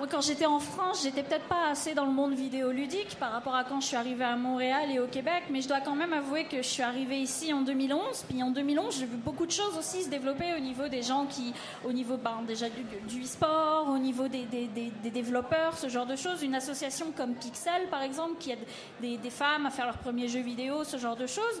moi, 0.00 0.08
quand 0.10 0.22
j'étais 0.22 0.46
en 0.46 0.60
France, 0.60 1.02
j'étais 1.02 1.22
peut-être 1.22 1.44
pas 1.44 1.68
assez 1.70 1.92
dans 1.92 2.06
le 2.06 2.12
monde 2.12 2.32
vidéoludique 2.32 3.18
par 3.20 3.32
rapport 3.32 3.54
à 3.54 3.64
quand 3.64 3.82
je 3.82 3.86
suis 3.88 3.96
arrivée 3.96 4.24
à 4.24 4.34
Montréal 4.34 4.90
et 4.90 4.98
au 4.98 5.06
Québec, 5.06 5.42
mais 5.50 5.60
je 5.60 5.68
dois 5.68 5.82
quand 5.82 5.94
même 5.94 6.14
avouer 6.14 6.44
que 6.44 6.56
je 6.56 6.68
suis 6.68 6.82
arrivée 6.82 7.18
ici 7.18 7.52
en 7.52 7.60
2011. 7.60 8.24
Puis 8.26 8.42
en 8.42 8.50
2011, 8.50 8.98
j'ai 8.98 9.04
vu 9.04 9.18
beaucoup 9.18 9.44
de 9.44 9.50
choses 9.50 9.76
aussi 9.78 10.04
se 10.04 10.08
développer 10.08 10.54
au 10.56 10.58
niveau 10.58 10.88
des 10.88 11.02
gens 11.02 11.26
qui, 11.26 11.52
au 11.84 11.92
niveau 11.92 12.16
ben, 12.16 12.42
déjà 12.48 12.70
du, 12.70 12.82
du 13.14 13.24
e-sport, 13.24 13.90
au 13.90 13.98
niveau 13.98 14.26
des, 14.26 14.44
des, 14.44 14.68
des, 14.68 15.10
développeurs, 15.10 15.76
ce 15.76 15.90
genre 15.90 16.06
de 16.06 16.16
choses. 16.16 16.42
Une 16.42 16.54
association 16.54 17.12
comme 17.14 17.34
Pixel, 17.34 17.88
par 17.90 18.00
exemple, 18.00 18.36
qui 18.40 18.52
aide 18.52 18.66
des, 19.02 19.18
femmes 19.28 19.66
à 19.66 19.70
faire 19.70 19.84
leurs 19.84 19.98
premiers 19.98 20.28
jeux 20.28 20.40
vidéo, 20.40 20.82
ce 20.82 20.96
genre 20.96 21.16
de 21.16 21.26
choses. 21.26 21.60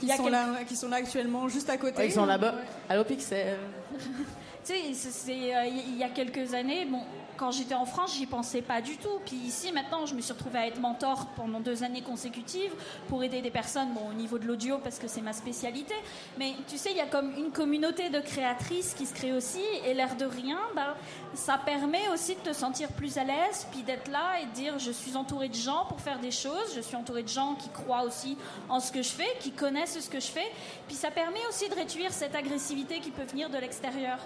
Qui, 0.00 0.08
sont, 0.08 0.28
là, 0.28 0.64
qui 0.66 0.74
sont 0.74 0.88
là 0.88 0.96
actuellement 0.96 1.48
juste 1.48 1.68
à 1.68 1.76
côté. 1.76 2.06
ils 2.06 2.12
sont 2.12 2.24
là-bas. 2.24 2.54
Allô 2.88 3.04
Pixel. 3.04 3.58
tu 4.64 4.72
sais, 4.94 5.54
euh, 5.54 5.66
il 5.66 5.98
y 5.98 6.02
a 6.02 6.08
quelques 6.08 6.54
années, 6.54 6.86
bon, 6.86 7.02
quand 7.36 7.50
j'étais 7.50 7.74
en 7.74 7.86
France, 7.86 8.14
j'y 8.16 8.26
pensais 8.26 8.62
pas 8.62 8.80
du 8.80 8.96
tout. 8.96 9.20
Puis 9.24 9.36
ici, 9.36 9.72
maintenant, 9.72 10.06
je 10.06 10.14
me 10.14 10.20
suis 10.20 10.32
retrouvée 10.32 10.58
à 10.58 10.66
être 10.66 10.80
mentor 10.80 11.26
pendant 11.36 11.60
deux 11.60 11.82
années 11.82 12.02
consécutives 12.02 12.72
pour 13.08 13.22
aider 13.22 13.40
des 13.42 13.50
personnes, 13.50 13.92
bon, 13.92 14.08
au 14.10 14.12
niveau 14.12 14.38
de 14.38 14.46
l'audio 14.46 14.78
parce 14.78 14.98
que 14.98 15.08
c'est 15.08 15.20
ma 15.20 15.32
spécialité. 15.32 15.94
Mais 16.38 16.54
tu 16.68 16.78
sais, 16.78 16.90
il 16.90 16.96
y 16.96 17.00
a 17.00 17.06
comme 17.06 17.32
une 17.36 17.50
communauté 17.50 18.10
de 18.10 18.20
créatrices 18.20 18.94
qui 18.94 19.06
se 19.06 19.14
crée 19.14 19.32
aussi, 19.32 19.62
et 19.84 19.94
l'air 19.94 20.16
de 20.16 20.24
rien, 20.24 20.58
bah, 20.74 20.96
ça 21.34 21.58
permet 21.58 22.08
aussi 22.12 22.34
de 22.34 22.40
te 22.40 22.52
sentir 22.52 22.88
plus 22.92 23.18
à 23.18 23.24
l'aise, 23.24 23.66
puis 23.70 23.82
d'être 23.82 24.10
là 24.10 24.40
et 24.40 24.46
de 24.46 24.50
dire 24.52 24.78
je 24.78 24.90
suis 24.90 25.16
entourée 25.16 25.48
de 25.48 25.54
gens 25.54 25.86
pour 25.86 26.00
faire 26.00 26.18
des 26.18 26.30
choses, 26.30 26.74
je 26.74 26.80
suis 26.80 26.96
entourée 26.96 27.22
de 27.22 27.28
gens 27.28 27.54
qui 27.54 27.68
croient 27.68 28.04
aussi 28.04 28.36
en 28.68 28.80
ce 28.80 28.92
que 28.92 29.02
je 29.02 29.10
fais, 29.10 29.36
qui 29.40 29.52
connaissent 29.52 29.98
ce 29.98 30.10
que 30.10 30.20
je 30.20 30.28
fais. 30.28 30.50
Puis 30.86 30.96
ça 30.96 31.10
permet 31.10 31.44
aussi 31.48 31.68
de 31.68 31.74
réduire 31.74 32.12
cette 32.12 32.34
agressivité 32.34 33.00
qui 33.00 33.10
peut 33.10 33.24
venir 33.24 33.50
de 33.50 33.58
l'extérieur. 33.58 34.18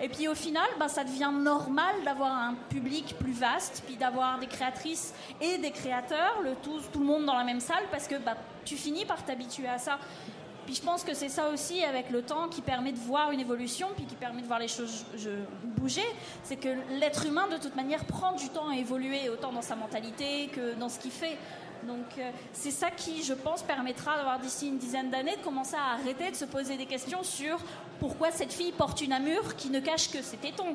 Et 0.00 0.08
puis 0.08 0.28
au 0.28 0.34
final, 0.34 0.68
bah, 0.78 0.88
ça 0.88 1.04
devient 1.04 1.32
normal 1.32 1.94
d'avoir 2.04 2.32
un 2.32 2.54
public 2.68 3.16
plus 3.18 3.32
vaste, 3.32 3.82
puis 3.86 3.96
d'avoir 3.96 4.38
des 4.38 4.46
créatrices 4.46 5.14
et 5.40 5.58
des 5.58 5.70
créateurs, 5.70 6.40
le 6.42 6.54
tout, 6.62 6.80
tout 6.92 7.00
le 7.00 7.06
monde 7.06 7.24
dans 7.24 7.36
la 7.36 7.44
même 7.44 7.60
salle, 7.60 7.84
parce 7.90 8.06
que 8.06 8.16
bah, 8.16 8.36
tu 8.64 8.76
finis 8.76 9.04
par 9.04 9.24
t'habituer 9.24 9.68
à 9.68 9.78
ça. 9.78 9.98
Puis 10.66 10.74
je 10.74 10.82
pense 10.82 11.04
que 11.04 11.14
c'est 11.14 11.28
ça 11.28 11.48
aussi 11.50 11.84
avec 11.84 12.10
le 12.10 12.22
temps 12.22 12.48
qui 12.48 12.60
permet 12.60 12.90
de 12.90 12.98
voir 12.98 13.30
une 13.30 13.38
évolution, 13.38 13.88
puis 13.96 14.04
qui 14.04 14.16
permet 14.16 14.42
de 14.42 14.46
voir 14.48 14.58
les 14.58 14.68
choses 14.68 15.06
bouger. 15.62 16.04
C'est 16.42 16.56
que 16.56 16.68
l'être 16.98 17.24
humain, 17.24 17.46
de 17.48 17.56
toute 17.56 17.76
manière, 17.76 18.04
prend 18.04 18.32
du 18.32 18.48
temps 18.48 18.68
à 18.68 18.76
évoluer, 18.76 19.30
autant 19.30 19.52
dans 19.52 19.62
sa 19.62 19.76
mentalité 19.76 20.48
que 20.48 20.74
dans 20.74 20.88
ce 20.88 20.98
qu'il 20.98 21.12
fait. 21.12 21.38
Donc 21.86 22.18
euh, 22.18 22.30
c'est 22.52 22.70
ça 22.70 22.90
qui, 22.90 23.22
je 23.22 23.34
pense, 23.34 23.62
permettra 23.62 24.16
d'avoir 24.16 24.38
d'ici 24.38 24.68
une 24.68 24.78
dizaine 24.78 25.10
d'années 25.10 25.36
de 25.36 25.42
commencer 25.42 25.76
à 25.76 25.94
arrêter 25.94 26.30
de 26.30 26.36
se 26.36 26.44
poser 26.44 26.76
des 26.76 26.86
questions 26.86 27.22
sur 27.22 27.58
pourquoi 28.00 28.30
cette 28.30 28.52
fille 28.52 28.72
porte 28.72 29.00
une 29.00 29.12
amure 29.12 29.56
qui 29.56 29.70
ne 29.70 29.80
cache 29.80 30.10
que 30.10 30.22
ses 30.22 30.36
tétons. 30.36 30.74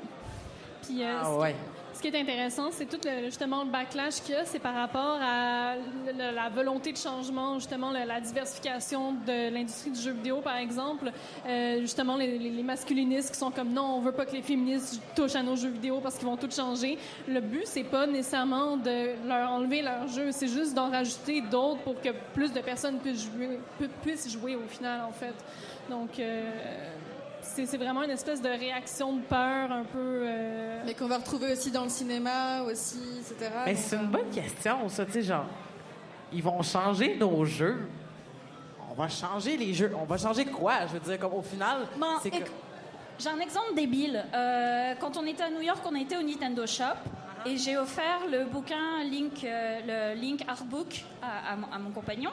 Puis, 0.84 1.04
euh, 1.04 1.22
ah 1.22 1.36
ouais 1.36 1.56
ce 2.02 2.08
qui 2.10 2.16
est 2.16 2.20
intéressant, 2.20 2.72
c'est 2.72 2.88
tout 2.88 2.98
le, 3.06 3.26
justement 3.26 3.64
le 3.64 3.70
backlash 3.70 4.22
qu'il 4.22 4.34
y 4.34 4.38
a, 4.38 4.44
c'est 4.44 4.58
par 4.58 4.74
rapport 4.74 5.20
à 5.22 5.76
la 6.18 6.50
volonté 6.50 6.92
de 6.92 6.98
changement, 6.98 7.60
justement 7.60 7.92
la, 7.92 8.20
diversification 8.20 9.14
de 9.14 9.54
l'industrie 9.54 9.92
du 9.92 10.02
jeu 10.02 10.12
vidéo, 10.12 10.42
par 10.42 10.58
exemple. 10.58 11.12
Euh, 11.46 11.80
justement, 11.82 12.18
les, 12.18 12.64
masculinistes 12.64 13.32
qui 13.32 13.38
sont 13.38 13.52
comme 13.52 13.72
non, 13.72 13.98
on 13.98 14.02
veut 14.02 14.14
pas 14.14 14.26
que 14.26 14.32
les 14.32 14.42
féministes 14.42 15.00
touchent 15.16 15.36
à 15.36 15.44
nos 15.44 15.56
jeux 15.56 15.70
vidéo 15.70 16.00
parce 16.02 16.18
qu'ils 16.18 16.28
vont 16.28 16.38
tout 16.38 16.50
changer. 16.50 16.98
Le 17.28 17.40
but, 17.40 17.66
c'est 17.66 17.84
pas 17.84 18.08
nécessairement 18.08 18.78
de 18.78 19.28
leur 19.28 19.52
enlever 19.52 19.84
leur 19.84 20.08
jeu, 20.08 20.32
c'est 20.32 20.48
juste 20.48 20.74
d'en 20.74 20.90
rajouter 20.90 21.42
d'autres 21.42 21.82
pour 21.82 22.02
que 22.02 22.10
plus 22.34 22.52
de 22.52 22.62
personnes 22.62 22.98
puissent 24.02 24.32
jouer, 24.32 24.56
au 24.56 24.68
final, 24.68 25.02
en 25.02 25.12
fait. 25.12 25.36
Donc, 25.88 26.18
euh, 26.20 26.50
c'est 27.42 27.78
vraiment 27.78 28.04
une 28.04 28.12
espèce 28.12 28.42
de 28.42 28.50
réaction 28.50 29.14
de 29.14 29.22
peur 29.22 29.72
un 29.72 29.84
peu. 29.84 30.24
Euh, 30.26 30.82
Mais 30.86 30.94
qu'on 30.94 31.08
va 31.08 31.18
retrouver 31.18 31.52
aussi 31.54 31.72
dans 31.72 31.84
le 31.84 31.90
cinéma, 31.90 32.64
aussi, 32.64 33.00
etc. 33.20 33.52
Mais 33.66 33.76
c'est 33.76 33.96
une 33.98 34.08
bonne 34.08 34.30
question, 34.30 34.88
ça, 34.90 35.06
tu 35.06 35.14
sais, 35.14 35.22
genre, 35.24 35.46
ils 36.32 36.44
vont 36.44 36.62
changer 36.62 37.16
nos 37.18 37.44
jeux. 37.46 37.88
On 38.90 38.94
va 38.94 39.08
changer 39.08 39.58
les 39.58 39.74
jeux. 39.74 39.92
On 40.00 40.06
va 40.06 40.18
changer 40.18 40.46
quoi? 40.46 40.86
Je 40.88 40.94
veux 40.94 41.00
dire, 41.00 41.20
comme 41.20 41.34
au 41.34 41.42
final. 41.42 41.88
c'est 42.22 42.32
J'ai 43.20 43.30
un 43.30 43.40
exemple 43.40 43.74
débile. 43.76 44.24
Euh, 44.34 44.94
quand 45.00 45.16
on 45.18 45.26
était 45.26 45.44
à 45.44 45.50
New 45.50 45.62
York, 45.62 45.80
on 45.90 45.96
a 45.96 46.00
été 46.00 46.18
au 46.18 46.22
Nintendo 46.22 46.66
Shop. 46.66 46.98
Et 47.46 47.58
j'ai 47.58 47.76
offert 47.78 48.20
le 48.30 48.46
bouquin 48.46 49.04
Link, 49.04 49.44
euh, 49.44 50.14
le 50.14 50.20
Link 50.20 50.44
Artbook 50.48 51.06
à, 51.22 51.54
à 51.54 51.80
mon 51.80 51.90
compagnon. 51.92 52.32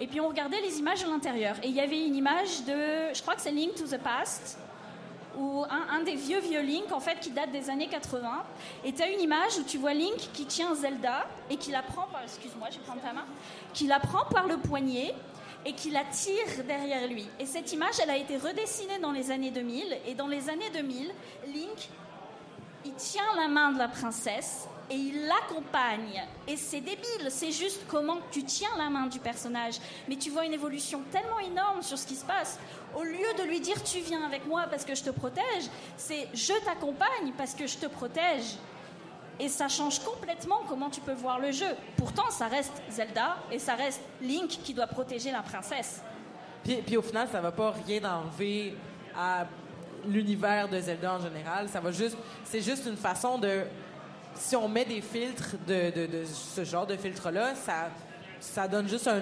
Et 0.00 0.06
puis 0.06 0.20
on 0.20 0.28
regardait 0.28 0.60
les 0.60 0.78
images 0.78 1.02
à 1.02 1.08
l'intérieur. 1.08 1.56
Et 1.62 1.68
il 1.68 1.74
y 1.74 1.80
avait 1.80 2.06
une 2.06 2.14
image 2.14 2.64
de, 2.64 3.12
je 3.12 3.22
crois 3.22 3.34
que 3.34 3.40
c'est 3.40 3.50
Link 3.50 3.74
to 3.74 3.84
the 3.84 3.98
Past, 3.98 4.58
ou 5.36 5.64
un, 5.70 6.02
des 6.02 6.16
vieux 6.16 6.40
vieux 6.40 6.62
Link 6.62 6.90
en 6.92 7.00
fait 7.00 7.20
qui 7.20 7.30
date 7.30 7.52
des 7.52 7.70
années 7.70 7.88
80. 7.88 8.42
Et 8.84 8.92
tu 8.92 9.02
as 9.02 9.10
une 9.10 9.20
image 9.20 9.58
où 9.58 9.62
tu 9.62 9.78
vois 9.78 9.94
Link 9.94 10.30
qui 10.32 10.46
tient 10.46 10.74
Zelda 10.74 11.26
et 11.50 11.56
qui 11.56 11.70
la 11.70 11.82
prend 11.82 12.06
par, 12.06 12.22
excuse-moi, 12.22 12.68
je 12.70 12.78
prends 12.78 12.96
ta 12.96 13.12
main, 13.12 13.24
qui 13.72 13.86
la 13.86 14.00
prend 14.00 14.24
par 14.26 14.46
le 14.46 14.56
poignet 14.56 15.14
et 15.64 15.72
qui 15.72 15.90
la 15.90 16.04
tire 16.04 16.64
derrière 16.66 17.06
lui. 17.08 17.26
Et 17.38 17.46
cette 17.46 17.72
image, 17.72 17.94
elle 18.02 18.10
a 18.10 18.16
été 18.16 18.36
redessinée 18.36 18.98
dans 19.00 19.12
les 19.12 19.30
années 19.30 19.50
2000. 19.50 19.98
Et 20.06 20.14
dans 20.14 20.28
les 20.28 20.48
années 20.48 20.70
2000, 20.72 21.10
Link, 21.48 21.88
il 22.84 22.94
tient 22.94 23.34
la 23.36 23.48
main 23.48 23.72
de 23.72 23.78
la 23.78 23.88
princesse 23.88 24.68
et 24.90 24.94
il 24.94 25.26
l'accompagne. 25.26 26.22
Et 26.46 26.56
c'est 26.56 26.80
débile, 26.80 27.28
c'est 27.30 27.52
juste 27.52 27.82
comment 27.88 28.18
tu 28.30 28.42
tiens 28.44 28.70
la 28.76 28.88
main 28.88 29.06
du 29.06 29.18
personnage. 29.18 29.74
Mais 30.08 30.16
tu 30.16 30.30
vois 30.30 30.44
une 30.44 30.52
évolution 30.52 31.02
tellement 31.12 31.38
énorme 31.38 31.82
sur 31.82 31.98
ce 31.98 32.06
qui 32.06 32.16
se 32.16 32.24
passe. 32.24 32.58
Au 32.96 33.02
lieu 33.02 33.34
de 33.38 33.42
lui 33.44 33.60
dire 33.60 33.82
tu 33.82 34.00
viens 34.00 34.24
avec 34.24 34.46
moi 34.46 34.66
parce 34.70 34.84
que 34.84 34.94
je 34.94 35.04
te 35.04 35.10
protège, 35.10 35.64
c'est 35.96 36.28
je 36.32 36.54
t'accompagne 36.64 37.32
parce 37.36 37.54
que 37.54 37.66
je 37.66 37.76
te 37.76 37.86
protège. 37.86 38.56
Et 39.40 39.48
ça 39.48 39.68
change 39.68 40.00
complètement 40.00 40.62
comment 40.68 40.90
tu 40.90 41.00
peux 41.00 41.12
voir 41.12 41.38
le 41.38 41.52
jeu. 41.52 41.68
Pourtant, 41.96 42.28
ça 42.30 42.48
reste 42.48 42.82
Zelda 42.90 43.36
et 43.52 43.60
ça 43.60 43.74
reste 43.74 44.00
Link 44.20 44.48
qui 44.48 44.74
doit 44.74 44.88
protéger 44.88 45.30
la 45.30 45.42
princesse. 45.42 46.02
Puis, 46.64 46.82
puis 46.84 46.96
au 46.96 47.02
final, 47.02 47.28
ça 47.30 47.40
va 47.40 47.52
pas 47.52 47.70
rien 47.86 48.02
enlever 48.02 48.76
à 49.16 49.46
l'univers 50.08 50.68
de 50.68 50.80
Zelda 50.80 51.14
en 51.14 51.20
général. 51.20 51.68
Ça 51.68 51.80
va 51.80 51.92
juste, 51.92 52.16
c'est 52.44 52.60
juste 52.60 52.86
une 52.86 52.96
façon 52.96 53.38
de, 53.38 53.62
si 54.34 54.56
on 54.56 54.68
met 54.68 54.84
des 54.84 55.00
filtres 55.00 55.56
de, 55.66 55.92
ce 56.24 56.64
genre 56.64 56.86
de 56.86 56.96
filtre-là, 56.96 57.54
ça, 57.54 57.90
ça 58.40 58.68
donne 58.68 58.88
juste 58.88 59.08
un, 59.08 59.20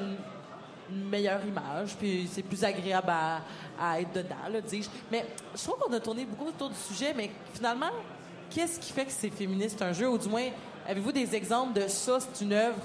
une 0.90 1.08
meilleure 1.08 1.44
image, 1.44 1.96
puis 1.96 2.28
c'est 2.30 2.42
plus 2.42 2.62
agréable 2.64 3.10
à, 3.10 3.40
à 3.80 4.00
être 4.00 4.12
dedans, 4.12 4.36
dis-je. 4.66 4.88
Mais 5.10 5.26
je 5.54 5.62
trouve 5.62 5.78
qu'on 5.78 5.92
a 5.92 6.00
tourné 6.00 6.24
beaucoup 6.24 6.48
autour 6.48 6.70
du 6.70 6.76
sujet, 6.76 7.12
mais 7.16 7.30
finalement, 7.54 7.90
qu'est-ce 8.50 8.78
qui 8.78 8.92
fait 8.92 9.04
que 9.04 9.12
c'est 9.12 9.30
féministe 9.30 9.80
un 9.82 9.92
jeu, 9.92 10.08
ou 10.08 10.18
du 10.18 10.28
moins, 10.28 10.48
avez-vous 10.86 11.12
des 11.12 11.34
exemples 11.34 11.80
de 11.80 11.88
ça, 11.88 12.18
c'est 12.20 12.44
une 12.44 12.52
œuvre 12.52 12.78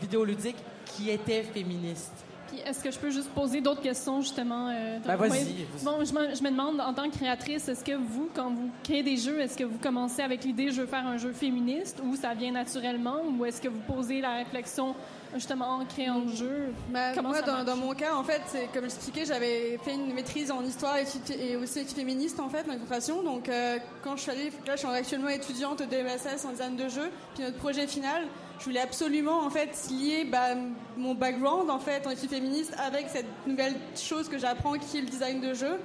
vidéoludique 0.00 0.56
qui 0.84 1.10
était 1.10 1.42
féministe? 1.42 2.12
Puis 2.52 2.60
est-ce 2.66 2.84
que 2.84 2.90
je 2.90 2.98
peux 2.98 3.10
juste 3.10 3.30
poser 3.30 3.62
d'autres 3.62 3.80
questions, 3.80 4.20
justement? 4.20 4.68
Euh, 4.68 4.98
Ben, 5.06 5.16
vas-y. 5.16 5.66
Bon, 5.82 6.04
je 6.04 6.12
me, 6.12 6.34
je 6.34 6.42
me 6.42 6.50
demande, 6.50 6.80
en 6.82 6.92
tant 6.92 7.08
que 7.08 7.16
créatrice, 7.16 7.66
est-ce 7.66 7.82
que 7.82 7.92
vous, 7.92 8.28
quand 8.34 8.50
vous 8.50 8.68
créez 8.84 9.02
des 9.02 9.16
jeux, 9.16 9.40
est-ce 9.40 9.56
que 9.56 9.64
vous 9.64 9.78
commencez 9.78 10.20
avec 10.20 10.44
l'idée 10.44 10.70
je 10.70 10.82
veux 10.82 10.86
faire 10.86 11.06
un 11.06 11.16
jeu 11.16 11.32
féministe 11.32 11.98
ou 12.04 12.14
ça 12.14 12.34
vient 12.34 12.52
naturellement 12.52 13.16
ou 13.38 13.44
est-ce 13.46 13.60
que 13.60 13.68
vous 13.68 13.80
posez 13.86 14.20
la 14.20 14.34
réflexion 14.34 14.94
justement 15.34 15.76
en 15.78 15.84
créant 15.86 16.20
le 16.26 16.28
jeu? 16.34 16.74
Comment 17.14 17.30
moi, 17.30 17.38
ça 17.40 17.46
dans, 17.46 17.64
dans 17.64 17.76
mon 17.76 17.94
cas, 17.94 18.14
en 18.14 18.22
fait, 18.22 18.42
c'est 18.48 18.66
comme 18.74 18.82
j'expliquais, 18.82 19.24
j'avais 19.24 19.78
fait 19.82 19.94
une 19.94 20.12
maîtrise 20.12 20.50
en 20.50 20.62
histoire 20.62 20.96
et, 20.98 21.06
et 21.52 21.56
aussi 21.56 21.78
études 21.80 21.96
féministes, 21.96 22.38
en 22.38 22.50
fait, 22.50 22.66
en 22.68 22.74
illustration. 22.74 23.22
Donc, 23.22 23.48
euh, 23.48 23.78
quand 24.04 24.16
je 24.16 24.22
suis 24.22 24.30
allée, 24.30 24.50
là, 24.66 24.74
je 24.76 24.80
suis 24.80 24.88
actuellement 24.88 25.28
étudiante 25.30 25.78
de 25.78 25.96
MSS 25.96 26.44
en 26.44 26.50
design 26.50 26.76
de 26.76 26.88
jeu. 26.90 27.10
Puis 27.34 27.44
notre 27.44 27.56
projet 27.56 27.86
final, 27.86 28.24
je 28.62 28.66
voulais 28.68 28.80
absolument, 28.80 29.44
en 29.44 29.50
fait, 29.50 29.76
lier 29.90 30.24
bah, 30.24 30.54
mon 30.96 31.14
background, 31.16 31.68
en 31.68 31.80
fait, 31.80 32.06
en 32.06 32.10
études 32.10 32.30
féministes 32.30 32.72
avec 32.78 33.08
cette 33.08 33.26
nouvelle 33.44 33.74
chose 33.96 34.28
que 34.28 34.38
j'apprends 34.38 34.74
qui 34.74 34.98
est 34.98 35.00
le 35.00 35.08
design 35.08 35.40
de 35.40 35.52
jeu. 35.52 35.80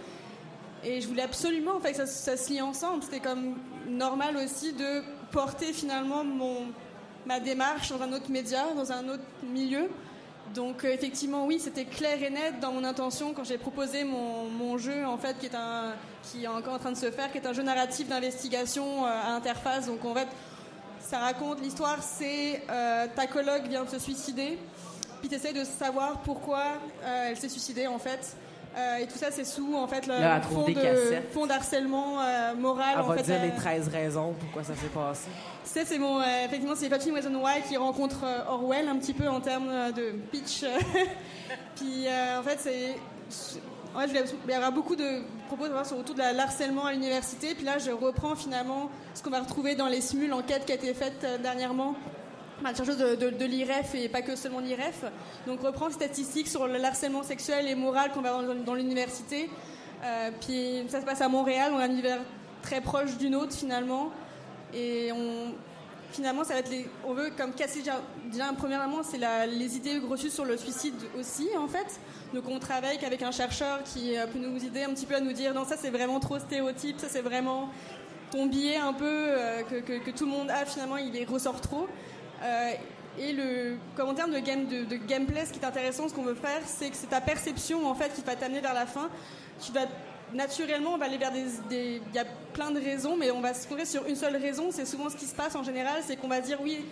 Et 0.84 1.02
je 1.02 1.08
voulais 1.08 1.24
absolument 1.24 1.78
en 1.78 1.80
fait, 1.80 1.94
que 1.94 2.06
ça, 2.06 2.38
se 2.38 2.50
lie 2.52 2.62
ensemble. 2.62 3.02
C'était 3.02 3.20
comme 3.20 3.56
normal 3.88 4.38
aussi 4.38 4.74
de 4.74 5.02
porter 5.32 5.74
finalement 5.74 6.24
mon, 6.24 6.68
ma 7.26 7.40
démarche 7.40 7.90
dans 7.90 8.04
un 8.04 8.14
autre 8.14 8.30
média, 8.30 8.66
dans 8.76 8.92
un 8.92 9.10
autre 9.10 9.24
milieu. 9.52 9.90
Donc 10.54 10.86
euh, 10.86 10.90
effectivement, 10.90 11.48
oui, 11.48 11.60
c'était 11.60 11.86
clair 11.86 12.22
et 12.22 12.30
net 12.30 12.60
dans 12.62 12.72
mon 12.72 12.84
intention 12.84 13.34
quand 13.34 13.44
j'ai 13.44 13.58
proposé 13.58 14.04
mon, 14.04 14.50
mon 14.52 14.78
jeu, 14.78 15.04
en 15.04 15.18
fait, 15.18 15.36
qui 15.40 15.48
est, 15.48 15.56
un, 15.56 15.94
qui 16.22 16.44
est 16.44 16.48
encore 16.48 16.76
en 16.76 16.80
train 16.80 16.92
de 16.92 16.98
se 16.98 17.10
faire, 17.10 17.32
qui 17.32 17.40
est 17.40 17.48
un 17.48 17.54
jeu 17.54 17.64
narratif 17.64 18.08
d'investigation 18.08 19.04
euh, 19.04 19.10
à 19.10 19.32
interface. 19.32 19.88
Donc 19.88 20.06
en 20.06 20.14
fait, 20.14 20.28
ça 21.10 21.20
raconte 21.20 21.62
l'histoire, 21.62 22.00
c'est 22.02 22.64
euh, 22.70 23.08
ta 23.16 23.28
coloc 23.28 23.64
vient 23.70 23.86
de 23.86 23.90
se 23.90 24.00
suicider, 24.00 24.60
puis 25.22 25.30
tu 25.30 25.36
essaies 25.36 25.54
de 25.54 25.64
savoir 25.64 26.20
pourquoi 26.20 26.64
euh, 27.04 27.28
elle 27.30 27.38
s'est 27.38 27.50
suicidée 27.50 27.88
en 27.88 27.98
fait. 27.98 28.36
Euh, 28.76 28.98
et 28.98 29.08
tout 29.08 29.18
ça, 29.18 29.32
c'est 29.32 29.46
sous 29.46 29.74
en 29.76 29.88
fait 29.88 30.06
le 30.06 30.14
Là, 30.14 30.42
fond, 30.42 30.68
de, 30.68 31.34
fond 31.34 31.48
d'harcèlement 31.48 32.18
moral. 32.58 32.96
Elle 32.96 33.02
en 33.02 33.08
va 33.08 33.16
fait, 33.18 33.24
dire 33.24 33.42
les 33.42 33.56
13 33.56 33.88
raisons 33.88 34.36
pourquoi 34.40 34.64
ça 34.64 34.76
s'est 34.76 34.88
passé. 34.88 35.30
ça, 35.64 35.82
c'est 35.86 35.98
mon, 35.98 36.22
effectivement, 36.46 36.76
c'est 36.76 36.90
Patrick 36.90 37.14
Why 37.14 37.62
qui 37.68 37.78
rencontre 37.78 38.24
Orwell 38.50 38.88
un 38.88 38.98
petit 38.98 39.14
peu 39.14 39.28
en 39.28 39.40
termes 39.40 39.92
de 39.94 40.12
pitch. 40.32 40.64
Puis, 41.76 42.06
en 42.38 42.44
fait, 42.44 42.60
c'est. 42.60 43.68
Il 44.06 44.54
y 44.54 44.58
aura 44.58 44.70
beaucoup 44.70 44.96
de 44.96 45.24
propos 45.48 45.66
sur 45.84 45.98
autour 45.98 46.14
de 46.14 46.20
la- 46.20 46.34
l'harcèlement 46.34 46.86
à 46.86 46.94
l'université. 46.94 47.56
Puis 47.56 47.66
là, 47.66 47.80
je 47.80 47.90
reprends 47.90 48.36
finalement 48.36 48.92
ce 49.16 49.24
qu'on 49.24 49.32
va 49.32 49.40
retrouver 49.40 49.74
dans 49.76 49.88
les 49.88 50.02
simules 50.02 50.34
enquêtes 50.34 50.66
qui 50.66 50.72
a 50.72 50.76
été 50.76 50.94
faite 50.94 51.24
euh, 51.24 51.38
dernièrement 51.40 51.96
la 52.64 52.74
chercheuse 52.74 52.98
de, 52.98 53.16
de, 53.16 53.46
l'IREF 53.46 53.94
et 53.96 54.10
pas 54.10 54.22
que 54.22 54.36
seulement 54.36 54.60
l'IREF. 54.60 55.04
Donc, 55.46 55.62
reprend 55.62 55.90
statistiques 55.90 56.48
sur 56.48 56.68
le 56.68 56.84
harcèlement 56.84 57.24
sexuel 57.24 57.68
et 57.68 57.76
moral 57.76 58.12
qu'on 58.12 58.22
va 58.22 58.36
avoir 58.36 58.56
dans, 58.56 58.74
l'université. 58.74 59.50
Euh, 60.04 60.32
puis 60.42 60.84
ça 60.90 61.02
se 61.02 61.06
passe 61.06 61.22
à 61.22 61.30
Montréal, 61.30 61.72
on 61.74 61.78
a 61.78 61.84
un 61.86 61.90
univers 61.90 62.20
très 62.62 62.82
proche 62.82 63.18
du 63.18 63.30
nôtre 63.30 63.56
finalement. 63.56 64.12
Et 64.74 65.12
on, 65.12 65.54
finalement, 66.12 66.44
ça 66.44 66.54
va 66.54 66.60
être 66.60 66.70
les, 66.70 66.88
on 67.06 67.14
veut 67.14 67.32
comme 67.38 67.54
casser 67.54 67.84
déjà, 68.32 68.46
premièrement, 68.58 69.04
c'est 69.04 69.20
les 69.48 69.78
idées 69.78 70.00
reçues 70.00 70.30
sur 70.30 70.46
le 70.46 70.58
suicide 70.58 70.96
aussi 71.20 71.50
en 71.58 71.68
fait. 71.68 72.00
Donc 72.34 72.44
on 72.50 72.60
travaille 72.60 73.04
avec 73.06 73.22
un 73.22 73.32
chercheur 73.32 73.84
qui 73.84 74.18
euh, 74.18 74.28
peut 74.28 74.40
nous 74.40 74.64
aider 74.64 74.84
un 74.84 74.94
petit 74.94 75.06
peu 75.06 75.16
à 75.16 75.22
nous 75.22 75.32
dire 75.32 75.54
non 75.54 75.64
ça 75.64 75.76
c'est 75.78 75.90
vraiment 75.90 76.20
trop 76.20 76.40
stéréotype, 76.40 77.00
ça 77.00 77.08
c'est 77.10 77.22
vraiment 77.22 77.70
ton 78.32 78.48
billet 78.48 78.76
un 78.76 78.94
peu 78.94 79.06
euh, 79.06 79.64
que, 79.64 80.12
tout 80.12 80.26
le 80.26 80.32
monde 80.32 80.50
a 80.50 80.66
finalement 80.66 80.98
il 80.98 81.26
ressort 81.26 81.62
trop. 81.62 81.88
Euh, 82.44 82.72
et 83.20 83.34
le, 83.34 83.78
comme 83.96 84.10
en 84.10 84.14
termes 84.14 84.34
de, 84.34 84.40
game, 84.40 84.68
de, 84.68 84.96
gameplay, 84.96 85.46
ce 85.46 85.52
qui 85.54 85.60
est 85.60 85.66
intéressant, 85.66 86.08
ce 86.08 86.14
qu'on 86.14 86.24
veut 86.24 86.36
faire, 86.36 86.62
c'est 86.66 86.90
que 86.90 86.96
c'est 86.96 87.08
ta 87.08 87.22
perception 87.22 87.88
en 87.88 87.96
fait 87.96 88.14
qui 88.14 88.22
va 88.22 88.36
t'amener 88.36 88.62
vers 88.62 88.74
la 88.74 88.86
fin. 88.86 89.10
Tu 89.64 89.72
vas 89.72 89.86
naturellement, 90.34 90.94
on 90.94 90.98
va 90.98 91.06
aller 91.06 91.18
vers 91.18 91.32
des, 91.32 92.02
il 92.10 92.16
y 92.16 92.20
a 92.20 92.26
plein 92.54 92.72
de 92.72 92.80
raisons, 92.80 93.16
mais 93.18 93.32
on 93.32 93.42
va 93.42 93.54
se 93.54 93.64
concentrer 93.64 93.86
sur 93.86 94.06
une 94.08 94.16
seule 94.16 94.36
raison. 94.36 94.70
C'est 94.72 94.86
souvent 94.86 95.10
ce 95.10 95.16
qui 95.16 95.26
se 95.26 95.36
passe 95.36 95.56
en 95.56 95.64
général, 95.64 96.02
c'est 96.06 96.16
qu'on 96.16 96.28
va 96.28 96.42
dire 96.42 96.60
oui, 96.62 96.86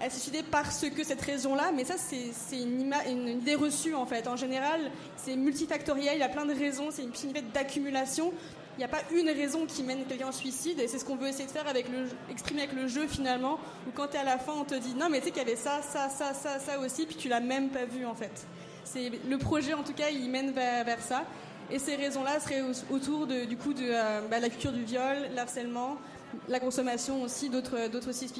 elle 0.00 0.10
s'est 0.10 0.20
suicidée 0.20 0.44
parce 0.50 0.84
que 0.88 1.04
cette 1.04 1.20
raison-là, 1.20 1.72
mais 1.74 1.84
ça 1.84 1.94
c'est 1.98 2.60
une, 2.60 2.94
une 3.08 3.28
idée 3.28 3.54
reçue 3.54 3.94
en 3.94 4.06
fait. 4.06 4.28
En 4.28 4.36
général, 4.36 4.80
c'est 5.16 5.36
multifactoriel, 5.36 6.14
il 6.16 6.20
y 6.20 6.22
a 6.22 6.28
plein 6.28 6.46
de 6.46 6.54
raisons, 6.54 6.88
c'est 6.90 7.02
une 7.02 7.10
petite 7.10 7.52
d'accumulation. 7.52 8.32
Il 8.76 8.80
n'y 8.80 8.84
a 8.84 8.88
pas 8.88 9.00
une 9.10 9.30
raison 9.30 9.64
qui 9.64 9.82
mène 9.82 10.04
quelqu'un 10.04 10.28
au 10.28 10.32
suicide, 10.32 10.78
et 10.80 10.86
c'est 10.86 10.98
ce 10.98 11.04
qu'on 11.06 11.16
veut 11.16 11.28
essayer 11.28 11.46
de 11.46 11.50
faire 11.50 11.66
avec 11.66 11.88
le, 11.88 12.08
exprimer 12.30 12.62
avec 12.64 12.74
le 12.74 12.86
jeu 12.88 13.06
finalement, 13.06 13.54
où 13.88 13.90
quand 13.94 14.08
tu 14.08 14.16
es 14.16 14.18
à 14.18 14.24
la 14.24 14.38
fin, 14.38 14.52
on 14.52 14.64
te 14.64 14.74
dit 14.74 14.94
non, 14.94 15.08
mais 15.10 15.20
tu 15.20 15.26
sais 15.26 15.30
qu'il 15.30 15.42
y 15.42 15.46
avait 15.46 15.56
ça, 15.56 15.80
ça, 15.82 16.10
ça, 16.10 16.34
ça, 16.34 16.58
ça 16.58 16.78
aussi, 16.80 17.06
puis 17.06 17.16
tu 17.16 17.28
l'as 17.28 17.40
même 17.40 17.70
pas 17.70 17.86
vu 17.86 18.04
en 18.04 18.14
fait. 18.14 18.46
C'est 18.84 19.10
le 19.28 19.38
projet 19.38 19.72
en 19.72 19.82
tout 19.82 19.94
cas, 19.94 20.10
il 20.10 20.28
mène 20.30 20.52
vers, 20.52 21.00
ça. 21.00 21.24
Et 21.70 21.78
ces 21.78 21.96
raisons-là 21.96 22.38
seraient 22.38 22.60
au- 22.60 22.94
autour 22.94 23.26
de, 23.26 23.44
du 23.46 23.56
coup 23.56 23.72
de 23.72 23.82
euh, 23.82 24.20
bah, 24.30 24.38
la 24.40 24.48
culture 24.50 24.72
du 24.72 24.84
viol, 24.84 25.16
l'harcèlement, 25.34 25.96
la 26.48 26.60
consommation 26.60 27.22
aussi, 27.22 27.48
d'autres 27.48 27.88
d'autres 27.88 28.10
aussi. 28.10 28.30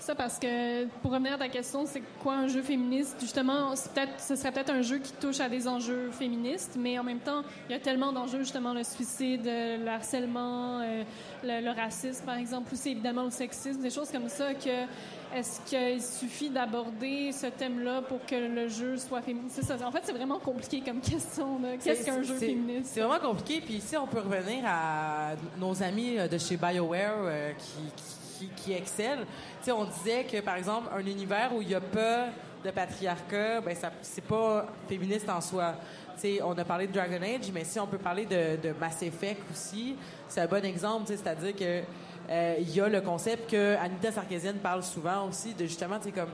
Ça 0.00 0.14
parce 0.14 0.38
que 0.38 0.86
pour 1.02 1.12
revenir 1.12 1.34
à 1.34 1.38
ta 1.38 1.48
question, 1.48 1.84
c'est 1.84 2.02
quoi 2.22 2.34
un 2.34 2.48
jeu 2.48 2.62
féministe? 2.62 3.16
Justement, 3.20 3.74
ce 3.76 4.34
serait 4.34 4.50
peut-être 4.50 4.70
un 4.70 4.80
jeu 4.80 4.98
qui 4.98 5.12
touche 5.12 5.40
à 5.40 5.48
des 5.50 5.68
enjeux 5.68 6.10
féministes, 6.10 6.76
mais 6.78 6.98
en 6.98 7.04
même 7.04 7.18
temps, 7.18 7.42
il 7.68 7.72
y 7.72 7.74
a 7.74 7.78
tellement 7.78 8.10
d'enjeux 8.10 8.38
justement 8.38 8.72
le 8.72 8.82
suicide, 8.82 9.46
euh, 9.46 9.76
le 9.76 9.88
harcèlement, 9.88 10.80
euh, 10.80 11.04
le, 11.44 11.62
le 11.62 11.70
racisme 11.70 12.24
par 12.24 12.38
exemple, 12.38 12.72
aussi 12.72 12.92
évidemment 12.92 13.24
le 13.24 13.30
sexisme, 13.30 13.82
des 13.82 13.90
choses 13.90 14.10
comme 14.10 14.28
ça. 14.30 14.54
Que 14.54 14.86
est-ce 15.34 15.60
qu'il 15.60 16.02
suffit 16.02 16.50
d'aborder 16.50 17.30
ce 17.32 17.46
thème-là 17.46 18.02
pour 18.02 18.24
que 18.26 18.34
le 18.34 18.68
jeu 18.68 18.96
soit 18.96 19.22
féministe 19.22 19.62
ça. 19.62 19.76
En 19.86 19.92
fait, 19.92 20.00
c'est 20.04 20.12
vraiment 20.12 20.38
compliqué 20.38 20.80
comme 20.80 21.00
question. 21.00 21.60
Qu'est-ce 21.82 22.04
qu'un 22.04 22.22
jeu 22.22 22.34
féministe? 22.34 22.90
C'est 22.92 23.00
vraiment 23.00 23.20
compliqué. 23.20 23.60
Puis 23.60 23.74
ici, 23.74 23.96
on 23.96 24.06
peut 24.06 24.20
revenir 24.20 24.64
à 24.66 25.34
nos 25.58 25.82
amis 25.82 26.18
euh, 26.18 26.26
de 26.26 26.38
chez 26.38 26.56
BioWare 26.56 27.14
euh, 27.18 27.52
qui, 27.52 27.92
qui, 27.96 28.19
qui 28.48 28.72
excellent. 28.72 29.22
Tu 29.22 29.64
sais, 29.66 29.72
on 29.72 29.84
disait 29.84 30.24
que, 30.24 30.40
par 30.40 30.56
exemple, 30.56 30.88
un 30.94 31.00
univers 31.06 31.54
où 31.54 31.62
il 31.62 31.68
n'y 31.68 31.74
a 31.74 31.80
pas 31.80 32.26
de 32.64 32.70
patriarcat, 32.70 33.60
ben 33.62 33.74
ça 33.74 33.90
c'est 34.02 34.24
pas 34.24 34.66
féministe 34.88 35.28
en 35.28 35.40
soi. 35.40 35.74
Tu 36.14 36.20
sais, 36.36 36.42
on 36.42 36.52
a 36.58 36.64
parlé 36.64 36.86
de 36.86 36.92
Dragon 36.92 37.20
Age, 37.22 37.50
mais 37.54 37.64
si 37.64 37.80
on 37.80 37.86
peut 37.86 37.96
parler 37.98 38.26
de, 38.26 38.72
Mass 38.78 39.02
Effect 39.02 39.40
aussi, 39.50 39.96
c'est 40.28 40.42
un 40.42 40.46
bon 40.46 40.62
exemple. 40.64 41.04
C'est-à-dire 41.06 41.56
que 41.56 41.82
euh, 42.28 42.54
il 42.60 42.70
y 42.74 42.80
a 42.80 42.88
le 42.88 43.00
concept 43.00 43.50
que 43.50 43.76
Anita 43.76 44.12
Sarkeesian 44.12 44.54
parle 44.62 44.82
souvent 44.82 45.26
aussi 45.28 45.54
de 45.54 45.64
justement, 45.64 45.98
comme 46.14 46.28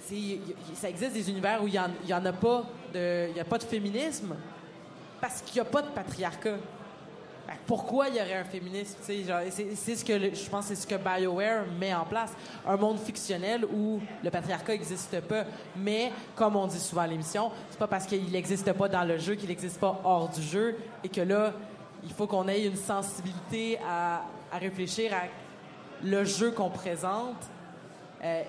c'est- 0.00 0.14
y- 0.14 0.42
ça 0.74 0.88
existe 0.88 1.12
des 1.12 1.30
univers 1.30 1.62
où 1.62 1.68
il 1.68 1.72
n'y 2.04 2.12
en, 2.12 2.24
a 2.24 2.32
pas 2.32 2.64
de, 2.92 3.28
il 3.34 3.40
a 3.40 3.44
pas 3.44 3.58
de 3.58 3.64
féminisme 3.64 4.34
parce 5.20 5.40
qu'il 5.42 5.54
n'y 5.62 5.66
a 5.68 5.70
pas 5.70 5.82
de 5.82 5.88
patriarcat. 5.88 6.56
Pourquoi 7.66 8.08
il 8.08 8.16
y 8.16 8.20
aurait 8.20 8.34
un 8.34 8.44
féminisme? 8.44 8.96
C'est 9.02 9.96
ce 9.96 10.04
que 10.04 10.34
je 10.34 10.50
pense 10.50 10.66
c'est 10.66 10.74
ce 10.74 10.86
que 10.86 10.96
BioWare 10.96 11.64
met 11.78 11.94
en 11.94 12.04
place. 12.04 12.32
Un 12.66 12.76
monde 12.76 12.98
fictionnel 12.98 13.64
où 13.64 14.00
le 14.22 14.30
patriarcat 14.30 14.72
n'existe 14.72 15.20
pas. 15.20 15.44
Mais, 15.76 16.12
comme 16.34 16.56
on 16.56 16.66
dit 16.66 16.78
souvent 16.78 17.02
à 17.02 17.06
l'émission, 17.06 17.50
c'est 17.70 17.78
pas 17.78 17.86
parce 17.86 18.06
qu'il 18.06 18.30
n'existe 18.30 18.72
pas 18.72 18.88
dans 18.88 19.04
le 19.04 19.18
jeu 19.18 19.34
qu'il 19.34 19.48
n'existe 19.48 19.78
pas 19.78 20.00
hors 20.04 20.28
du 20.28 20.42
jeu 20.42 20.76
et 21.04 21.08
que 21.08 21.20
là, 21.20 21.52
il 22.04 22.12
faut 22.12 22.26
qu'on 22.26 22.48
ait 22.48 22.64
une 22.64 22.76
sensibilité 22.76 23.78
à, 23.88 24.22
à 24.52 24.58
réfléchir 24.58 25.12
à 25.14 25.22
le 26.04 26.24
jeu 26.24 26.50
qu'on 26.50 26.70
présente. 26.70 27.42
Euh, 28.22 28.42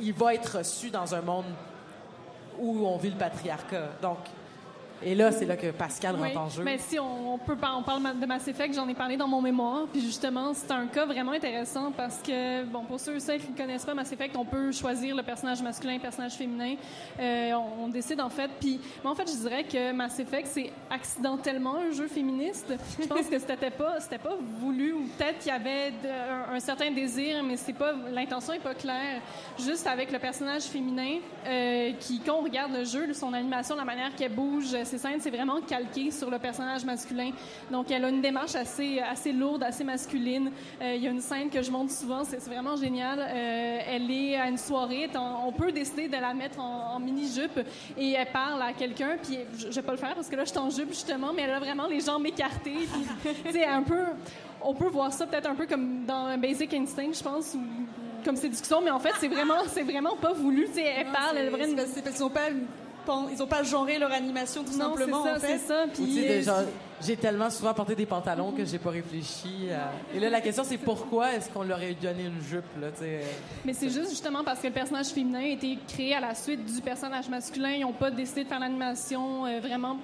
il 0.00 0.12
va 0.12 0.34
être 0.34 0.58
reçu 0.58 0.90
dans 0.90 1.14
un 1.14 1.20
monde 1.20 1.46
où 2.58 2.86
on 2.86 2.96
vit 2.96 3.10
le 3.10 3.16
patriarcat. 3.16 3.88
Donc, 4.02 4.18
et 5.02 5.14
là, 5.14 5.30
c'est 5.30 5.44
là 5.44 5.56
que 5.56 5.70
Pascal 5.70 6.16
rentre 6.16 6.38
en 6.38 6.48
jeu. 6.48 6.62
Mais 6.64 6.78
si 6.78 6.98
on, 6.98 7.38
peut 7.38 7.56
on 7.76 7.82
parle 7.82 8.18
de 8.18 8.26
Mass 8.26 8.48
Effect, 8.48 8.74
j'en 8.74 8.88
ai 8.88 8.94
parlé 8.94 9.16
dans 9.16 9.28
mon 9.28 9.40
mémoire. 9.40 9.86
Puis 9.92 10.00
justement, 10.00 10.52
c'est 10.54 10.70
un 10.72 10.86
cas 10.86 11.06
vraiment 11.06 11.32
intéressant 11.32 11.92
parce 11.92 12.18
que, 12.18 12.64
bon, 12.64 12.84
pour 12.84 12.98
ceux 12.98 13.18
ceux 13.18 13.36
qui 13.36 13.52
ne 13.52 13.56
connaissent 13.56 13.84
pas 13.84 13.94
Mass 13.94 14.12
Effect, 14.12 14.36
on 14.36 14.44
peut 14.44 14.72
choisir 14.72 15.14
le 15.14 15.22
personnage 15.22 15.62
masculin, 15.62 15.94
le 15.94 16.00
personnage 16.00 16.32
féminin. 16.32 16.74
Euh, 17.20 17.52
on, 17.80 17.88
décide 17.88 18.20
en 18.20 18.28
fait. 18.28 18.50
Puis, 18.60 18.80
moi, 19.02 19.12
en 19.12 19.14
fait, 19.14 19.28
je 19.30 19.36
dirais 19.36 19.64
que 19.64 19.92
Mass 19.92 20.18
Effect, 20.18 20.48
c'est 20.50 20.72
accidentellement 20.90 21.76
un 21.76 21.92
jeu 21.92 22.08
féministe. 22.08 22.72
Je 23.00 23.06
pense 23.06 23.26
que 23.26 23.38
c'était 23.38 23.70
pas, 23.70 24.00
c'était 24.00 24.18
pas 24.18 24.36
voulu 24.60 24.92
ou 24.92 25.08
peut-être 25.16 25.38
qu'il 25.38 25.52
y 25.52 25.54
avait 25.54 25.92
un, 26.52 26.60
certain 26.60 26.90
désir, 26.90 27.42
mais 27.44 27.56
c'est 27.56 27.72
pas, 27.72 27.92
l'intention 28.10 28.52
est 28.52 28.58
pas 28.58 28.74
claire. 28.74 29.20
Juste 29.58 29.86
avec 29.86 30.10
le 30.10 30.18
personnage 30.18 30.62
féminin, 30.64 31.18
euh, 31.46 31.92
qui, 32.00 32.20
quand 32.20 32.36
on 32.40 32.42
regarde 32.42 32.72
le 32.72 32.84
jeu, 32.84 33.12
son 33.14 33.32
animation, 33.32 33.76
la 33.76 33.84
manière 33.84 34.14
qu'elle 34.14 34.32
bouge, 34.32 34.74
ces 34.88 34.98
scènes, 34.98 35.20
c'est 35.20 35.30
vraiment 35.30 35.60
calqué 35.60 36.10
sur 36.10 36.30
le 36.30 36.38
personnage 36.38 36.84
masculin. 36.84 37.30
Donc, 37.70 37.90
elle 37.90 38.04
a 38.04 38.08
une 38.08 38.20
démarche 38.20 38.54
assez, 38.54 38.98
assez 39.00 39.32
lourde, 39.32 39.62
assez 39.62 39.84
masculine. 39.84 40.50
Euh, 40.82 40.94
il 40.96 41.02
y 41.02 41.06
a 41.06 41.10
une 41.10 41.20
scène 41.20 41.50
que 41.50 41.62
je 41.62 41.70
montre 41.70 41.92
souvent, 41.92 42.24
c'est 42.24 42.42
vraiment 42.44 42.76
génial. 42.76 43.20
Euh, 43.20 43.78
elle 43.86 44.10
est 44.10 44.36
à 44.36 44.48
une 44.48 44.58
soirée, 44.58 45.08
on 45.14 45.52
peut 45.52 45.72
décider 45.72 46.08
de 46.08 46.16
la 46.16 46.34
mettre 46.34 46.58
en, 46.60 46.98
mini-jupe 46.98 47.60
et 47.96 48.12
elle 48.12 48.32
parle 48.32 48.60
à 48.60 48.72
quelqu'un, 48.72 49.16
puis 49.22 49.38
je, 49.56 49.68
ne 49.68 49.72
vais 49.72 49.82
pas 49.82 49.92
le 49.92 49.98
faire 49.98 50.14
parce 50.14 50.28
que 50.28 50.34
là, 50.34 50.44
je 50.44 50.50
suis 50.50 50.58
en 50.58 50.70
jupe 50.70 50.88
justement, 50.88 51.32
mais 51.32 51.42
elle 51.42 51.50
a 51.50 51.60
vraiment 51.60 51.86
les 51.86 52.00
jambes 52.00 52.26
écartées. 52.26 52.88
C'est 53.50 53.64
un 53.66 53.82
peu, 53.82 54.02
on 54.60 54.74
peut 54.74 54.88
voir 54.88 55.12
ça 55.12 55.26
peut-être 55.26 55.48
un 55.48 55.54
peu 55.54 55.66
comme 55.66 56.04
dans 56.04 56.36
Basic 56.38 56.74
Instinct, 56.74 57.12
je 57.12 57.22
pense, 57.22 57.54
ou 57.54 57.60
comme 58.24 58.36
séduction, 58.36 58.80
mais 58.80 58.90
en 58.90 58.98
fait, 58.98 59.12
c'est 59.20 59.28
vraiment, 59.28 59.62
c'est 59.68 59.82
vraiment 59.82 60.16
pas 60.16 60.32
voulu. 60.32 60.68
elle 60.76 61.06
parle, 61.12 61.38
elle 61.38 61.50
vraiment. 61.50 61.82
C'est 61.86 62.02
parce 62.02 62.16
qu'ils 62.16 62.24
n'ont 62.24 62.30
pas 62.30 62.50
ils 63.32 63.42
ont 63.42 63.46
pas 63.46 63.62
genré 63.62 63.98
leur 63.98 64.12
animation 64.12 64.64
tout 64.64 64.72
simplement. 64.72 65.24
Ça, 65.24 65.38
c'est 65.40 65.58
ça. 65.58 65.84
j'ai 67.00 67.16
tellement 67.16 67.50
souvent 67.50 67.74
porté 67.74 67.94
des 67.94 68.06
pantalons 68.06 68.52
que 68.52 68.64
j'ai 68.64 68.78
pas 68.78 68.90
réfléchi. 68.90 69.68
Et 70.14 70.20
là, 70.20 70.30
la 70.30 70.40
question 70.40 70.64
c'est 70.64 70.78
pourquoi 70.78 71.34
est-ce 71.34 71.50
qu'on 71.50 71.62
leur 71.62 71.78
a 71.78 71.92
donné 72.00 72.24
une 72.24 72.42
jupe 72.42 72.64
là, 72.80 72.88
Mais 73.64 73.72
c'est 73.72 73.90
juste 73.90 74.10
justement 74.10 74.44
parce 74.44 74.60
que 74.60 74.66
le 74.66 74.72
personnage 74.72 75.08
féminin 75.08 75.40
a 75.40 75.46
été 75.46 75.78
créé 75.86 76.14
à 76.14 76.20
la 76.20 76.34
suite 76.34 76.64
du 76.64 76.80
personnage 76.80 77.28
masculin. 77.28 77.72
Ils 77.72 77.82
n'ont 77.82 77.92
pas 77.92 78.10
décidé 78.10 78.44
de 78.44 78.48
faire 78.48 78.60
l'animation 78.60 79.46
euh, 79.46 79.60
vraiment 79.60 79.98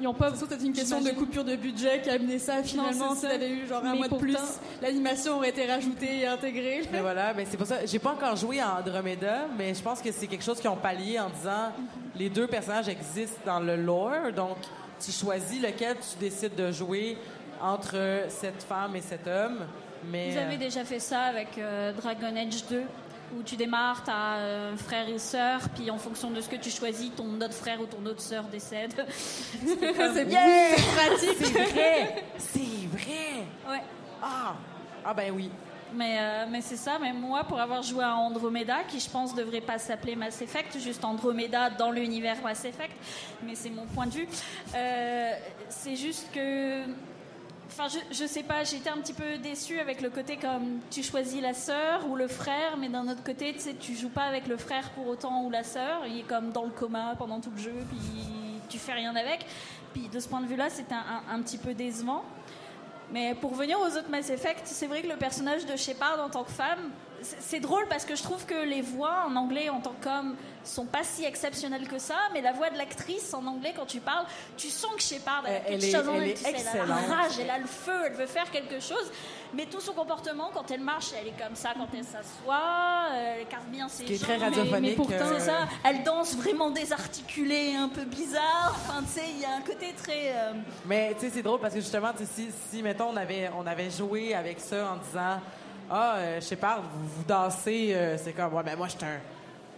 Ils 0.00 0.06
ont 0.06 0.14
pas. 0.14 0.32
C'est 0.34 0.64
une 0.64 0.72
question 0.72 1.00
de 1.00 1.10
coupure 1.10 1.44
de 1.44 1.56
budget 1.56 2.00
qui 2.02 2.10
a 2.10 2.14
amené 2.14 2.38
ça 2.38 2.62
finalement. 2.62 3.14
S'il 3.14 3.28
avait 3.28 3.50
eu 3.50 3.66
genre 3.66 3.84
un 3.84 3.94
mois 3.94 4.08
de 4.08 4.16
plus, 4.16 4.36
l'animation 4.80 5.36
aurait 5.36 5.50
été 5.50 5.66
rajoutée 5.66 6.20
et 6.20 6.26
intégrée. 6.26 6.82
Mais 6.92 7.00
voilà, 7.00 7.34
mais 7.34 7.46
c'est 7.48 7.56
pour 7.56 7.66
ça. 7.66 7.84
J'ai 7.84 7.98
pas 7.98 8.12
encore 8.12 8.36
joué 8.36 8.60
à 8.60 8.78
Andromeda, 8.78 9.46
mais 9.56 9.74
je 9.74 9.82
pense 9.82 10.00
que 10.00 10.12
c'est 10.12 10.26
quelque 10.26 10.44
chose 10.44 10.60
qu'ils 10.60 10.70
ont 10.70 10.76
pallié 10.76 11.18
en 11.18 11.30
disant 11.30 11.72
les 12.16 12.28
deux 12.28 12.46
personnages 12.46 12.88
existent 12.88 13.40
dans 13.46 13.60
le 13.60 13.76
lore, 13.76 14.32
donc 14.34 14.58
tu 15.04 15.10
choisis 15.12 15.60
lequel 15.60 15.96
tu 15.96 16.18
décides 16.18 16.54
de 16.54 16.70
jouer 16.70 17.16
entre 17.60 18.24
cette 18.28 18.62
femme 18.62 18.96
et 18.96 19.00
cet 19.00 19.26
homme. 19.26 19.60
Mais 20.10 20.32
Vous 20.32 20.38
avez 20.38 20.54
euh, 20.56 20.58
déjà 20.58 20.84
fait 20.84 20.98
ça 20.98 21.22
avec 21.22 21.58
euh, 21.58 21.92
Dragon 21.92 22.34
Age 22.36 22.66
2 22.68 22.82
où 23.38 23.42
tu 23.42 23.56
démarres, 23.56 24.04
tu 24.04 24.10
as 24.10 24.70
un 24.72 24.76
frère 24.76 25.08
et 25.08 25.18
sœur, 25.18 25.60
puis 25.74 25.90
en 25.90 25.98
fonction 25.98 26.30
de 26.30 26.40
ce 26.40 26.48
que 26.48 26.56
tu 26.56 26.70
choisis, 26.70 27.14
ton 27.14 27.40
autre 27.40 27.54
frère 27.54 27.80
ou 27.80 27.86
ton 27.86 28.04
autre 28.06 28.20
sœur 28.20 28.44
décède. 28.44 28.94
c'est 29.64 30.24
bien 30.24 30.74
pratique. 30.94 31.36
C'est 31.40 31.52
vrai. 31.52 32.24
C'est 32.38 32.88
vrai. 32.90 33.46
Ouais. 33.68 33.82
Ah. 34.22 34.54
ah 35.04 35.14
ben 35.14 35.32
oui. 35.34 35.50
Mais, 35.94 36.16
euh, 36.18 36.46
mais 36.50 36.60
c'est 36.62 36.76
ça, 36.76 36.98
mais 37.00 37.12
moi, 37.12 37.44
pour 37.44 37.60
avoir 37.60 37.82
joué 37.82 38.02
à 38.02 38.14
Andromeda, 38.14 38.82
qui 38.88 38.98
je 38.98 39.10
pense 39.10 39.34
devrait 39.34 39.60
pas 39.60 39.78
s'appeler 39.78 40.16
Mass 40.16 40.40
Effect, 40.40 40.78
juste 40.78 41.04
Andromeda 41.04 41.68
dans 41.70 41.90
l'univers 41.90 42.36
Mass 42.42 42.64
Effect, 42.64 42.96
mais 43.42 43.54
c'est 43.54 43.70
mon 43.70 43.84
point 43.86 44.06
de 44.06 44.12
vue, 44.12 44.28
euh, 44.74 45.32
c'est 45.68 45.96
juste 45.96 46.32
que 46.32 46.84
Enfin, 47.68 47.86
je, 48.10 48.26
sais 48.26 48.42
pas, 48.42 48.64
j'étais 48.64 48.90
un 48.90 48.98
petit 48.98 49.14
peu 49.14 49.38
déçue 49.38 49.78
avec 49.78 50.02
le 50.02 50.10
côté 50.10 50.36
comme 50.36 50.80
tu 50.90 51.02
choisis 51.02 51.40
la 51.40 51.54
sœur 51.54 52.06
ou 52.06 52.16
le 52.16 52.28
frère, 52.28 52.76
mais 52.76 52.88
d'un 52.88 53.08
autre 53.08 53.24
côté, 53.24 53.54
tu 53.54 53.60
sais, 53.60 53.74
tu 53.74 53.94
joues 53.94 54.10
pas 54.10 54.24
avec 54.24 54.46
le 54.46 54.58
frère 54.58 54.90
pour 54.90 55.06
autant 55.06 55.44
ou 55.44 55.50
la 55.50 55.64
sœur. 55.64 56.06
Il 56.06 56.18
est 56.18 56.24
comme 56.24 56.52
dans 56.52 56.64
le 56.64 56.70
coma 56.70 57.14
pendant 57.16 57.40
tout 57.40 57.50
le 57.56 57.62
jeu, 57.62 57.74
puis 57.88 57.98
tu 58.68 58.78
fais 58.78 58.92
rien 58.92 59.16
avec. 59.16 59.46
Puis 59.92 60.08
de 60.08 60.20
ce 60.20 60.28
point 60.28 60.40
de 60.40 60.46
vue-là, 60.46 60.68
c'était 60.70 60.94
un, 60.94 61.40
petit 61.42 61.58
peu 61.58 61.74
décevant. 61.74 62.24
Mais 63.10 63.34
pour 63.34 63.54
venir 63.54 63.78
aux 63.78 63.96
autres 63.96 64.10
Mass 64.10 64.30
Effect, 64.30 64.62
c'est 64.64 64.86
vrai 64.86 65.02
que 65.02 65.08
le 65.08 65.16
personnage 65.16 65.66
de 65.66 65.76
Shepard 65.76 66.22
en 66.22 66.30
tant 66.30 66.44
que 66.44 66.52
femme, 66.52 66.90
c'est 67.20 67.60
drôle 67.60 67.86
parce 67.88 68.04
que 68.04 68.16
je 68.16 68.22
trouve 68.22 68.44
que 68.46 68.66
les 68.66 68.80
voix 68.80 69.24
en 69.26 69.36
anglais 69.36 69.68
en 69.68 69.80
tant 69.80 69.94
qu'homme 70.02 70.34
sont 70.64 70.86
pas 70.86 71.04
si 71.04 71.24
exceptionnelles 71.24 71.88
que 71.88 71.98
ça, 71.98 72.16
mais 72.32 72.40
la 72.40 72.52
voix 72.52 72.70
de 72.70 72.78
l'actrice 72.78 73.34
en 73.34 73.46
anglais 73.46 73.72
quand 73.76 73.86
tu 73.86 74.00
parles, 74.00 74.26
tu 74.56 74.68
sens 74.68 74.92
que 74.94 75.02
Shepard 75.02 75.44
elle 75.46 75.56
a 75.56 75.60
quelque 75.60 75.84
chose 75.84 76.08
en 76.08 76.14
elle, 76.14 76.34
elle 76.44 76.80
a 76.80 76.86
la 76.86 76.94
rage, 76.94 77.32
elle 77.40 77.50
a 77.50 77.58
le 77.58 77.66
feu, 77.66 77.92
elle 78.06 78.12
veut 78.14 78.26
faire 78.26 78.50
quelque 78.50 78.80
chose, 78.80 79.10
mais 79.54 79.66
tout 79.66 79.80
son 79.80 79.92
comportement 79.92 80.50
quand 80.54 80.70
elle 80.70 80.80
marche, 80.80 81.10
elle 81.20 81.28
est 81.28 81.42
comme 81.42 81.54
ça 81.54 81.70
quand 81.76 81.88
elle 81.94 82.04
s'assoit, 82.04 83.08
elle 83.14 83.42
écarte 83.42 83.66
bien 83.66 83.88
ses 83.88 84.06
jambes. 84.06 84.18
très 84.18 84.36
radiophonique. 84.36 84.80
Mais, 84.80 84.94
pourtant, 84.94 85.28
c'est 85.28 85.40
ça, 85.40 85.68
elle 85.84 86.02
danse 86.02 86.36
vraiment 86.36 86.70
désarticulée, 86.70 87.74
un 87.74 87.88
peu 87.88 88.04
bizarre. 88.04 88.76
Enfin, 88.76 89.02
tu 89.02 89.20
sais, 89.20 89.26
il 89.34 89.40
y 89.40 89.44
a 89.44 89.56
un 89.56 89.62
côté 89.62 89.92
très. 89.96 90.32
Euh, 90.34 90.52
mais 90.86 91.14
tu 91.14 91.26
sais, 91.26 91.32
c'est 91.34 91.42
drôle 91.42 91.60
parce 91.60 91.74
que 91.74 91.80
justement, 91.80 92.12
si, 92.16 92.48
si 92.70 92.82
mettons 92.82 93.10
on 93.12 93.16
avait 93.16 93.50
on 93.56 93.66
avait 93.66 93.90
joué 93.90 94.34
avec 94.34 94.60
ça 94.60 94.92
en 94.92 94.96
disant 94.96 95.40
ah, 95.90 96.16
euh, 96.16 96.40
pas, 96.58 96.80
vous, 96.80 97.06
vous 97.06 97.24
dansez, 97.24 97.92
euh, 97.94 98.16
c'est 98.16 98.32
comme, 98.32 98.54
ouais, 98.54 98.62
ben 98.62 98.76
moi, 98.76 98.86
je 98.86 98.92
suis 98.92 99.04
un. 99.04 99.20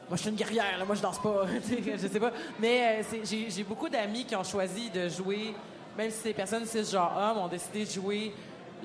Moi, 0.08 0.16
je 0.16 0.22
suis 0.22 0.30
une 0.30 0.36
guerrière, 0.36 0.78
là, 0.78 0.84
moi, 0.84 0.94
je 0.94 1.02
danse 1.02 1.20
pas. 1.20 1.46
je 1.98 2.06
sais 2.06 2.20
pas. 2.20 2.32
Mais 2.60 3.02
euh, 3.12 3.18
j'ai 3.24 3.64
beaucoup 3.64 3.88
d'amis 3.88 4.24
qui 4.24 4.36
ont 4.36 4.44
choisi 4.44 4.90
de 4.90 5.08
jouer, 5.08 5.54
même 5.96 6.10
si 6.10 6.18
ces 6.18 6.32
personnes 6.32 6.64
genre 6.90 7.16
hommes, 7.16 7.44
ont 7.44 7.48
décidé 7.48 7.84
de 7.84 7.90
jouer 7.90 8.34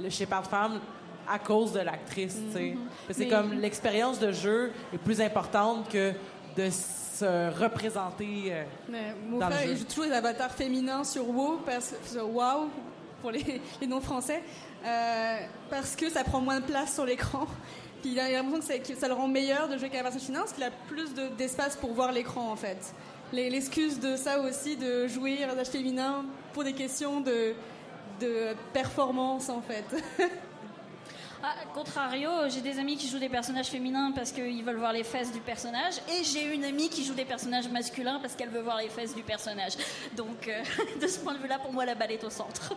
le 0.02 0.10
Shepard 0.10 0.46
femme 0.46 0.80
à 1.28 1.38
cause 1.38 1.74
de 1.74 1.80
l'actrice. 1.80 2.38
Mm-hmm. 2.38 2.78
C'est 3.12 3.28
comme 3.28 3.54
l'expérience 3.54 4.20
de 4.20 4.32
jeu 4.32 4.72
est 4.94 4.98
plus 4.98 5.22
importante 5.22 5.90
que 5.90 6.14
de 6.56 6.70
se 6.70 7.62
représenter 7.62 8.54
Mais 8.88 9.14
mon 9.28 9.40
frère, 9.42 9.66
il 9.66 9.78
joue 9.78 9.84
toujours 9.84 10.06
les 10.06 10.14
avatars 10.14 10.52
féminins 10.52 11.04
sur 11.04 11.28
WoW, 11.30 11.60
parce, 11.66 11.94
sur 12.06 12.30
WoW 12.30 12.70
pour 13.22 13.32
les, 13.32 13.62
les 13.82 13.88
non-français, 13.88 14.42
euh, 14.86 15.38
parce 15.70 15.96
que 15.96 16.10
ça 16.10 16.24
prend 16.24 16.42
moins 16.42 16.60
de 16.60 16.66
place 16.66 16.94
sur 16.94 17.06
l'écran. 17.06 17.46
Puis 18.02 18.12
il 18.12 18.20
a 18.20 18.30
l'impression 18.30 18.78
que, 18.78 19.00
ça 19.00 19.08
le 19.08 19.14
rend 19.14 19.28
meilleur 19.28 19.68
de 19.68 19.78
jouer 19.78 19.88
avec 19.88 20.00
un 20.00 20.04
personnage 20.04 20.26
féminin 20.26 20.40
parce 20.42 20.54
qu'il 20.54 20.64
a 20.64 20.72
plus 20.88 21.14
d'espace 21.38 21.76
pour 21.76 21.94
voir 21.94 22.12
l'écran 22.12 22.52
en 22.52 22.56
fait. 22.56 22.94
L'excuse 23.32 24.00
de 24.00 24.16
ça 24.16 24.40
aussi, 24.40 24.76
de 24.76 25.08
jouer 25.08 25.44
un 25.44 25.48
personnage 25.48 25.68
féminin 25.68 26.26
pour 26.54 26.64
des 26.64 26.74
questions 26.74 27.22
de, 27.22 27.54
de 28.20 28.56
performance 28.74 29.50
en 29.50 29.62
fait. 29.62 29.86
Ah, 31.42 31.54
contrario, 31.74 32.30
j'ai 32.50 32.60
des 32.60 32.80
amis 32.80 32.98
qui 32.98 33.08
jouent 33.08 33.18
des 33.18 33.30
personnages 33.30 33.68
féminins 33.68 34.12
parce 34.14 34.34
qu'ils 34.34 34.62
veulent 34.62 34.76
voir 34.76 34.92
les 34.92 35.06
fesses 35.06 35.32
du 35.32 35.40
personnage, 35.40 35.94
et 36.10 36.24
j'ai 36.26 36.54
une 36.54 36.66
amie 36.66 36.90
qui 36.90 37.06
joue 37.06 37.14
des 37.14 37.24
personnages 37.24 37.70
masculins 37.70 38.20
parce 38.20 38.36
qu'elle 38.36 38.50
veut 38.50 38.62
voir 38.62 38.78
les 38.78 38.90
fesses 38.90 39.16
du 39.16 39.24
personnage. 39.24 39.74
Donc, 40.18 40.50
euh, 40.50 40.62
de 41.02 41.08
ce 41.08 41.18
point 41.20 41.34
de 41.34 41.40
vue-là, 41.40 41.60
pour 41.60 41.72
moi, 41.72 41.86
la 41.86 41.96
balle 41.96 42.12
est 42.12 42.24
au 42.26 42.30
centre. 42.30 42.74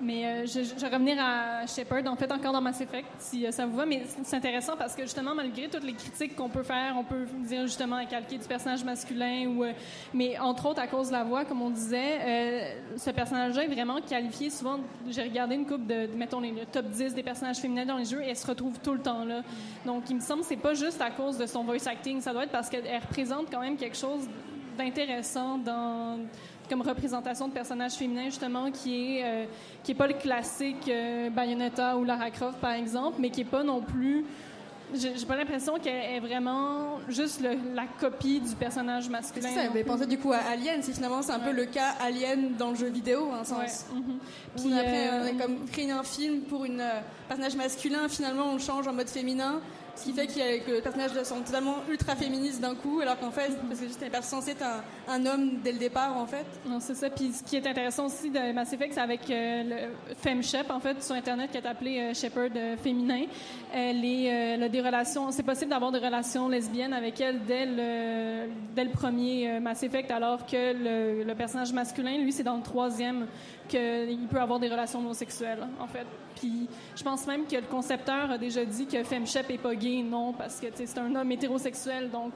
Mais 0.00 0.26
euh, 0.26 0.46
je, 0.46 0.60
vais 0.60 0.88
revenir 0.88 1.16
à 1.18 1.66
Shepard, 1.66 2.06
en 2.06 2.16
fait, 2.16 2.30
encore 2.30 2.52
dans 2.52 2.60
Mass 2.60 2.80
Effect, 2.80 3.08
si 3.18 3.46
euh, 3.46 3.50
ça 3.50 3.66
vous 3.66 3.76
va. 3.76 3.84
Mais 3.84 4.02
c'est 4.22 4.36
intéressant 4.36 4.76
parce 4.76 4.94
que, 4.94 5.02
justement, 5.02 5.34
malgré 5.34 5.68
toutes 5.68 5.84
les 5.84 5.94
critiques 5.94 6.36
qu'on 6.36 6.48
peut 6.48 6.62
faire, 6.62 6.94
on 6.96 7.04
peut 7.04 7.26
dire, 7.46 7.62
justement, 7.62 7.96
à 7.96 8.04
calquer 8.04 8.38
du 8.38 8.46
personnage 8.46 8.84
masculin, 8.84 9.46
ou, 9.48 9.64
euh, 9.64 9.72
mais 10.14 10.38
entre 10.38 10.66
autres, 10.66 10.80
à 10.80 10.86
cause 10.86 11.08
de 11.08 11.12
la 11.12 11.24
voix, 11.24 11.44
comme 11.44 11.62
on 11.62 11.70
disait, 11.70 12.76
ce 12.96 13.10
personnage-là 13.10 13.64
est 13.64 13.74
vraiment 13.74 14.00
qualifié. 14.00 14.50
Souvent, 14.50 14.78
j'ai 15.08 15.22
regardé 15.22 15.56
une 15.56 15.66
coupe 15.66 15.86
de, 15.86 16.08
mettons, 16.16 16.40
le 16.40 16.64
top 16.70 16.86
10 16.86 17.14
des 17.14 17.22
personnages 17.22 17.58
féminins 17.58 17.86
dans 17.86 17.96
les 17.96 18.04
jeux, 18.04 18.22
et 18.22 18.28
elle 18.28 18.36
se 18.36 18.46
retrouve 18.46 18.78
tout 18.80 18.92
le 18.92 19.00
temps 19.00 19.24
là. 19.24 19.42
Donc, 19.84 20.08
il 20.10 20.16
me 20.16 20.20
semble 20.20 20.42
que 20.42 20.46
c'est 20.46 20.56
pas 20.56 20.74
juste 20.74 21.00
à 21.00 21.10
cause 21.10 21.38
de 21.38 21.46
son 21.46 21.64
voice 21.64 21.86
acting, 21.86 22.20
ça 22.20 22.32
doit 22.32 22.44
être 22.44 22.52
parce 22.52 22.68
qu'elle 22.68 22.84
représente 23.00 23.50
quand 23.50 23.60
même 23.60 23.76
quelque 23.76 23.96
chose 23.96 24.28
d'intéressant 24.76 25.58
dans 25.58 26.18
comme 26.68 26.82
représentation 26.82 27.48
de 27.48 27.52
personnages 27.52 27.92
féminins 27.92 28.26
justement 28.26 28.70
qui 28.70 29.18
est 29.18 29.24
euh, 29.24 29.44
qui 29.82 29.92
est 29.92 29.94
pas 29.94 30.06
le 30.06 30.14
classique 30.14 30.88
euh, 30.88 31.30
Bayonetta 31.30 31.96
ou 31.96 32.04
Lara 32.04 32.30
Croft 32.30 32.58
par 32.58 32.72
exemple, 32.72 33.16
mais 33.18 33.30
qui 33.30 33.42
est 33.42 33.44
pas 33.44 33.62
non 33.62 33.80
plus 33.80 34.24
j'ai 34.94 35.26
pas 35.26 35.36
l'impression 35.36 35.78
qu'elle 35.78 36.16
est 36.16 36.20
vraiment 36.20 36.98
juste 37.08 37.42
la 37.42 37.84
copie 38.00 38.40
du 38.40 38.54
personnage 38.54 39.10
masculin. 39.10 39.50
Ça, 39.50 39.64
j'avais 39.64 39.84
pensé 39.84 40.06
du 40.06 40.16
coup 40.16 40.32
à 40.32 40.38
Alien, 40.38 40.82
c'est 40.82 40.92
finalement 40.92 41.20
c'est 41.20 41.32
un 41.32 41.40
peu 41.40 41.52
le 41.52 41.66
cas 41.66 41.94
Alien 42.00 42.54
dans 42.56 42.70
le 42.70 42.76
jeu 42.76 42.88
vidéo, 42.88 43.30
en 43.38 43.44
sens. 43.44 43.84
Mm-hmm. 43.92 44.62
Puis 44.62 44.72
après, 44.72 45.08
euh, 45.08 45.20
on 45.22 45.26
a 45.26 45.42
comme 45.42 45.66
créé 45.66 45.90
un 45.90 46.02
film 46.02 46.40
pour 46.40 46.64
une 46.64 46.82
personnage 47.28 47.56
masculin, 47.56 48.08
finalement 48.08 48.46
on 48.50 48.54
le 48.54 48.60
change 48.60 48.88
en 48.88 48.94
mode 48.94 49.10
féminin 49.10 49.60
Ce 49.98 50.04
qui 50.04 50.12
fait 50.12 50.28
que 50.28 50.70
le 50.76 50.80
personnage 50.80 51.10
se 51.10 51.24
sent 51.24 51.42
totalement 51.44 51.78
ultra 51.90 52.14
féministe 52.14 52.60
d'un 52.60 52.76
coup, 52.76 53.00
alors 53.00 53.18
qu'en 53.18 53.32
fait, 53.32 53.50
parce 53.68 53.80
que 53.80 53.88
c'était 53.88 54.22
censé 54.22 54.52
être 54.52 54.64
un, 55.08 55.26
homme 55.26 55.58
dès 55.64 55.72
le 55.72 55.78
départ, 55.78 56.16
en 56.16 56.24
fait. 56.24 56.46
Non, 56.64 56.78
c'est 56.78 56.94
ça. 56.94 57.10
Puis 57.10 57.32
ce 57.32 57.42
qui 57.42 57.56
est 57.56 57.66
intéressant 57.66 58.06
aussi 58.06 58.30
de 58.30 58.52
Mass 58.52 58.72
Effect, 58.72 58.94
c'est 58.94 59.00
avec 59.00 59.28
euh, 59.28 59.64
le 59.64 60.14
FemShep, 60.14 60.70
en 60.70 60.78
fait, 60.78 61.02
sur 61.02 61.16
Internet, 61.16 61.50
qui 61.50 61.56
est 61.56 61.66
appelé 61.66 61.98
euh, 61.98 62.14
Shepard 62.14 62.50
euh, 62.54 62.76
féminin. 62.76 63.24
Elle, 63.74 64.04
est, 64.04 64.24
elle 64.24 64.62
a 64.62 64.68
des 64.68 64.80
relations... 64.80 65.32
C'est 65.32 65.42
possible 65.42 65.72
d'avoir 65.72 65.90
des 65.90 65.98
relations 65.98 66.48
lesbiennes 66.48 66.92
avec 66.92 67.20
elle 67.20 67.40
dès 67.44 67.66
le, 67.66 68.50
dès 68.76 68.84
le 68.84 68.90
premier 68.90 69.58
Mass 69.58 69.82
Effect, 69.82 70.12
alors 70.12 70.46
que 70.46 70.54
le, 70.54 71.24
le 71.24 71.34
personnage 71.34 71.72
masculin, 71.72 72.18
lui, 72.18 72.30
c'est 72.30 72.44
dans 72.44 72.56
le 72.56 72.62
troisième 72.62 73.26
qu'il 73.68 74.26
peut 74.30 74.40
avoir 74.40 74.58
des 74.58 74.68
relations 74.68 74.98
homosexuelles, 74.98 75.66
en 75.78 75.86
fait. 75.86 76.06
Puis 76.36 76.68
je 76.96 77.02
pense 77.02 77.26
même 77.26 77.46
que 77.46 77.56
le 77.56 77.62
concepteur 77.62 78.30
a 78.30 78.38
déjà 78.38 78.64
dit 78.64 78.86
que 78.86 79.02
FemShep 79.02 79.50
est 79.50 79.58
pas 79.58 79.74
gay, 79.74 80.02
non, 80.02 80.32
parce 80.32 80.60
que 80.60 80.66
c'est 80.74 80.98
un 80.98 81.14
homme 81.14 81.30
hétérosexuel, 81.32 82.10
donc 82.10 82.32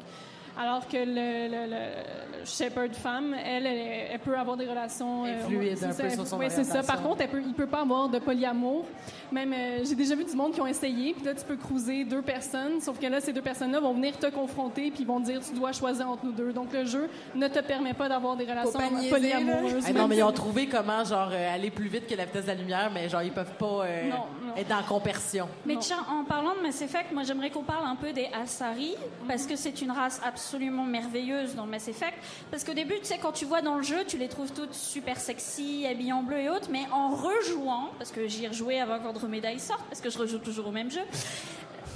alors 0.59 0.86
que 0.86 0.96
le, 0.96 1.48
le, 1.48 1.70
le, 1.70 2.44
shepherd 2.44 2.94
femme, 2.94 3.34
elle, 3.34 3.66
elle, 3.66 4.18
peut 4.18 4.36
avoir 4.36 4.57
des 4.57 4.66
relations 4.66 5.24
euh, 5.24 5.40
fluides 5.46 5.82
un 5.84 5.94
peu 5.94 6.11
sur 6.11 6.26
son 6.26 6.38
Oui, 6.38 6.46
c'est 6.48 6.64
ça. 6.64 6.82
Par 6.82 7.03
contre, 7.03 7.22
elle 7.22 7.28
peut, 7.28 7.42
il 7.44 7.55
peut 7.55 7.66
pas 7.66 7.80
avoir 7.80 8.09
de 8.09 8.18
polyamour. 8.18 8.84
Même, 9.30 9.53
euh, 9.53 9.84
j'ai 9.84 9.94
déjà 9.94 10.14
vu 10.14 10.24
du 10.24 10.34
monde 10.36 10.53
qui 10.53 10.61
ont 10.61 10.66
essayé, 10.66 11.14
puis 11.14 11.24
là, 11.24 11.34
tu 11.34 11.44
peux 11.44 11.57
cruiser 11.57 12.05
deux 12.05 12.20
personnes, 12.20 12.80
sauf 12.80 12.98
que 12.98 13.07
là, 13.07 13.20
ces 13.20 13.32
deux 13.32 13.40
personnes-là 13.40 13.80
vont 13.80 13.94
venir 13.94 14.18
te 14.18 14.26
confronter, 14.26 14.90
puis 14.90 15.05
vont 15.05 15.20
dire, 15.20 15.40
tu 15.40 15.55
dois 15.55 15.72
choisir 15.72 16.09
entre 16.09 16.26
nous 16.26 16.32
deux. 16.32 16.53
Donc, 16.53 16.72
le 16.72 16.84
jeu 16.84 17.09
ne 17.34 17.48
te 17.48 17.61
permet 17.61 17.94
pas 17.94 18.09
d'avoir 18.09 18.36
des 18.36 18.44
relations 18.44 18.78
polyamoureuses. 19.09 19.90
non, 19.94 20.07
mais 20.07 20.18
ils 20.18 20.22
ont 20.22 20.32
trouvé 20.32 20.66
comment, 20.66 21.05
genre, 21.05 21.30
euh, 21.32 21.55
aller 21.55 21.70
plus 21.70 21.88
vite 21.88 22.07
que 22.07 22.14
la 22.14 22.26
vitesse 22.26 22.44
de 22.44 22.48
la 22.48 22.55
lumière, 22.55 22.90
mais 22.92 23.09
genre, 23.09 23.22
ils 23.22 23.32
peuvent 23.32 23.55
pas 23.59 23.84
euh, 23.84 24.11
être 24.57 24.72
en 24.72 24.82
compersion. 24.82 25.48
Mais 25.64 25.76
tiens, 25.76 26.05
en 26.11 26.24
parlant 26.24 26.55
de 26.55 26.61
Mass 26.61 26.82
Effect, 26.82 27.12
moi, 27.12 27.22
j'aimerais 27.22 27.50
qu'on 27.50 27.62
parle 27.62 27.86
un 27.86 27.96
peu 27.96 28.12
des 28.12 28.28
Asari, 28.34 28.96
parce 29.26 29.46
que 29.46 29.57
c'est 29.57 29.80
une 29.80 29.92
race 29.92 30.20
absolument 30.43 30.84
merveilleuse 30.84 31.55
dans 31.55 31.66
Mass 31.66 31.86
Effect. 31.86 32.18
Parce 32.51 32.64
qu'au 32.64 32.74
début, 32.74 32.99
tu 32.99 33.05
sais, 33.05 33.18
quand 33.18 33.30
tu 33.30 33.45
vois 33.45 33.62
dans 33.62 33.76
le 33.76 33.84
jeu, 33.84 34.05
tu 34.05 34.18
les 34.18 34.28
trouves 34.28 34.53
toutes 34.53 34.74
super 34.74 35.18
sexy, 35.20 35.86
habillées 35.86 36.12
en 36.12 36.24
bleu 36.24 36.40
et 36.40 36.49
autres, 36.49 36.68
mais 36.70 36.84
en 36.90 37.11
rejouant, 37.14 37.90
parce 37.97 38.11
que 38.11 38.26
j'y 38.26 38.45
ai 38.45 38.49
rejoué 38.49 38.80
avant 38.80 38.95
médailles 39.28 39.61
sortent, 39.61 39.84
parce 39.88 40.01
que 40.01 40.11
je 40.11 40.18
rejoue 40.18 40.38
toujours 40.38 40.66
au 40.66 40.72
même 40.72 40.90
jeu. 40.90 41.01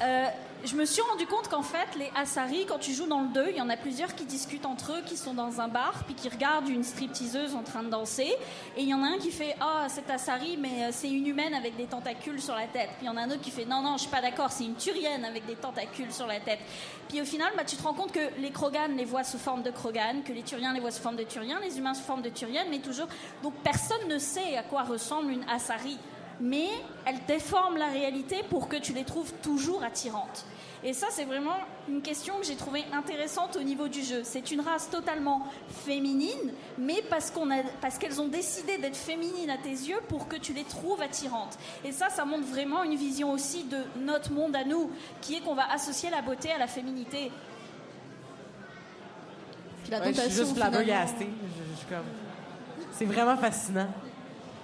Euh, 0.03 0.27
je 0.65 0.75
me 0.75 0.85
suis 0.85 1.03
rendu 1.03 1.27
compte 1.27 1.49
qu'en 1.49 1.63
fait, 1.63 1.87
les 1.97 2.11
Asari, 2.17 2.67
quand 2.67 2.79
tu 2.79 2.93
joues 2.93 3.07
dans 3.07 3.21
le 3.21 3.29
2, 3.29 3.47
il 3.51 3.57
y 3.57 3.61
en 3.61 3.69
a 3.69 3.77
plusieurs 3.77 4.15
qui 4.15 4.25
discutent 4.25 4.67
entre 4.67 4.93
eux, 4.93 5.03
qui 5.05 5.17
sont 5.17 5.35
dans 5.35 5.61
un 5.61 5.69
bar, 5.69 6.05
puis 6.05 6.15
qui 6.15 6.29
regardent 6.29 6.69
une 6.69 6.83
stripteaseuse 6.83 7.55
en 7.55 7.63
train 7.63 7.83
de 7.83 7.91
danser. 7.91 8.35
Et 8.77 8.83
il 8.83 8.89
y 8.89 8.95
en 8.95 9.03
a 9.03 9.07
un 9.07 9.19
qui 9.19 9.31
fait 9.31 9.55
Ah, 9.61 9.87
c'est 9.89 10.09
Asari, 10.11 10.57
mais 10.57 10.85
euh, 10.85 10.89
c'est 10.93 11.11
une 11.11 11.27
humaine 11.27 11.55
avec 11.55 11.77
des 11.77 11.85
tentacules 11.85 12.41
sur 12.41 12.55
la 12.55 12.67
tête. 12.67 12.91
Puis 12.97 13.03
il 13.03 13.07
y 13.07 13.09
en 13.09 13.17
a 13.17 13.23
un 13.23 13.31
autre 13.31 13.41
qui 13.41 13.51
fait 13.51 13.65
Non, 13.65 13.83
non, 13.83 13.97
je 13.97 14.03
suis 14.03 14.11
pas 14.11 14.21
d'accord, 14.21 14.51
c'est 14.51 14.65
une 14.65 14.77
turienne 14.77 15.25
avec 15.25 15.47
des 15.47 15.57
tentacules 15.57 16.13
sur 16.13 16.27
la 16.27 16.41
tête. 16.41 16.61
Puis 17.09 17.21
au 17.21 17.25
final, 17.25 17.53
bah, 17.57 17.65
tu 17.65 17.77
te 17.77 17.83
rends 17.83 17.95
compte 17.95 18.13
que 18.13 18.41
les 18.41 18.51
Krogan 18.51 18.97
les 18.97 19.05
voient 19.05 19.25
sous 19.25 19.39
forme 19.39 19.63
de 19.63 19.71
Krogan, 19.71 20.23
que 20.25 20.33
les 20.33 20.43
Turiens 20.43 20.73
les 20.73 20.81
voient 20.81 20.91
sous 20.91 21.03
forme 21.03 21.17
de 21.17 21.25
Turiens, 21.25 21.61
les 21.61 21.79
humains 21.79 21.95
sous 21.95 22.03
forme 22.03 22.23
de 22.23 22.31
Turiens, 22.31 22.65
mais 22.71 22.79
toujours. 22.79 23.09
Donc 23.43 23.55
personne 23.63 24.09
ne 24.09 24.19
sait 24.19 24.57
à 24.57 24.63
quoi 24.63 24.83
ressemble 24.83 25.31
une 25.31 25.45
Asari 25.49 25.99
mais 26.41 26.69
elles 27.05 27.21
déforment 27.27 27.77
la 27.77 27.89
réalité 27.89 28.43
pour 28.51 28.69
que 28.69 28.77
tu 28.77 28.93
les 28.93 29.05
trouves 29.05 29.33
toujours 29.43 29.83
attirantes. 29.83 30.45
Et 30.85 30.93
ça, 30.93 31.09
c'est 31.11 31.25
vraiment 31.25 31.57
une 31.89 32.03
question 32.03 32.39
que 32.39 32.47
j'ai 32.47 32.55
trouvée 32.55 32.85
intéressante 32.93 33.57
au 33.57 33.63
niveau 33.63 33.89
du 33.89 34.03
jeu. 34.03 34.21
C'est 34.25 34.51
une 34.51 34.61
race 34.61 34.91
totalement 34.91 35.47
féminine, 35.85 36.53
mais 36.79 37.03
parce 37.09 37.33
qu'elles 37.99 38.21
ont 38.21 38.29
décidé 38.29 38.79
d'être 38.79 38.97
féminines 38.97 39.51
à 39.51 39.57
tes 39.57 39.71
yeux 39.71 40.01
pour 40.09 40.29
que 40.29 40.37
tu 40.37 40.53
les 40.53 40.65
trouves 40.65 41.01
attirantes. 41.01 41.59
Et 41.85 41.93
ça, 41.93 42.09
ça 42.11 42.25
montre 42.25 42.47
vraiment 42.47 42.85
une 42.85 42.95
vision 42.95 43.33
aussi 43.33 43.65
de 43.65 43.79
notre 44.01 44.31
monde 44.31 44.55
à 44.55 44.65
nous, 44.65 44.91
qui 45.23 45.37
est 45.37 45.41
qu'on 45.41 45.55
va 45.55 45.71
associer 45.73 46.11
la 46.11 46.23
beauté 46.23 46.53
à 46.53 46.59
la 46.59 46.69
féminité. 46.69 47.33
la 49.91 50.13
je 50.13 50.21
suis 50.21 50.31
juste 50.31 50.57
C'est 52.93 53.07
vraiment 53.07 53.37
fascinant. 53.37 53.89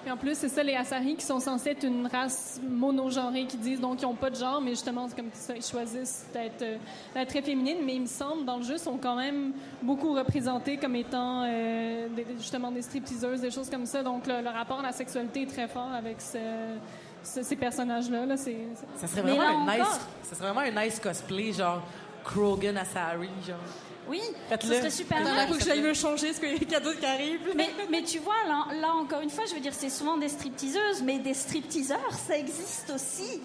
Et 0.05 0.11
en 0.11 0.17
plus, 0.17 0.37
c'est 0.37 0.49
ça, 0.49 0.63
les 0.65 0.75
Asari 0.75 1.15
qui 1.15 1.25
sont 1.25 1.39
censés 1.39 1.71
être 1.71 1.85
une 1.85 2.09
race 2.09 2.61
monogenrée, 2.69 3.47
qui 3.47 3.57
disent 3.57 3.81
donc 3.81 3.99
qu'ils 3.99 4.09
n'ont 4.09 4.15
pas 4.15 4.31
de 4.31 4.37
genre, 4.37 4.61
mais 4.61 4.71
justement, 4.71 5.07
c'est 5.09 5.15
comme 5.15 5.31
ça, 5.33 5.55
ils 5.55 5.63
choisissent 5.65 6.27
d'être 6.33 6.63
euh, 6.63 7.25
très 7.25 7.41
féminine. 7.41 7.79
Mais 7.85 7.95
il 7.95 8.03
me 8.03 8.07
semble, 8.07 8.45
dans 8.45 8.57
le 8.57 8.65
jeu, 8.65 8.79
sont 8.79 8.99
quand 8.99 9.15
même 9.15 9.53
beaucoup 9.81 10.13
représentés 10.15 10.77
comme 10.77 10.97
étant 10.97 11.45
euh, 11.45 12.09
justement 12.37 12.73
des 12.73 12.83
stripteaseuses, 12.83 13.41
des 13.41 13.53
choses 13.53 13.71
comme 13.71 13.87
ça. 13.87 14.03
Donc, 14.03 14.27
le, 14.27 14.49
rapport 14.49 14.81
à 14.81 14.83
la 14.83 14.93
sexualité 14.93 15.43
est 15.43 15.47
très 15.47 15.69
fort 15.69 15.93
avec 15.93 16.17
ces 16.21 17.57
personnages-là. 17.57 18.27
Là, 18.27 18.37
ça, 18.37 19.07
serait 19.07 19.23
vraiment 19.23 19.43
un 19.43 19.77
nice, 19.77 20.01
ça 20.25 20.35
serait 20.35 20.53
vraiment 20.53 20.81
un 20.81 20.85
nice 20.85 20.99
cosplay, 20.99 21.53
genre 21.53 21.81
Krogan 22.25 22.77
Asari, 22.77 23.31
genre. 23.47 23.57
Oui, 24.09 24.21
ce 24.61 24.67
serait 24.67 24.91
super 24.91 25.23
bien. 25.23 25.43
Il 25.43 25.53
faut 25.53 25.59
que 25.59 25.65
j'aille 25.65 25.83
me 25.83 25.95
changer 25.95 26.29
parce 26.29 26.41
qu'il 26.41 26.71
y 26.71 26.75
a 26.75 26.81
d'autres 26.81 27.01
qui 27.01 27.07
arrivent? 27.07 27.53
Mais, 27.55 27.71
mais, 27.91 28.03
tu 28.03 28.19
vois, 28.19 28.35
là, 28.47 28.67
là, 28.81 28.93
encore 28.95 29.21
une 29.21 29.31
fois, 29.31 29.45
je 29.49 29.55
veux 29.55 29.61
dire, 29.61 29.75
c'est 29.75 29.91
souvent 29.91 30.17
des 30.17 30.29
stripteaseuses, 30.29 31.03
mais 31.03 31.19
des 31.19 31.35
stripteaseurs, 31.35 32.13
ça 32.13 32.37
existe 32.37 32.91
aussi. 32.95 33.41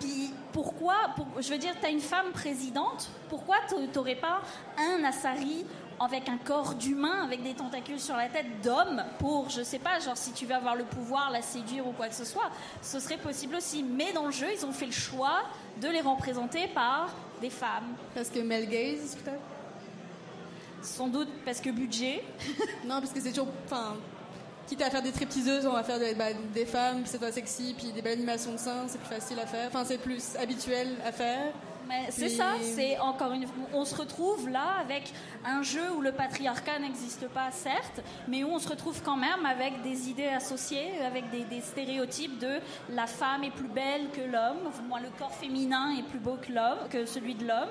Puis 0.00 0.30
pourquoi, 0.52 0.94
pour, 1.16 1.26
je 1.40 1.48
veux 1.48 1.58
dire, 1.58 1.74
tu 1.80 1.86
as 1.86 1.90
une 1.90 2.00
femme 2.00 2.32
présidente, 2.32 3.08
pourquoi 3.28 3.56
t'aurais 3.92 4.16
pas 4.16 4.42
un 4.78 5.04
Assari 5.04 5.64
avec 6.00 6.28
un 6.28 6.38
corps 6.38 6.74
d'humain, 6.74 7.22
avec 7.24 7.42
des 7.42 7.54
tentacules 7.54 8.00
sur 8.00 8.16
la 8.16 8.28
tête 8.28 8.60
d'homme, 8.62 9.04
pour, 9.18 9.48
je 9.50 9.62
sais 9.62 9.78
pas, 9.78 10.00
genre 10.00 10.16
si 10.16 10.32
tu 10.32 10.46
veux 10.46 10.54
avoir 10.54 10.74
le 10.74 10.84
pouvoir, 10.84 11.30
la 11.30 11.42
séduire 11.42 11.86
ou 11.86 11.92
quoi 11.92 12.08
que 12.08 12.14
ce 12.14 12.24
soit, 12.24 12.50
ce 12.80 12.98
serait 12.98 13.18
possible 13.18 13.54
aussi. 13.56 13.84
Mais 13.84 14.12
dans 14.12 14.26
le 14.26 14.32
jeu, 14.32 14.48
ils 14.52 14.66
ont 14.66 14.72
fait 14.72 14.86
le 14.86 14.92
choix 14.92 15.42
de 15.80 15.88
les 15.88 16.00
représenter 16.00 16.66
par 16.68 17.10
des 17.40 17.50
femmes. 17.50 17.94
Parce 18.14 18.28
que 18.28 18.40
Mel 18.40 18.68
Gaze, 18.68 19.16
peut-être? 19.16 19.40
Sans 20.82 21.08
doute 21.08 21.28
parce 21.44 21.60
que 21.60 21.70
budget. 21.70 22.22
non, 22.84 23.00
parce 23.00 23.12
que 23.12 23.20
c'est 23.20 23.30
toujours. 23.30 23.48
Enfin, 23.64 23.96
quitte 24.66 24.82
à 24.82 24.90
faire 24.90 25.02
des 25.02 25.10
stripteaseuses, 25.10 25.66
on 25.66 25.72
va 25.72 25.82
faire 25.82 25.98
des, 25.98 26.14
bah, 26.14 26.32
des 26.54 26.66
femmes, 26.66 27.02
puis 27.02 27.10
c'est 27.10 27.18
pas 27.18 27.32
sexy, 27.32 27.74
puis 27.76 27.92
des 27.92 28.02
belles 28.02 28.14
animations 28.14 28.52
de 28.52 28.58
seins, 28.58 28.86
c'est 28.88 28.98
plus 28.98 29.14
facile 29.14 29.38
à 29.38 29.46
faire. 29.46 29.68
Enfin, 29.68 29.84
c'est 29.84 29.98
plus 29.98 30.36
habituel 30.36 30.88
à 31.04 31.12
faire. 31.12 31.52
Mais 31.88 32.06
c'est 32.10 32.28
ça, 32.28 32.54
c'est 32.62 32.98
encore 33.00 33.32
une. 33.32 33.46
On 33.72 33.84
se 33.84 33.94
retrouve 33.94 34.48
là 34.48 34.76
avec 34.80 35.12
un 35.44 35.62
jeu 35.62 35.90
où 35.96 36.00
le 36.00 36.12
patriarcat 36.12 36.78
n'existe 36.78 37.26
pas, 37.28 37.50
certes, 37.50 38.00
mais 38.28 38.44
où 38.44 38.48
on 38.48 38.58
se 38.60 38.68
retrouve 38.68 39.02
quand 39.02 39.16
même 39.16 39.44
avec 39.44 39.82
des 39.82 40.08
idées 40.08 40.28
associées, 40.28 40.92
avec 41.04 41.28
des, 41.30 41.44
des 41.44 41.60
stéréotypes 41.60 42.38
de 42.38 42.60
la 42.90 43.06
femme 43.08 43.42
est 43.44 43.50
plus 43.50 43.68
belle 43.68 44.08
que 44.12 44.20
l'homme, 44.20 44.70
moi 44.88 45.00
le 45.00 45.08
corps 45.18 45.34
féminin 45.34 45.96
est 45.98 46.04
plus 46.04 46.20
beau 46.20 46.36
que 46.40 46.52
l'homme, 46.52 46.88
que 46.88 47.04
celui 47.04 47.34
de 47.34 47.46
l'homme 47.46 47.70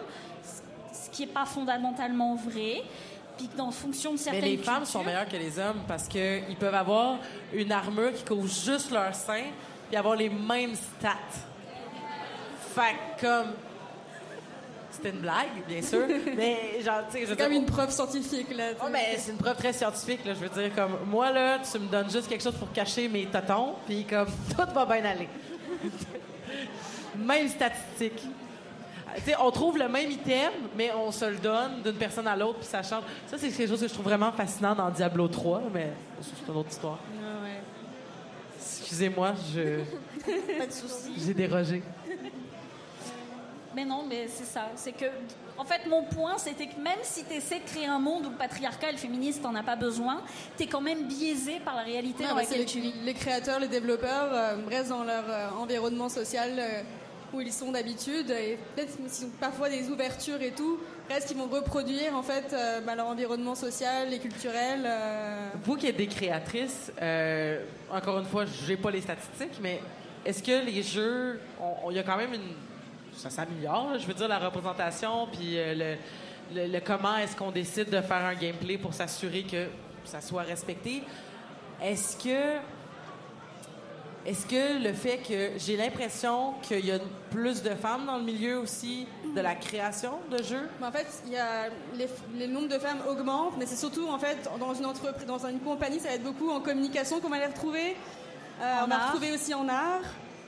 qui 1.11 1.25
n'est 1.25 1.31
pas 1.31 1.45
fondamentalement 1.45 2.35
vrai. 2.35 2.83
Puis 3.37 3.49
en 3.59 3.71
fonction 3.71 4.13
de 4.13 4.17
certaines 4.17 4.41
Mais 4.41 4.49
les 4.49 4.57
femmes 4.57 4.85
sont 4.85 5.03
meilleures 5.03 5.27
que 5.27 5.37
les 5.37 5.57
hommes 5.57 5.81
parce 5.87 6.07
qu'ils 6.07 6.55
peuvent 6.59 6.75
avoir 6.75 7.17
une 7.53 7.71
armure 7.71 8.13
qui 8.13 8.23
couvre 8.23 8.47
juste 8.47 8.91
leur 8.91 9.15
sein 9.15 9.45
et 9.91 9.97
avoir 9.97 10.15
les 10.15 10.29
mêmes 10.29 10.75
stats. 10.75 11.17
Fait 12.73 12.95
comme 13.19 13.53
c'était 14.91 15.09
une 15.09 15.21
blague, 15.21 15.65
bien 15.67 15.81
sûr, 15.81 16.05
mais 16.35 16.81
genre, 16.83 17.03
tu 17.09 17.19
sais, 17.19 17.25
C'est 17.25 17.37
comme 17.37 17.51
une 17.53 17.65
preuve 17.65 17.91
scientifique, 17.91 18.55
là. 18.55 18.71
Oh, 18.81 18.87
mais 18.91 19.15
c'est 19.17 19.31
une 19.31 19.37
preuve 19.37 19.55
très 19.55 19.73
scientifique, 19.73 20.25
là. 20.25 20.33
Je 20.33 20.39
veux 20.39 20.49
dire, 20.49 20.75
comme, 20.75 20.97
moi, 21.07 21.31
là, 21.31 21.59
tu 21.59 21.79
me 21.79 21.87
donnes 21.87 22.11
juste 22.11 22.27
quelque 22.27 22.43
chose 22.43 22.55
pour 22.55 22.71
cacher 22.71 23.07
mes 23.07 23.25
tatons, 23.25 23.75
puis 23.85 24.03
comme, 24.03 24.27
tout 24.49 24.73
va 24.73 24.85
bien 24.85 25.05
aller. 25.05 25.29
Même 27.15 27.47
statistique 27.47 28.21
on 29.39 29.51
trouve 29.51 29.77
le 29.77 29.87
même 29.87 30.11
item, 30.11 30.51
mais 30.75 30.91
on 30.93 31.11
se 31.11 31.25
le 31.25 31.37
donne 31.37 31.81
d'une 31.83 31.95
personne 31.95 32.27
à 32.27 32.35
l'autre, 32.35 32.59
puis 32.59 32.67
ça 32.67 32.83
change. 32.83 33.03
Ça, 33.27 33.37
c'est 33.37 33.49
quelque 33.49 33.69
chose 33.69 33.81
que 33.81 33.87
je 33.87 33.93
trouve 33.93 34.05
vraiment 34.05 34.31
fascinant 34.31 34.75
dans 34.75 34.89
Diablo 34.89 35.27
3, 35.27 35.63
mais 35.73 35.91
c'est 36.21 36.51
une 36.51 36.57
autre 36.57 36.69
histoire. 36.69 36.99
Ah 37.21 37.47
Excusez-moi, 38.57 39.33
je. 39.53 39.79
Pas 40.57 40.67
de 40.67 40.71
souci. 40.71 41.13
J'ai 41.17 41.33
dérogé. 41.33 41.81
Mais 43.75 43.85
non, 43.85 44.03
mais 44.07 44.27
c'est 44.27 44.45
ça. 44.45 44.67
C'est 44.75 44.91
que, 44.91 45.05
en 45.57 45.63
fait, 45.63 45.87
mon 45.87 46.03
point, 46.03 46.37
c'était 46.37 46.67
que 46.67 46.79
même 46.81 46.99
si 47.03 47.23
tu 47.23 47.33
essaies 47.33 47.59
de 47.59 47.65
créer 47.65 47.85
un 47.85 47.99
monde 47.99 48.25
où 48.25 48.29
le 48.29 48.35
patriarcat 48.35 48.89
et 48.89 48.91
le 48.91 48.97
féministe 48.97 49.41
n'en 49.43 49.55
a 49.55 49.63
pas 49.63 49.77
besoin, 49.77 50.21
tu 50.57 50.63
es 50.63 50.67
quand 50.67 50.81
même 50.81 51.03
biaisé 51.03 51.59
par 51.63 51.75
la 51.75 51.83
réalité 51.83 52.25
dans 52.25 52.35
laquelle 52.35 52.65
tu 52.65 52.81
vis. 52.81 52.93
Les 53.03 53.13
créateurs, 53.13 53.59
les 53.59 53.69
développeurs 53.69 54.29
euh, 54.33 54.55
restent 54.69 54.89
dans 54.89 55.03
leur 55.03 55.23
euh, 55.29 55.49
environnement 55.57 56.09
social. 56.09 56.51
Euh, 56.57 56.81
où 57.33 57.41
ils 57.41 57.53
sont 57.53 57.71
d'habitude 57.71 58.29
et 58.29 58.57
peut-être 58.75 58.91
s'ils 59.07 59.27
ont 59.27 59.31
parfois 59.39 59.69
des 59.69 59.89
ouvertures 59.89 60.41
et 60.41 60.51
tout, 60.51 60.79
reste 61.09 61.27
qu'ils 61.27 61.37
vont 61.37 61.47
reproduire 61.47 62.15
en 62.15 62.23
fait 62.23 62.53
euh, 62.53 62.81
bah, 62.81 62.95
leur 62.95 63.07
environnement 63.07 63.55
social 63.55 64.13
et 64.13 64.19
culturel. 64.19 64.83
Euh. 64.85 65.49
Vous 65.63 65.75
qui 65.75 65.87
êtes 65.87 65.97
des 65.97 66.07
créatrices, 66.07 66.91
euh, 67.01 67.63
encore 67.89 68.19
une 68.19 68.25
fois, 68.25 68.45
je 68.45 68.71
n'ai 68.71 68.77
pas 68.77 68.91
les 68.91 69.01
statistiques, 69.01 69.59
mais 69.61 69.81
est-ce 70.25 70.43
que 70.43 70.65
les 70.65 70.83
jeux, 70.83 71.39
il 71.89 71.95
y 71.95 71.99
a 71.99 72.03
quand 72.03 72.17
même 72.17 72.33
une, 72.33 72.53
ça 73.15 73.29
s'améliore, 73.29 73.97
je 73.99 74.05
veux 74.05 74.13
dire 74.13 74.27
la 74.27 74.39
représentation 74.39 75.27
puis 75.31 75.55
le, 75.55 75.95
le, 76.53 76.79
comment 76.79 77.17
est-ce 77.17 77.35
qu'on 77.35 77.51
décide 77.51 77.89
de 77.89 78.01
faire 78.01 78.25
un 78.25 78.35
gameplay 78.35 78.77
pour 78.77 78.93
s'assurer 78.93 79.43
que 79.43 79.67
ça 80.05 80.21
soit 80.21 80.43
respecté? 80.43 81.03
Est-ce 81.81 82.15
que 82.17 82.59
est-ce 84.25 84.45
que 84.45 84.83
le 84.83 84.93
fait 84.93 85.17
que 85.17 85.57
j'ai 85.57 85.75
l'impression 85.77 86.53
qu'il 86.61 86.85
y 86.85 86.91
a 86.91 86.99
plus 87.31 87.63
de 87.63 87.71
femmes 87.71 88.05
dans 88.05 88.17
le 88.17 88.23
milieu 88.23 88.59
aussi 88.59 89.07
de 89.35 89.41
la 89.41 89.55
création 89.55 90.13
de 90.29 90.43
jeux? 90.43 90.69
en 90.81 90.91
fait, 90.91 91.07
il 91.25 91.33
y 91.33 91.37
a 91.37 91.69
les, 91.95 92.07
les 92.35 92.47
nombres 92.47 92.67
de 92.67 92.77
femmes 92.77 92.99
augmentent, 93.09 93.55
mais 93.57 93.65
c'est 93.65 93.75
surtout 93.75 94.07
en 94.07 94.19
fait 94.19 94.47
dans 94.59 94.73
une 94.73 94.85
entreprise, 94.85 95.25
dans 95.25 95.45
une 95.45 95.59
compagnie, 95.59 95.99
ça 95.99 96.09
va 96.09 96.15
être 96.15 96.23
beaucoup 96.23 96.51
en 96.51 96.59
communication 96.59 97.19
qu'on 97.19 97.29
va 97.29 97.39
les 97.39 97.47
retrouver. 97.47 97.95
Euh, 98.61 98.73
on 98.83 98.87
va 98.87 99.07
retrouver 99.07 99.33
aussi 99.33 99.53
en 99.53 99.67
art. 99.67 100.01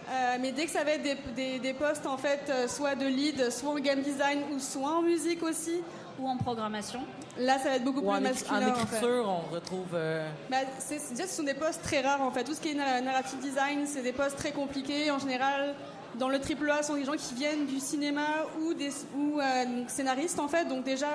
Euh, 0.09 0.38
mais 0.41 0.51
dès 0.51 0.65
que 0.65 0.71
ça 0.71 0.84
va 0.84 0.91
être 0.91 1.01
des, 1.01 1.15
des, 1.36 1.59
des 1.59 1.74
postes 1.74 2.05
en 2.05 2.17
fait, 2.17 2.41
euh, 2.49 2.67
soit 2.67 2.95
de 2.95 3.05
lead, 3.05 3.49
soit 3.49 3.71
en 3.71 3.80
game 3.80 4.01
design 4.01 4.41
ou 4.53 4.59
soit 4.59 4.97
en 4.97 5.01
musique 5.01 5.41
aussi, 5.41 5.82
ou 6.20 6.28
en 6.28 6.38
programmation. 6.38 7.01
Là, 7.38 7.57
ça 7.57 7.70
va 7.70 7.76
être 7.78 7.84
beaucoup 7.84 7.99
Ou 7.99 8.09
plus 8.09 8.18
en, 8.18 8.22
masculin. 8.22 8.68
en 8.74 8.82
écriture, 8.84 9.26
on 9.28 9.53
retrouve. 9.53 9.88
euh, 9.93 10.30
Bah, 10.49 10.57
c'est, 10.80 10.99
c'est- 10.99 11.16
déjà, 11.16 11.28
ce 11.28 11.36
sont 11.36 11.43
des 11.43 11.53
postes 11.55 11.82
très 11.82 12.01
rares 12.01 12.22
en 12.22 12.32
fait. 12.32 12.43
Tout 12.43 12.53
ce 12.53 12.61
qui 12.61 12.70
est 12.70 12.74
na- 12.76 13.01
narrative 13.01 13.39
design, 13.39 13.86
c'est 13.88 14.03
des 14.03 14.14
postes 14.14 14.38
très 14.38 14.51
compliqués. 14.51 15.09
En 15.11 15.20
général, 15.20 15.74
dans 16.20 16.30
le 16.30 16.39
AAA, 16.39 16.84
ce 16.84 16.88
sont 16.89 16.95
des 16.95 17.05
gens 17.05 17.14
qui 17.18 17.34
viennent 17.34 17.66
du 17.66 17.80
cinéma 17.80 18.28
ou 18.61 18.74
des 18.76 18.91
ou, 19.18 19.39
euh, 19.39 19.43
scénaristes 19.88 20.39
en 20.39 20.47
fait. 20.47 20.66
Donc 20.66 20.84
déjà, 20.84 21.09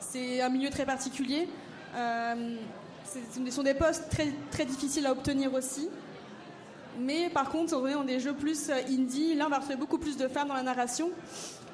c'est 0.00 0.40
un 0.40 0.48
milieu 0.48 0.70
très 0.70 0.86
particulier. 0.86 1.48
Euh, 1.94 2.56
c'est- 3.04 3.20
ce 3.44 3.50
sont 3.50 3.62
des 3.62 3.74
postes 3.74 4.08
très, 4.10 4.32
très 4.50 4.64
difficiles 4.64 5.06
à 5.06 5.12
obtenir 5.12 5.52
aussi. 5.52 5.88
Mais 7.00 7.28
par 7.30 7.48
contre, 7.50 7.76
on 7.76 7.86
est 7.86 7.92
dans 7.92 8.02
des 8.04 8.18
jeux 8.18 8.32
plus 8.34 8.70
indie. 8.70 9.34
Là, 9.34 9.44
on 9.46 9.50
va 9.50 9.56
retrouver 9.56 9.76
beaucoup 9.76 9.98
plus 9.98 10.16
de 10.16 10.26
femmes 10.26 10.48
dans 10.48 10.54
la 10.54 10.62
narration. 10.62 11.10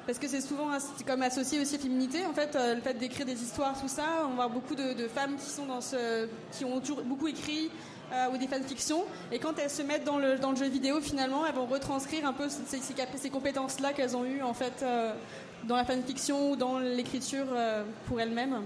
Parce 0.05 0.19
que 0.19 0.27
c'est 0.27 0.41
souvent 0.41 0.69
comme 1.07 1.23
associé 1.23 1.59
aussi 1.59 1.75
à 1.75 1.79
féminité. 1.79 2.25
En 2.25 2.33
fait, 2.33 2.55
euh, 2.55 2.75
le 2.75 2.81
fait 2.81 2.93
d'écrire 2.93 3.25
des 3.25 3.41
histoires, 3.41 3.79
tout 3.79 3.87
ça, 3.87 4.03
on 4.27 4.33
avoir 4.33 4.49
beaucoup 4.49 4.75
de, 4.75 5.07
femmes 5.07 5.35
qui 5.35 5.49
sont 5.49 5.65
dans 5.65 5.81
ce, 5.81 6.27
qui 6.51 6.63
ont 6.63 6.79
toujours 6.79 7.01
beaucoup 7.01 7.27
écrit 7.27 7.71
euh, 8.13 8.27
ou 8.31 8.37
des 8.37 8.47
fanfictions. 8.47 9.03
Et 9.31 9.39
quand 9.39 9.57
elles 9.57 9.69
se 9.69 9.81
mettent 9.81 10.03
dans 10.03 10.19
le, 10.19 10.37
dans 10.37 10.51
le 10.51 10.57
jeu 10.57 10.67
vidéo, 10.67 11.01
finalement, 11.01 11.45
elles 11.47 11.55
vont 11.55 11.65
retranscrire 11.65 12.27
un 12.27 12.33
peu 12.33 12.49
ces, 12.49 12.79
ces 12.79 13.29
compétences-là 13.31 13.93
qu'elles 13.93 14.15
ont 14.15 14.25
eues 14.25 14.43
en 14.43 14.53
fait 14.53 14.83
euh, 14.83 15.13
dans 15.63 15.75
la 15.75 15.85
fanfiction 15.85 16.51
ou 16.51 16.55
dans 16.55 16.77
l'écriture 16.77 17.47
pour 18.05 18.21
elles-mêmes. 18.21 18.61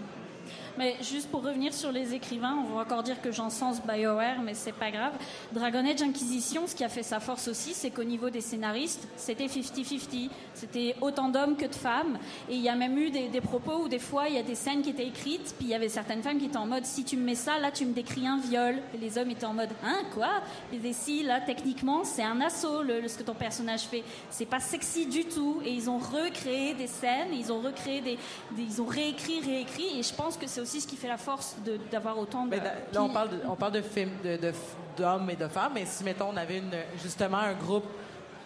Mais 0.79 0.95
juste 1.01 1.29
pour 1.29 1.43
revenir 1.43 1.73
sur 1.73 1.91
les 1.91 2.13
écrivains, 2.13 2.57
on 2.65 2.73
va 2.73 2.83
encore 2.83 3.03
dire 3.03 3.21
que 3.21 3.33
j'encense 3.33 3.81
BioWare, 3.85 4.41
mais 4.41 4.53
c'est 4.53 4.71
pas 4.71 4.91
grave. 4.91 5.11
Dragon 5.51 5.85
Age 5.85 6.01
Inquisition, 6.01 6.67
ce 6.67 6.73
qui 6.73 6.85
a 6.85 6.87
fait 6.87 7.03
sa 7.03 7.19
force 7.19 7.49
aussi, 7.49 7.73
c'est 7.73 7.89
qu'au 7.89 8.05
niveau 8.05 8.29
des 8.29 8.39
scénaristes, 8.39 9.05
c'était 9.17 9.47
50-50. 9.47 10.29
C'était 10.53 10.95
autant 11.01 11.27
d'hommes 11.27 11.57
que 11.57 11.65
de 11.65 11.75
femmes. 11.75 12.17
Et 12.49 12.55
il 12.55 12.61
y 12.61 12.69
a 12.69 12.75
même 12.75 12.97
eu 12.97 13.11
des, 13.11 13.41
propos 13.41 13.83
où 13.83 13.87
des 13.89 13.99
fois, 13.99 14.29
il 14.29 14.35
y 14.35 14.37
a 14.37 14.41
des 14.41 14.55
scènes 14.55 14.81
qui 14.81 14.91
étaient 14.91 15.07
écrites, 15.07 15.53
puis 15.57 15.67
il 15.67 15.69
y 15.71 15.73
avait 15.73 15.89
certaines 15.89 16.23
femmes 16.23 16.39
qui 16.39 16.45
étaient 16.45 16.55
en 16.55 16.65
mode 16.65 16.85
si 16.85 17.03
tu 17.03 17.17
me 17.17 17.25
mets 17.25 17.35
ça, 17.35 17.59
là 17.59 17.71
tu 17.71 17.85
me 17.85 17.91
décris 17.91 18.25
un 18.25 18.37
viol. 18.39 18.77
Et 18.93 18.97
les 18.99 19.17
hommes 19.17 19.31
étaient 19.31 19.45
en 19.45 19.53
mode 19.53 19.71
hein, 19.83 19.99
quoi? 20.13 20.29
Et 20.71 20.93
si, 20.93 21.23
là 21.23 21.41
techniquement, 21.41 22.05
c'est 22.05 22.23
un 22.23 22.39
assaut, 22.39 22.83
le, 22.83 23.05
ce 23.05 23.17
que 23.17 23.23
ton 23.23 23.33
personnage 23.35 23.81
fait. 23.81 24.05
C'est 24.29 24.45
pas 24.45 24.61
sexy 24.61 25.07
du 25.07 25.25
tout. 25.25 25.61
Et 25.65 25.73
ils 25.73 25.89
ont 25.89 25.97
recréé 25.97 26.73
des 26.73 26.87
scènes, 26.87 27.33
ils 27.33 27.51
ont 27.51 27.59
recréé 27.59 27.99
des- 27.99 28.17
ils 28.57 28.81
ont 28.81 28.85
réécrit, 28.85 29.41
réécrit. 29.41 29.99
Et 29.99 30.03
je 30.03 30.13
pense 30.13 30.37
que 30.37 30.47
c'est 30.47 30.61
aussi 30.61 30.68
ce 30.79 30.87
qui 30.87 30.95
fait 30.95 31.07
la 31.07 31.17
force 31.17 31.55
de- 31.65 31.79
d'avoir 31.91 32.17
autant 32.19 32.45
de. 32.45 32.51
Da- 32.57 32.63
là, 32.93 33.01
on 33.03 33.09
parle, 33.09 33.29
de, 33.29 33.39
on 33.47 33.55
parle 33.55 33.71
de 33.73 33.81
films 33.81 34.11
de, 34.23 34.37
de- 34.37 34.53
d'hommes 34.97 35.29
et 35.29 35.35
de 35.35 35.47
femmes, 35.47 35.71
mais 35.75 35.85
si, 35.85 36.03
mettons, 36.03 36.29
on 36.33 36.37
avait 36.37 36.57
une, 36.59 36.71
justement 37.01 37.37
un 37.37 37.53
groupe, 37.53 37.85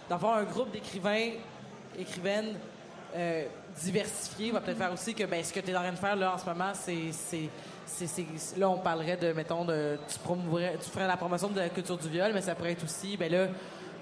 d'avoir 0.10 0.38
un 0.38 0.44
groupe 0.44 0.72
d'écrivains, 0.72 1.32
écrivaines 1.98 2.56
euh, 3.16 3.46
diversifiés, 3.82 4.52
va 4.52 4.62
peut-être 4.62 4.78
faire 4.78 4.94
aussi 4.94 5.14
que 5.14 5.24
ben, 5.26 5.44
ce 5.44 5.52
que 5.54 5.60
tu 5.60 5.72
es 5.72 5.76
en 5.76 5.82
train 5.82 5.92
de 5.92 5.98
faire 5.98 6.16
là 6.16 6.34
en 6.34 6.38
ce 6.38 6.46
moment, 6.46 6.72
c'est- 6.74 7.50
là, 8.58 8.70
on 8.70 8.78
parlerait 8.78 9.18
de, 9.18 9.34
mettons, 9.34 9.66
de, 9.66 9.98
tu, 10.08 10.18
promouverais, 10.20 10.78
tu 10.84 10.90
ferais 10.90 11.08
la 11.08 11.18
promotion 11.18 11.50
de 11.50 11.60
la 11.60 11.70
culture 11.70 11.98
du 11.98 12.10
viol, 12.10 12.32
mais 12.34 12.42
ça 12.42 12.56
pourrait 12.56 12.72
être 12.72 12.84
aussi, 12.84 13.18
ben 13.18 13.32
là, 13.32 13.48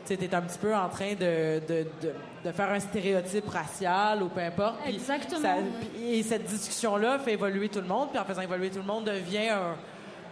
tu 0.05 0.13
es 0.13 0.35
un 0.35 0.41
petit 0.41 0.57
peu 0.59 0.75
en 0.75 0.89
train 0.89 1.13
de, 1.13 1.59
de, 1.67 1.85
de, 2.01 2.13
de 2.45 2.51
faire 2.51 2.69
un 2.71 2.79
stéréotype 2.79 3.47
racial 3.49 4.23
ou 4.23 4.29
peu 4.29 4.41
importe. 4.41 4.75
Exactement. 4.87 5.41
ça- 5.41 5.55
et 6.01 6.23
cette 6.23 6.45
discussion-là 6.45 7.19
fait 7.19 7.33
évoluer 7.33 7.69
tout 7.69 7.81
le 7.81 7.87
monde, 7.87 8.09
puis 8.09 8.19
en 8.19 8.25
faisant 8.25 8.41
évoluer 8.41 8.69
tout 8.69 8.79
le 8.79 8.85
monde, 8.85 9.05
devient 9.05 9.49
un, 9.49 9.75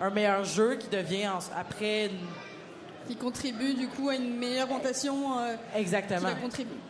un 0.02 0.10
meilleur 0.10 0.44
jeu 0.44 0.76
qui 0.76 0.88
devient 0.88 1.28
en- 1.28 1.40
après 1.60 2.06
une- 2.08 2.12
Qui 3.08 3.16
contribue 3.16 3.74
du 3.74 3.88
coup 3.88 4.10
à 4.10 4.16
une 4.16 4.38
meilleure 4.38 4.70
orientation. 4.70 5.40
euh, 5.40 5.56
qui 5.74 5.80
Exactement. 5.82 6.30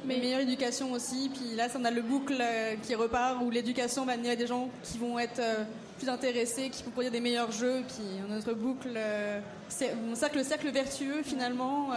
Mais 0.05 0.15
une 0.15 0.21
meilleure 0.21 0.41
éducation 0.41 0.91
aussi. 0.91 1.29
Puis 1.33 1.55
là, 1.55 1.69
ça, 1.69 1.77
on 1.81 1.85
a 1.85 1.91
le 1.91 2.01
boucle 2.01 2.35
euh, 2.39 2.75
qui 2.83 2.93
repart 2.95 3.37
où 3.41 3.49
l'éducation 3.49 4.05
va 4.05 4.13
amener 4.13 4.31
à 4.31 4.35
des 4.35 4.45
gens 4.47 4.67
qui 4.83 4.97
vont 4.97 5.17
être 5.17 5.39
euh, 5.39 5.63
plus 5.97 6.09
intéressés, 6.09 6.69
qui 6.69 6.83
vont 6.83 6.91
produire 6.91 7.11
des 7.13 7.21
meilleurs 7.21 7.51
jeux. 7.53 7.83
Puis 7.87 8.05
notre 8.29 8.53
boucle, 8.53 8.89
euh, 8.97 9.39
c'est 9.69 9.93
cercle, 10.15 10.37
le 10.39 10.43
cercle 10.43 10.69
vertueux 10.71 11.21
finalement. 11.23 11.89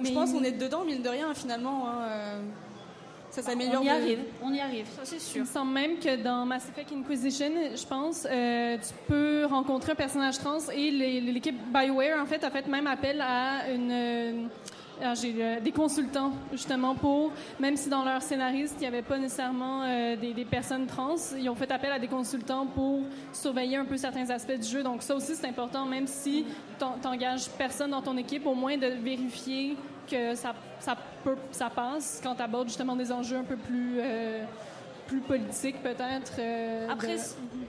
Euh, 0.00 0.04
je 0.04 0.12
pense 0.12 0.32
qu'on 0.32 0.42
est 0.42 0.52
dedans, 0.52 0.84
mine 0.84 1.02
de 1.02 1.08
rien, 1.08 1.32
finalement. 1.34 1.86
hein, 1.88 1.98
euh, 2.08 2.40
ça 3.30 3.42
s'améliore. 3.42 3.82
On 3.82 3.84
y 3.84 3.88
de- 3.88 3.90
arrive, 3.90 4.18
on 4.42 4.52
y 4.54 4.60
arrive, 4.60 4.86
ça 4.94 5.00
c'est 5.04 5.16
Il 5.16 5.20
sûr. 5.20 5.40
me 5.40 5.46
semble 5.46 5.72
même 5.72 5.98
que 5.98 6.14
dans 6.22 6.46
Mass 6.46 6.68
Effect 6.68 6.92
Inquisition, 6.92 7.50
je 7.74 7.84
pense, 7.84 8.28
euh, 8.30 8.76
tu 8.76 8.94
peux 9.08 9.44
rencontrer 9.46 9.90
un 9.92 9.96
personnage 9.96 10.38
trans 10.38 10.58
et 10.72 10.90
l'équipe 11.20 11.56
BioWare, 11.72 12.22
en 12.22 12.26
fait, 12.26 12.44
a 12.44 12.50
fait 12.50 12.66
même 12.68 12.86
appel 12.86 13.20
à 13.20 13.70
une... 13.72 14.48
ah, 15.02 15.14
j'ai, 15.14 15.34
euh, 15.38 15.60
des 15.60 15.72
consultants, 15.72 16.32
justement, 16.52 16.94
pour, 16.94 17.32
même 17.58 17.76
si 17.76 17.88
dans 17.88 18.04
leur 18.04 18.22
scénariste, 18.22 18.74
il 18.78 18.80
n'y 18.82 18.86
avait 18.86 19.02
pas 19.02 19.18
nécessairement 19.18 19.82
euh, 19.82 20.16
des, 20.16 20.32
des 20.32 20.44
personnes 20.44 20.86
trans, 20.86 21.16
ils 21.38 21.48
ont 21.48 21.54
fait 21.54 21.70
appel 21.70 21.92
à 21.92 21.98
des 21.98 22.08
consultants 22.08 22.66
pour 22.66 23.00
surveiller 23.32 23.76
un 23.76 23.84
peu 23.84 23.96
certains 23.96 24.28
aspects 24.30 24.58
du 24.58 24.68
jeu. 24.68 24.82
Donc 24.82 25.02
ça 25.02 25.14
aussi, 25.14 25.34
c'est 25.34 25.48
important, 25.48 25.84
même 25.86 26.06
si 26.06 26.44
tu 26.78 26.84
n'engages 27.04 27.48
personne 27.58 27.90
dans 27.90 28.02
ton 28.02 28.16
équipe, 28.16 28.46
au 28.46 28.54
moins 28.54 28.76
de 28.76 28.86
vérifier 28.88 29.76
que 30.10 30.34
ça, 30.34 30.54
ça, 30.80 30.96
peut, 31.22 31.36
ça 31.50 31.70
passe 31.70 32.20
quand 32.22 32.34
tu 32.34 32.42
abordes 32.42 32.68
justement 32.68 32.96
des 32.96 33.10
enjeux 33.10 33.36
un 33.38 33.44
peu 33.44 33.56
plus... 33.56 33.96
euh, 34.00 34.44
plus 35.06 35.20
politique 35.20 35.82
peut-être. 35.82 36.32
Après, 36.90 37.16
de- 37.16 37.20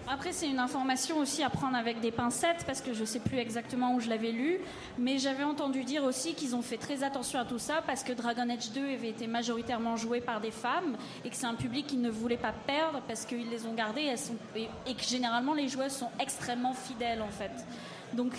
après, 0.08 0.32
c'est 0.34 0.48
une 0.48 0.60
information 0.60 1.18
aussi 1.18 1.42
à 1.44 1.50
prendre 1.50 1.76
avec 1.76 2.00
des 2.00 2.12
pincettes 2.12 2.64
parce 2.66 2.82
que 2.82 2.94
je 2.94 3.04
sais 3.06 3.20
plus 3.20 3.38
exactement 3.38 3.96
où 3.96 4.00
je 4.00 4.10
l'avais 4.10 4.32
lu, 4.32 4.60
mais 5.00 5.18
j'avais 5.18 5.44
entendu 5.44 5.84
dire 5.84 6.04
aussi 6.04 6.34
qu'ils 6.36 6.56
ont 6.56 6.62
fait 6.62 6.78
très 6.78 7.04
attention 7.04 7.40
à 7.40 7.46
tout 7.46 7.60
ça 7.60 7.82
parce 7.88 8.04
que 8.04 8.14
Dragon 8.14 8.48
Age 8.50 8.72
2 8.72 8.82
avait 8.94 9.10
été 9.10 9.26
majoritairement 9.28 9.98
joué 9.98 10.22
par 10.22 10.42
des 10.42 10.52
femmes 10.52 10.96
et 11.24 11.30
que 11.30 11.36
c'est 11.36 11.48
un 11.48 11.56
public 11.56 11.88
qu'ils 11.88 12.02
ne 12.02 12.10
voulaient 12.12 12.38
pas 12.38 12.54
perdre 12.68 13.02
parce 13.08 13.26
qu'ils 13.26 13.50
les 13.50 13.66
ont 13.66 13.74
gardées 13.74 14.04
elles 14.04 14.20
sont, 14.20 14.36
et, 14.56 14.68
et 14.86 14.94
que 14.94 15.04
généralement 15.04 15.54
les 15.54 15.68
joueuses 15.68 15.94
sont 15.94 16.10
extrêmement 16.20 16.74
fidèles 16.74 17.22
en 17.22 17.30
fait. 17.32 17.52
Donc 18.14 18.34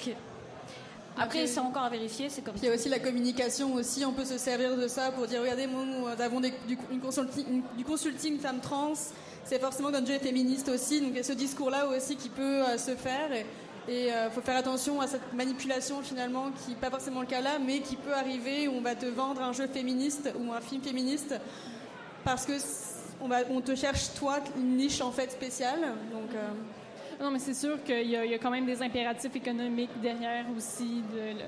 après, 1.19 1.47
c'est 1.47 1.61
encore 1.61 1.83
à 1.85 1.89
vérifier, 1.91 2.29
c'est 2.29 2.43
comme 2.43 2.55
Puis 2.55 2.65
il 2.65 2.69
y 2.69 2.71
a 2.71 2.75
aussi 2.75 2.91
la 2.91 2.99
communication 2.99 3.73
aussi, 3.75 4.05
on 4.05 4.13
peut 4.13 4.27
se 4.27 4.37
servir 4.37 4.77
de 4.77 4.87
ça 4.87 5.11
pour 5.13 5.27
dire 5.27 5.41
regardez, 5.41 5.67
nous 5.67 6.07
avons 6.07 6.41
des- 6.41 6.53
du, 6.69 6.77
une 6.93 7.01
consulting, 7.01 7.45
une- 7.49 7.63
du 7.77 7.85
consulting 7.85 8.39
femme 8.39 8.61
trans, 8.61 8.93
c'est 9.47 9.59
forcément 9.61 9.89
que 9.89 9.95
notre 9.95 10.07
jeu 10.07 10.15
est 10.15 10.19
féministe 10.19 10.69
aussi, 10.69 11.01
donc 11.01 11.11
il 11.13 11.17
y 11.17 11.21
a 11.21 11.23
ce 11.23 11.33
discours-là 11.33 11.87
aussi 11.87 12.17
qui 12.17 12.29
peut 12.29 12.63
euh, 12.63 12.79
se 12.79 12.95
faire. 12.95 13.33
Et 13.89 14.09
il 14.09 14.31
faut 14.35 14.41
faire 14.41 14.57
attention 14.57 15.01
à 15.01 15.07
cette 15.07 15.33
manipulation 15.33 16.03
finalement, 16.03 16.51
qui 16.51 16.71
n'est 16.71 16.77
pas 16.77 16.91
forcément 16.91 17.21
le 17.21 17.29
cas 17.29 17.41
là, 17.41 17.61
mais 17.65 17.79
qui 17.79 17.95
peut 17.95 18.15
arriver 18.15 18.67
où 18.67 18.73
on 18.73 18.81
va 18.81 18.97
te 18.97 19.07
vendre 19.07 19.41
un 19.41 19.53
jeu 19.53 19.69
féministe 19.69 20.29
ou 20.41 20.53
un 20.53 20.61
film 20.61 20.83
féministe 20.83 21.37
parce 22.25 22.45
que 22.45 22.55
on 23.21 23.61
te 23.61 23.75
cherche 23.75 24.13
toi 24.19 24.41
une 24.57 24.77
niche 24.77 25.01
en 25.01 25.13
fait 25.13 25.31
spéciale. 25.31 25.81
Donc, 26.13 26.35
euh, 26.35 26.49
Non, 27.19 27.31
mais 27.31 27.39
c'est 27.39 27.55
sûr 27.55 27.83
qu'il 27.83 28.11
y, 28.11 28.17
a- 28.17 28.39
quand 28.39 28.51
même 28.51 28.67
des 28.67 28.83
impératifs 28.83 29.35
économiques 29.35 29.91
derrière 30.03 30.45
aussi, 30.55 31.03
de, 31.15 31.41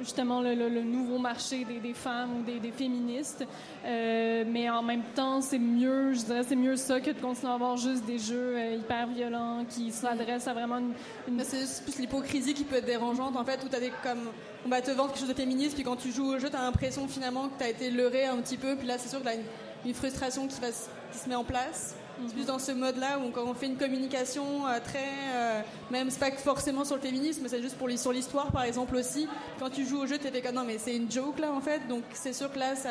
justement 0.00 0.42
le, 0.42 0.54
nouveau 0.82 1.18
marché 1.18 1.64
des, 1.64 1.94
femmes 1.94 2.40
ou 2.40 2.42
des, 2.42 2.70
féministes. 2.70 3.46
Euh, 3.86 4.44
mais 4.46 4.68
en 4.68 4.82
même 4.82 5.02
temps, 5.14 5.40
c'est 5.40 5.58
mieux, 5.58 6.12
je 6.12 6.24
dirais, 6.24 6.42
c'est 6.46 6.56
mieux 6.56 6.76
ça 6.76 7.00
que 7.00 7.10
de 7.10 7.18
continuer 7.20 7.50
à 7.52 7.54
avoir 7.54 7.76
juste 7.78 8.04
des 8.04 8.18
jeux 8.18 8.54
euh, 8.56 8.74
hyper 8.74 9.06
violents 9.06 9.64
qui 9.68 9.90
s'adressent 9.92 10.46
à 10.46 10.52
vraiment 10.52 10.76
une, 10.78 10.92
une- 11.28 11.42
C'est 11.42 11.82
plus 11.84 11.98
l'hypocrisie 11.98 12.52
qui 12.52 12.64
peut 12.64 12.76
être 12.76 12.84
dérangeante, 12.86 13.34
en 13.36 13.44
fait, 13.44 13.60
où 13.64 13.68
t'as 13.68 13.80
des 13.80 13.92
comme. 14.02 14.30
On 14.66 14.68
va 14.68 14.82
te 14.82 14.90
vendre 14.90 15.08
quelque 15.10 15.20
chose 15.20 15.28
de 15.28 15.34
féministe, 15.34 15.74
puis 15.74 15.84
quand 15.84 15.96
tu 15.96 16.10
joues 16.12 16.34
au 16.34 16.38
jeu, 16.38 16.50
t'as 16.50 16.62
l'impression 16.62 17.06
finalement 17.08 17.48
que 17.48 17.58
t'as 17.58 17.68
été 17.68 17.90
leurré 17.90 18.26
un 18.26 18.36
petit 18.38 18.56
peu, 18.58 18.76
puis 18.76 18.86
là, 18.86 18.98
c'est 18.98 19.08
sûr 19.08 19.20
que 19.20 19.24
t'as 19.24 19.34
une, 19.34 19.42
une 19.86 19.94
frustration 19.94 20.46
qui 20.48 20.54
se 20.54 21.28
met 21.28 21.34
en 21.34 21.44
place. 21.44 21.96
C'est 22.26 22.34
plus 22.34 22.46
dans 22.46 22.58
ce 22.58 22.72
mode-là 22.72 23.18
où 23.18 23.30
quand 23.30 23.44
on 23.44 23.54
fait 23.54 23.66
une 23.66 23.76
communication 23.76 24.66
euh, 24.66 24.78
très. 24.82 24.98
euh, 25.34 25.60
même, 25.90 26.10
c'est 26.10 26.20
pas 26.20 26.30
forcément 26.32 26.84
sur 26.84 26.96
le 26.96 27.00
féminisme, 27.00 27.46
c'est 27.48 27.60
juste 27.60 27.76
pour 27.76 27.90
sur 27.90 28.12
l'histoire, 28.12 28.50
par 28.50 28.64
exemple, 28.64 28.96
aussi. 28.96 29.28
Quand 29.58 29.70
tu 29.70 29.84
joues 29.84 30.02
au 30.02 30.06
jeu, 30.06 30.18
t'es 30.18 30.30
fait 30.30 30.40
comme 30.40 30.54
non, 30.54 30.64
mais 30.64 30.78
c'est 30.78 30.96
une 30.96 31.10
joke, 31.10 31.38
là, 31.38 31.52
en 31.52 31.60
fait. 31.60 31.86
Donc, 31.88 32.02
c'est 32.12 32.32
sûr 32.32 32.52
que 32.52 32.58
là, 32.58 32.76
ça. 32.76 32.90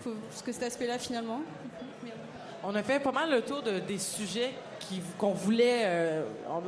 Faut 0.00 0.10
que 0.44 0.52
cet 0.52 0.62
aspect-là, 0.62 0.98
finalement. 0.98 1.40
On 2.62 2.74
a 2.74 2.82
fait 2.82 3.00
pas 3.00 3.12
mal 3.12 3.30
le 3.30 3.42
tour 3.42 3.62
de, 3.62 3.78
des 3.78 3.98
sujets 3.98 4.52
qu'on 5.18 5.32
voulait, 5.32 5.82
euh, 5.84 6.22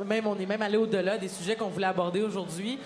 même, 0.05 0.27
on 0.27 0.37
est 0.37 0.45
même 0.45 0.61
allé 0.61 0.77
au-delà 0.77 1.17
des 1.17 1.27
sujets 1.27 1.55
qu'on 1.55 1.69
voulait 1.69 1.87
aborder 1.87 2.21
aujourd'hui. 2.21 2.79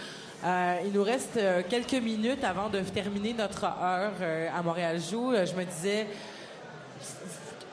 Euh, 0.44 0.78
il 0.86 0.92
nous 0.92 1.04
reste 1.04 1.40
quelques 1.70 2.02
minutes 2.02 2.44
avant 2.44 2.70
de 2.70 2.80
terminer 2.80 3.34
notre 3.34 3.64
heure 3.66 4.14
à 4.54 4.62
Montréal 4.62 5.00
Joue. 5.00 5.34
Je 5.34 5.54
me 5.54 5.64
disais, 5.64 6.08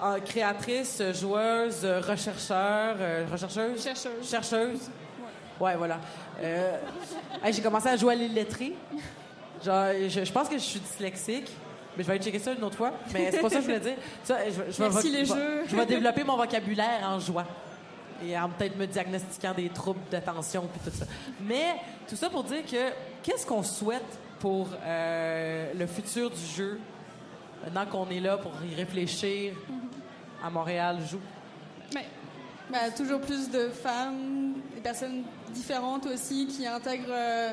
euh, 0.03 0.19
créatrice, 0.21 1.03
joueuse, 1.15 1.81
euh, 1.85 2.01
rechercheur, 2.01 2.97
euh, 3.01 3.27
rechercheuse, 3.31 3.83
chercheuse. 3.83 4.31
chercheuse? 4.31 4.81
Ouais, 5.61 5.77
voilà. 5.77 5.99
Hey, 6.41 7.53
J'ai 7.53 7.63
commencé 7.63 7.89
à 7.89 7.97
jouer 7.97 8.13
à 8.13 8.17
l'île 8.17 8.35
lettrée. 8.35 8.75
Genre, 9.65 9.87
je, 10.09 10.25
je 10.25 10.33
pense 10.33 10.49
que 10.49 10.55
je 10.57 10.63
suis 10.63 10.81
dyslexique. 10.81 11.51
Mais 11.97 12.05
je 12.05 12.09
vais 12.09 12.15
aller 12.15 12.23
checker 12.25 12.39
ça 12.39 12.53
une 12.53 12.63
autre 12.63 12.77
fois. 12.77 12.93
Mais 13.13 13.33
c'est 13.33 13.41
pas 13.41 13.51
ça 13.51 13.57
que 13.57 13.63
je 13.63 13.67
voulais 13.67 13.81
dire. 13.81 13.97
Ça, 14.23 14.37
je, 14.47 14.51
je 14.53 14.57
vais- 14.83 14.89
Merci 14.89 15.09
je 15.09 15.13
les 15.13 15.25
vais- 15.25 15.35
jeux. 15.35 15.63
Je 15.67 15.75
vais 15.77 15.87
développer 15.87 16.23
mon 16.23 16.37
vocabulaire 16.37 17.01
en 17.05 17.19
joie. 17.19 17.45
Et 18.25 18.39
en 18.39 18.49
peut-être 18.51 18.77
me 18.77 18.87
diagnostiquant 18.87 19.53
des 19.53 19.69
troubles 19.69 19.99
d'attention 20.11 20.69
puis 20.73 20.91
tout 20.91 20.97
ça. 20.97 21.07
Mais 21.41 21.75
tout 22.09 22.15
ça 22.15 22.31
pour 22.31 22.45
dire 22.45 22.65
que 22.65 22.91
qu'est-ce 23.25 23.45
qu'on 23.45 23.65
souhaite 23.65 24.05
pour 24.39 24.69
euh, 24.85 25.73
le 25.77 25.87
futur 25.89 26.31
du 26.31 26.45
jeu 26.57 26.79
maintenant 27.65 27.87
qu'on 27.87 28.09
est 28.11 28.21
là 28.21 28.37
pour 28.37 28.53
y 28.71 28.75
réfléchir? 28.77 29.55
À 30.43 30.51
Montréal 30.51 30.99
joue. 31.11 31.21
Mais 31.95 32.07
Bah, 32.71 32.91
toujours 32.97 33.21
plus 33.21 33.51
de 33.51 33.69
femmes, 33.69 34.55
des 34.75 34.81
personnes 34.81 35.23
différentes 35.51 36.07
aussi 36.07 36.47
qui 36.47 36.67
intègrent 36.67 37.07
euh, 37.11 37.53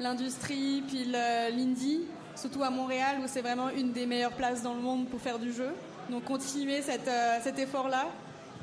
l'industrie 0.00 0.82
puis 0.88 1.04
l'indie, 1.04 2.02
surtout 2.34 2.62
à 2.64 2.70
Montréal 2.70 3.18
où 3.22 3.26
c'est 3.26 3.42
vraiment 3.42 3.68
une 3.70 3.92
des 3.92 4.06
meilleures 4.06 4.32
places 4.32 4.62
dans 4.62 4.74
le 4.74 4.80
monde 4.80 5.06
pour 5.08 5.20
faire 5.20 5.38
du 5.38 5.52
jeu. 5.52 5.72
Donc 6.10 6.24
continuer 6.24 6.82
cette, 6.82 7.08
euh, 7.08 7.38
cet 7.42 7.58
effort-là. 7.58 8.06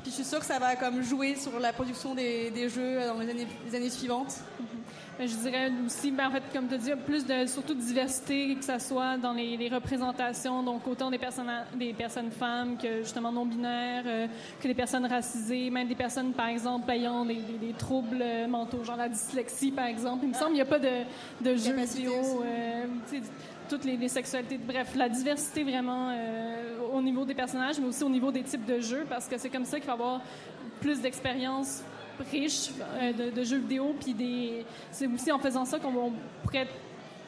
Puis 0.02 0.10
je 0.10 0.16
suis 0.16 0.24
sûre 0.24 0.40
que 0.40 0.46
ça 0.46 0.58
va 0.58 0.76
comme 0.76 1.02
jouer 1.02 1.36
sur 1.36 1.58
la 1.58 1.72
production 1.72 2.14
des, 2.14 2.50
des 2.50 2.68
jeux 2.68 3.06
dans 3.06 3.18
les 3.18 3.30
années, 3.30 3.46
les 3.66 3.74
années 3.74 3.90
suivantes. 3.90 4.34
Je 5.20 5.36
dirais 5.36 5.70
aussi, 5.86 6.10
ben, 6.10 6.26
en 6.26 6.30
fait, 6.32 6.42
comme 6.52 6.66
tu 6.66 6.74
as 6.74 6.78
dit, 6.78 6.90
plus 7.06 7.24
de 7.24 7.46
surtout 7.46 7.74
de 7.74 7.80
diversité, 7.80 8.56
que 8.56 8.64
ce 8.64 8.78
soit 8.80 9.16
dans 9.16 9.32
les, 9.32 9.56
les 9.56 9.68
représentations, 9.68 10.62
donc 10.64 10.88
autant 10.88 11.08
des 11.08 11.18
personnes, 11.18 11.50
des 11.76 11.92
personnes 11.92 12.32
femmes 12.32 12.76
que 12.76 12.98
justement 13.02 13.30
non-binaires, 13.30 14.02
euh, 14.06 14.26
que 14.60 14.66
des 14.66 14.74
personnes 14.74 15.06
racisées, 15.06 15.70
même 15.70 15.86
des 15.86 15.94
personnes, 15.94 16.32
par 16.32 16.48
exemple, 16.48 16.90
ayant 16.90 17.24
des, 17.24 17.36
des- 17.36 17.66
des 17.68 17.72
troubles 17.74 18.18
euh, 18.20 18.48
mentaux, 18.48 18.82
genre 18.82 18.96
la 18.96 19.08
dyslexie, 19.08 19.70
par 19.70 19.86
exemple. 19.86 20.24
Il 20.24 20.30
me 20.30 20.34
semble 20.34 20.46
qu'il 20.48 20.54
n'y 20.56 20.60
a 20.62 20.64
pas 20.64 20.80
de, 20.80 21.04
de 21.42 21.56
jeux 21.56 21.70
Capacité 21.74 22.02
vidéo, 22.02 22.42
euh, 22.44 22.84
toutes 23.68 23.84
les, 23.84 23.96
les 23.96 24.08
sexualités. 24.08 24.58
Bref, 24.58 24.94
la 24.96 25.08
diversité 25.08 25.62
vraiment 25.62 26.08
euh, 26.10 26.78
au 26.92 27.00
niveau 27.00 27.24
des 27.24 27.34
personnages, 27.34 27.78
mais 27.78 27.86
aussi 27.86 28.02
au 28.02 28.08
niveau 28.10 28.32
des 28.32 28.42
types 28.42 28.66
de 28.66 28.80
jeux, 28.80 29.06
parce 29.08 29.28
que 29.28 29.38
c'est 29.38 29.48
comme 29.48 29.64
ça 29.64 29.78
qu'il 29.78 29.86
va 29.86 29.92
y 29.92 29.96
avoir 29.96 30.20
plus 30.80 31.00
d'expériences 31.00 31.82
riches 32.30 32.70
euh, 33.00 33.12
de, 33.12 33.30
de 33.30 33.44
jeux 33.44 33.58
vidéo, 33.58 33.94
puis 34.00 34.14
des... 34.14 34.64
c'est 34.90 35.06
aussi 35.06 35.30
en 35.32 35.38
faisant 35.38 35.64
ça 35.64 35.78
qu'on 35.78 36.12
pourrait 36.42 36.68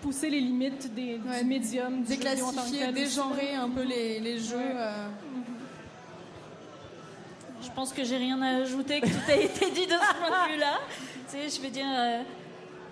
pousser 0.02 0.30
les 0.30 0.40
limites 0.40 0.92
des, 0.94 1.18
Ouais, 1.26 1.40
du 1.40 1.44
médium, 1.46 2.02
du 2.02 2.08
Déclassifier, 2.08 2.92
dégenrer 2.92 3.54
un 3.54 3.68
peu 3.68 3.82
les, 3.82 4.20
les 4.20 4.38
jeux. 4.38 4.56
Ouais. 4.56 4.72
euh. 4.76 5.06
Je 7.62 7.70
pense 7.74 7.92
que 7.92 8.04
j'ai 8.04 8.16
rien 8.16 8.40
à 8.42 8.62
ajouter, 8.62 9.00
que 9.00 9.06
tout 9.06 9.30
a 9.30 9.34
été 9.34 9.70
dit 9.70 9.86
de 9.86 9.92
ce 9.92 10.14
point 10.18 10.46
de 10.46 10.52
vue-là. 10.52 10.78
Tu 11.30 11.36
sais, 11.36 11.56
je 11.56 11.60
veux 11.60 11.70
dire, 11.70 11.86
euh, 11.88 12.22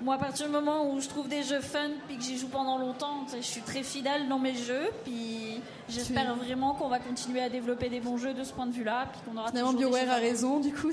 moi, 0.04 0.16
à 0.16 0.18
partir 0.18 0.46
du 0.46 0.52
moment 0.52 0.90
où 0.90 1.00
je 1.00 1.08
trouve 1.08 1.28
des 1.28 1.42
jeux 1.42 1.62
fun 1.62 1.88
puis 2.06 2.18
que 2.18 2.22
j'y 2.22 2.36
joue 2.36 2.48
pendant 2.48 2.76
longtemps, 2.76 3.24
je 3.34 3.40
suis 3.40 3.62
très 3.62 3.82
fidèle 3.82 4.28
dans 4.28 4.38
mes 4.38 4.54
jeux. 4.54 4.90
Puis 5.02 5.62
j'espère 5.88 6.36
vraiment 6.36 6.74
qu'on 6.74 6.88
va 6.88 6.98
continuer 6.98 7.40
à 7.40 7.48
développer 7.48 7.88
des 7.88 8.00
bons 8.00 8.18
jeux 8.18 8.34
de 8.34 8.44
ce 8.44 8.52
point 8.52 8.66
de 8.66 8.72
vue-là. 8.72 9.06
Puis 9.10 9.22
qu'on 9.24 9.38
aura 9.38 9.48
Finalement, 9.48 9.72
BioWare 9.72 10.10
a 10.10 10.16
raison, 10.16 10.60
du 10.60 10.74
coup. 10.74 10.90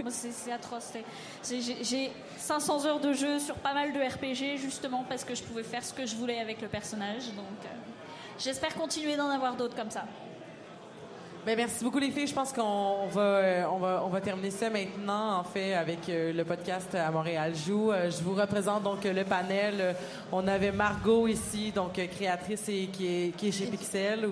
Moi, 0.00 0.10
c'est 0.10 0.52
atroce. 0.52 0.92
j'ai 1.42 2.12
500 2.38 2.86
heures 2.86 3.00
de 3.00 3.12
jeu 3.12 3.40
sur 3.40 3.56
pas 3.56 3.74
mal 3.74 3.92
de 3.92 3.98
RPG, 3.98 4.58
justement 4.60 5.04
parce 5.08 5.24
que 5.24 5.34
je 5.34 5.42
pouvais 5.42 5.64
faire 5.64 5.84
ce 5.84 5.92
que 5.92 6.06
je 6.06 6.14
voulais 6.14 6.38
avec 6.38 6.62
le 6.62 6.68
personnage. 6.68 7.26
Donc, 7.34 7.64
euh, 7.64 7.68
j'espère 8.38 8.76
continuer 8.76 9.16
d'en 9.16 9.28
avoir 9.28 9.56
d'autres 9.56 9.74
comme 9.74 9.90
ça. 9.90 10.04
Ben, 11.46 11.56
merci 11.56 11.84
beaucoup 11.84 11.98
les 11.98 12.10
filles. 12.10 12.26
Je 12.26 12.32
pense 12.34 12.52
qu'on 12.52 12.62
on 12.62 13.06
va, 13.08 13.20
euh, 13.20 13.64
on 13.70 13.76
va, 13.78 14.02
on 14.04 14.08
va 14.08 14.20
terminer 14.22 14.50
ça 14.50 14.70
maintenant, 14.70 15.38
en 15.40 15.44
fait, 15.44 15.74
avec 15.74 16.08
euh, 16.08 16.32
le 16.32 16.42
podcast 16.44 16.94
à 16.94 17.10
Montréal 17.10 17.52
Joue. 17.54 17.92
Euh, 17.92 18.10
je 18.10 18.22
vous 18.22 18.34
représente 18.34 18.82
donc 18.82 19.04
le 19.04 19.24
panel. 19.24 19.94
On 20.32 20.46
avait 20.48 20.72
Margot 20.72 21.28
ici, 21.28 21.70
donc 21.70 22.00
créatrice 22.16 22.66
et 22.70 22.86
qui 22.90 23.06
est, 23.06 23.36
qui 23.36 23.48
est 23.48 23.52
chez 23.52 23.66
Pixel. 23.66 24.26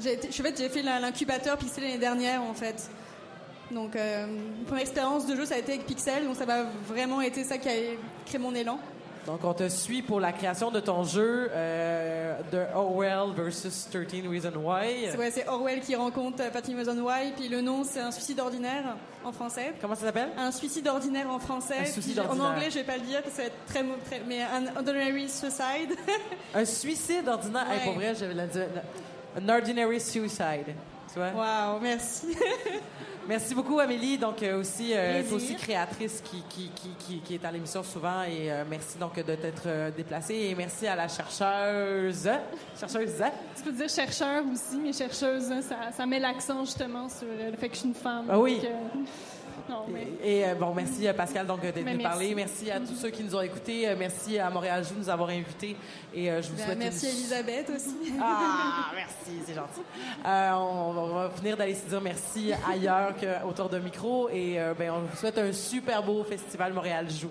J'ai 0.00 0.20
je- 0.30 0.42
fait, 0.42 0.54
j'ai 0.56 0.68
fait 0.68 0.82
l'incubateur 0.82 1.56
Pixel 1.58 1.82
l'année 1.82 1.98
dernière, 1.98 2.42
en 2.42 2.54
fait. 2.54 2.88
Donc, 3.72 3.90
première 4.66 4.82
expérience 4.82 5.26
de 5.26 5.34
jeu, 5.36 5.44
ça 5.44 5.56
a 5.56 5.58
été 5.58 5.72
avec 5.72 5.84
Pixel, 5.84 6.24
donc 6.24 6.36
ça 6.36 6.46
m'a 6.46 6.62
vraiment 6.86 7.20
été 7.20 7.42
ça 7.44 7.58
qui 7.58 7.68
a 7.68 7.72
créé 8.24 8.38
mon 8.38 8.54
élan. 8.54 8.78
Donc, 9.28 9.44
on 9.44 9.52
te 9.52 9.68
suit 9.68 10.00
pour 10.00 10.20
la 10.20 10.32
création 10.32 10.70
de 10.70 10.80
ton 10.80 11.04
jeu 11.04 11.50
euh, 11.52 12.38
de 12.50 12.64
Orwell 12.74 13.34
versus 13.36 13.86
13 13.90 14.26
Reasons 14.26 14.56
Why. 14.56 15.08
C'est 15.10 15.18
ouais, 15.18 15.30
c'est 15.30 15.46
Orwell 15.46 15.80
qui 15.80 15.94
rencontre 15.94 16.40
euh, 16.42 16.50
Fatima 16.50 16.78
Mason 16.78 16.98
Why, 16.98 17.32
puis 17.36 17.46
le 17.50 17.60
nom, 17.60 17.84
c'est 17.84 18.00
un 18.00 18.10
suicide 18.10 18.40
ordinaire 18.40 18.96
en 19.22 19.30
français. 19.30 19.74
Comment 19.82 19.94
ça 19.94 20.06
s'appelle? 20.06 20.30
Un 20.38 20.50
suicide 20.50 20.88
ordinaire 20.88 21.30
en 21.30 21.38
français. 21.38 21.80
Un 21.80 21.84
suicide 21.84 22.12
Puis, 22.14 22.20
ordinaire. 22.26 22.46
En 22.46 22.54
anglais, 22.54 22.70
je 22.70 22.76
vais 22.76 22.84
pas 22.84 22.96
le 22.96 23.02
dire 23.02 23.20
parce 23.22 23.36
que 23.36 23.42
ça 23.42 23.42
va 23.42 23.48
être 23.48 23.64
très, 23.66 23.84
très 24.06 24.22
mais 24.26 24.40
un 24.40 24.74
ordinary 24.74 25.28
suicide. 25.28 25.94
Un 26.54 26.64
suicide 26.64 27.28
ordinaire. 27.28 27.66
Hey, 27.70 27.78
Ouais. 27.80 27.84
pour 27.84 27.94
vrai, 27.96 28.14
j'avais 28.18 28.32
la 28.32 28.46
dire. 28.46 28.66
Un 29.36 29.46
ordinary 29.50 30.00
suicide. 30.00 30.74
Tu 31.12 31.18
vois? 31.18 31.30
Waouh, 31.30 31.80
merci. 31.80 32.26
Merci 33.28 33.54
beaucoup, 33.54 33.78
Amélie. 33.78 34.16
Donc, 34.16 34.42
euh, 34.42 34.58
aussi, 34.58 34.92
euh, 34.94 35.22
aussi 35.30 35.54
créatrice 35.54 36.22
qui, 36.22 36.42
qui, 36.48 36.70
qui, 36.98 37.20
qui, 37.20 37.34
est 37.34 37.44
à 37.44 37.52
l'émission 37.52 37.82
souvent. 37.82 38.22
Et 38.22 38.50
euh, 38.50 38.64
merci 38.68 38.96
donc 38.96 39.16
de 39.16 39.34
t'être 39.34 39.94
déplacée. 39.94 40.34
Et 40.34 40.54
merci 40.54 40.86
à 40.86 40.96
la 40.96 41.08
chercheuse. 41.08 42.26
Chercheuse. 42.80 43.22
Tu 43.54 43.62
peux 43.64 43.72
dire 43.72 43.88
chercheur 43.90 44.44
aussi, 44.50 44.78
mais 44.82 44.94
chercheuse, 44.94 45.52
hein, 45.52 45.60
ça, 45.60 45.92
ça 45.94 46.06
met 46.06 46.18
l'accent 46.18 46.64
justement 46.64 47.06
sur 47.10 47.26
le 47.26 47.54
fait 47.58 47.68
que 47.68 47.74
je 47.74 47.80
suis 47.80 47.88
une 47.88 47.94
femme. 47.94 48.24
Ah 48.30 48.40
oui. 48.40 48.60
Donc, 48.62 49.06
non, 49.68 49.84
mais... 49.88 50.06
Et, 50.22 50.38
et, 50.40 50.44
euh, 50.48 50.54
bon, 50.54 50.72
merci 50.74 51.06
à 51.08 51.14
Pascal 51.14 51.46
donc 51.46 51.60
d'être 51.60 51.74
venu 51.76 51.84
merci. 51.86 52.02
parler. 52.02 52.34
Merci 52.34 52.70
à 52.70 52.80
tous 52.80 52.94
ceux 52.94 53.10
qui 53.10 53.22
nous 53.24 53.34
ont 53.36 53.40
écoutés. 53.40 53.88
Euh, 53.88 53.94
merci 53.98 54.38
à 54.38 54.50
Montréal 54.50 54.84
Joue 54.84 54.94
de 54.94 54.98
nous 55.00 55.08
avoir 55.10 55.28
invités. 55.30 55.76
Et 56.14 56.30
euh, 56.30 56.42
je 56.42 56.48
vous 56.50 56.56
Ben, 56.56 56.64
souhaite 56.64 56.78
merci 56.78 57.06
une- 57.06 57.12
Elisabeth 57.12 57.70
aussi. 57.70 57.96
Ah, 58.20 58.90
merci, 58.94 59.40
c'est 59.46 59.54
gentil. 59.54 59.80
Euh, 60.26 60.50
on, 60.52 60.96
on 60.98 61.14
va 61.14 61.30
finir 61.30 61.56
d'aller 61.56 61.74
se 61.74 61.86
dire 61.86 62.00
merci 62.00 62.52
ailleurs 62.68 63.14
qu'autour 63.16 63.68
de 63.68 63.78
micro. 63.78 64.28
Et 64.30 64.60
euh, 64.60 64.74
ben, 64.78 64.90
on 64.92 65.00
vous 65.00 65.16
souhaite 65.16 65.38
un 65.38 65.52
super 65.52 66.02
beau 66.02 66.22
festival 66.24 66.72
Montréal 66.72 67.06
Joue. 67.10 67.28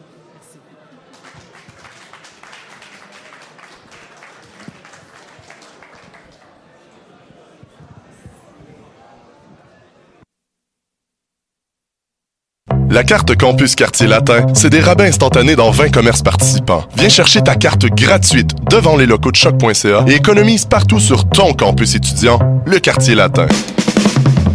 La 12.98 13.04
carte 13.04 13.38
Campus 13.38 13.76
Quartier 13.76 14.08
Latin, 14.08 14.48
c'est 14.56 14.72
des 14.72 14.80
rabais 14.80 15.08
instantanés 15.08 15.56
dans 15.56 15.70
20 15.70 15.90
commerces 15.90 16.24
participants. 16.24 16.84
Viens 16.98 17.10
chercher 17.10 17.42
ta 17.42 17.54
carte 17.54 17.86
gratuite 17.86 18.56
devant 18.72 18.98
les 18.98 19.06
locaux 19.06 19.30
de 19.30 19.36
choc.ca 19.36 20.04
et 20.08 20.16
économise 20.16 20.66
partout 20.66 21.00
sur 21.00 21.30
ton 21.30 21.54
campus 21.54 21.94
étudiant, 21.94 22.40
le 22.66 22.80
Quartier 22.80 23.14
Latin. 23.14 23.46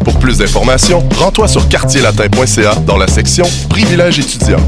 Pour 0.04 0.18
plus 0.18 0.38
d'informations, 0.38 1.04
rends-toi 1.20 1.46
sur 1.46 1.68
quartierlatin.ca 1.68 2.74
dans 2.84 2.96
la 2.96 3.06
section 3.06 3.44
Privilèges 3.68 4.18
étudiants. 4.18 4.58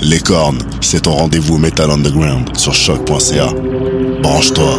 Les 0.00 0.20
cornes, 0.20 0.62
c'est 0.80 1.02
ton 1.02 1.14
rendez-vous 1.14 1.58
Metal 1.58 1.90
Underground 1.90 2.56
sur 2.56 2.72
choc.ca. 2.72 3.48
Branche-toi. 4.22 4.78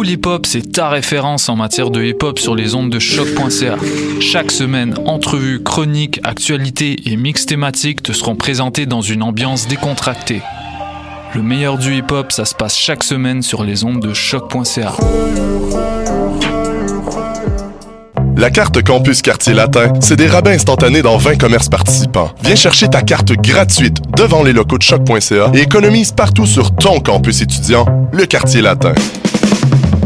Pool 0.00 0.08
Hip 0.08 0.24
Hop, 0.24 0.46
c'est 0.46 0.72
ta 0.72 0.88
référence 0.88 1.50
en 1.50 1.56
matière 1.56 1.90
de 1.90 2.02
hip 2.02 2.22
hop 2.22 2.38
sur 2.38 2.54
les 2.54 2.74
ondes 2.74 2.88
de 2.88 2.98
choc.ca. 2.98 3.76
Chaque 4.18 4.50
semaine, 4.50 4.94
entrevues, 5.04 5.62
chroniques, 5.62 6.20
actualités 6.24 6.96
et 7.04 7.16
mix 7.16 7.44
thématiques 7.44 8.02
te 8.02 8.12
seront 8.12 8.34
présentés 8.34 8.86
dans 8.86 9.02
une 9.02 9.22
ambiance 9.22 9.68
décontractée. 9.68 10.40
Le 11.34 11.42
meilleur 11.42 11.76
du 11.76 11.98
hip 11.98 12.12
hop, 12.12 12.32
ça 12.32 12.46
se 12.46 12.54
passe 12.54 12.78
chaque 12.78 13.04
semaine 13.04 13.42
sur 13.42 13.62
les 13.62 13.84
ondes 13.84 14.00
de 14.00 14.14
choc.ca. 14.14 14.94
La 18.38 18.48
carte 18.48 18.82
Campus 18.82 19.20
Quartier 19.20 19.52
Latin, 19.52 19.92
c'est 20.00 20.16
des 20.16 20.28
rabais 20.28 20.54
instantanés 20.54 21.02
dans 21.02 21.18
20 21.18 21.36
commerces 21.36 21.68
participants. 21.68 22.30
Viens 22.42 22.56
chercher 22.56 22.88
ta 22.88 23.02
carte 23.02 23.32
gratuite 23.32 23.98
devant 24.16 24.42
les 24.42 24.54
locaux 24.54 24.78
de 24.78 24.82
choc.ca 24.82 25.50
et 25.52 25.60
économise 25.60 26.12
partout 26.12 26.46
sur 26.46 26.74
ton 26.74 27.00
campus 27.00 27.42
étudiant, 27.42 27.84
le 28.14 28.24
Quartier 28.24 28.62
Latin. 28.62 28.94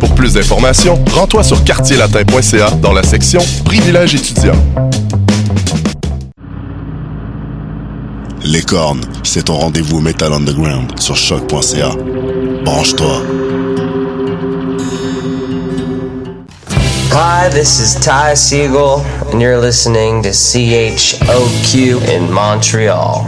Pour 0.04 0.14
plus 0.14 0.34
d'informations, 0.34 1.02
rends-toi 1.14 1.42
sur 1.42 1.64
quartierlatin.ca 1.64 2.72
dans 2.82 2.92
la 2.92 3.02
section 3.02 3.40
Privilèges 3.64 4.14
étudiants. 4.14 4.52
Les 8.44 8.60
cornes, 8.60 9.00
c'est 9.22 9.44
ton 9.44 9.54
rendez-vous 9.54 10.02
Metal 10.02 10.30
Underground 10.30 11.00
sur 11.00 11.16
choc.ca. 11.16 11.92
Branche-toi. 12.66 13.22
Hi, 17.10 17.48
this 17.48 17.80
is 17.80 17.98
Ty 17.98 18.34
Siegel, 18.34 19.00
and 19.32 19.40
you're 19.40 19.58
listening 19.58 20.22
to 20.22 20.32
CHOQ 20.34 22.06
in 22.10 22.30
Montreal. 22.30 23.26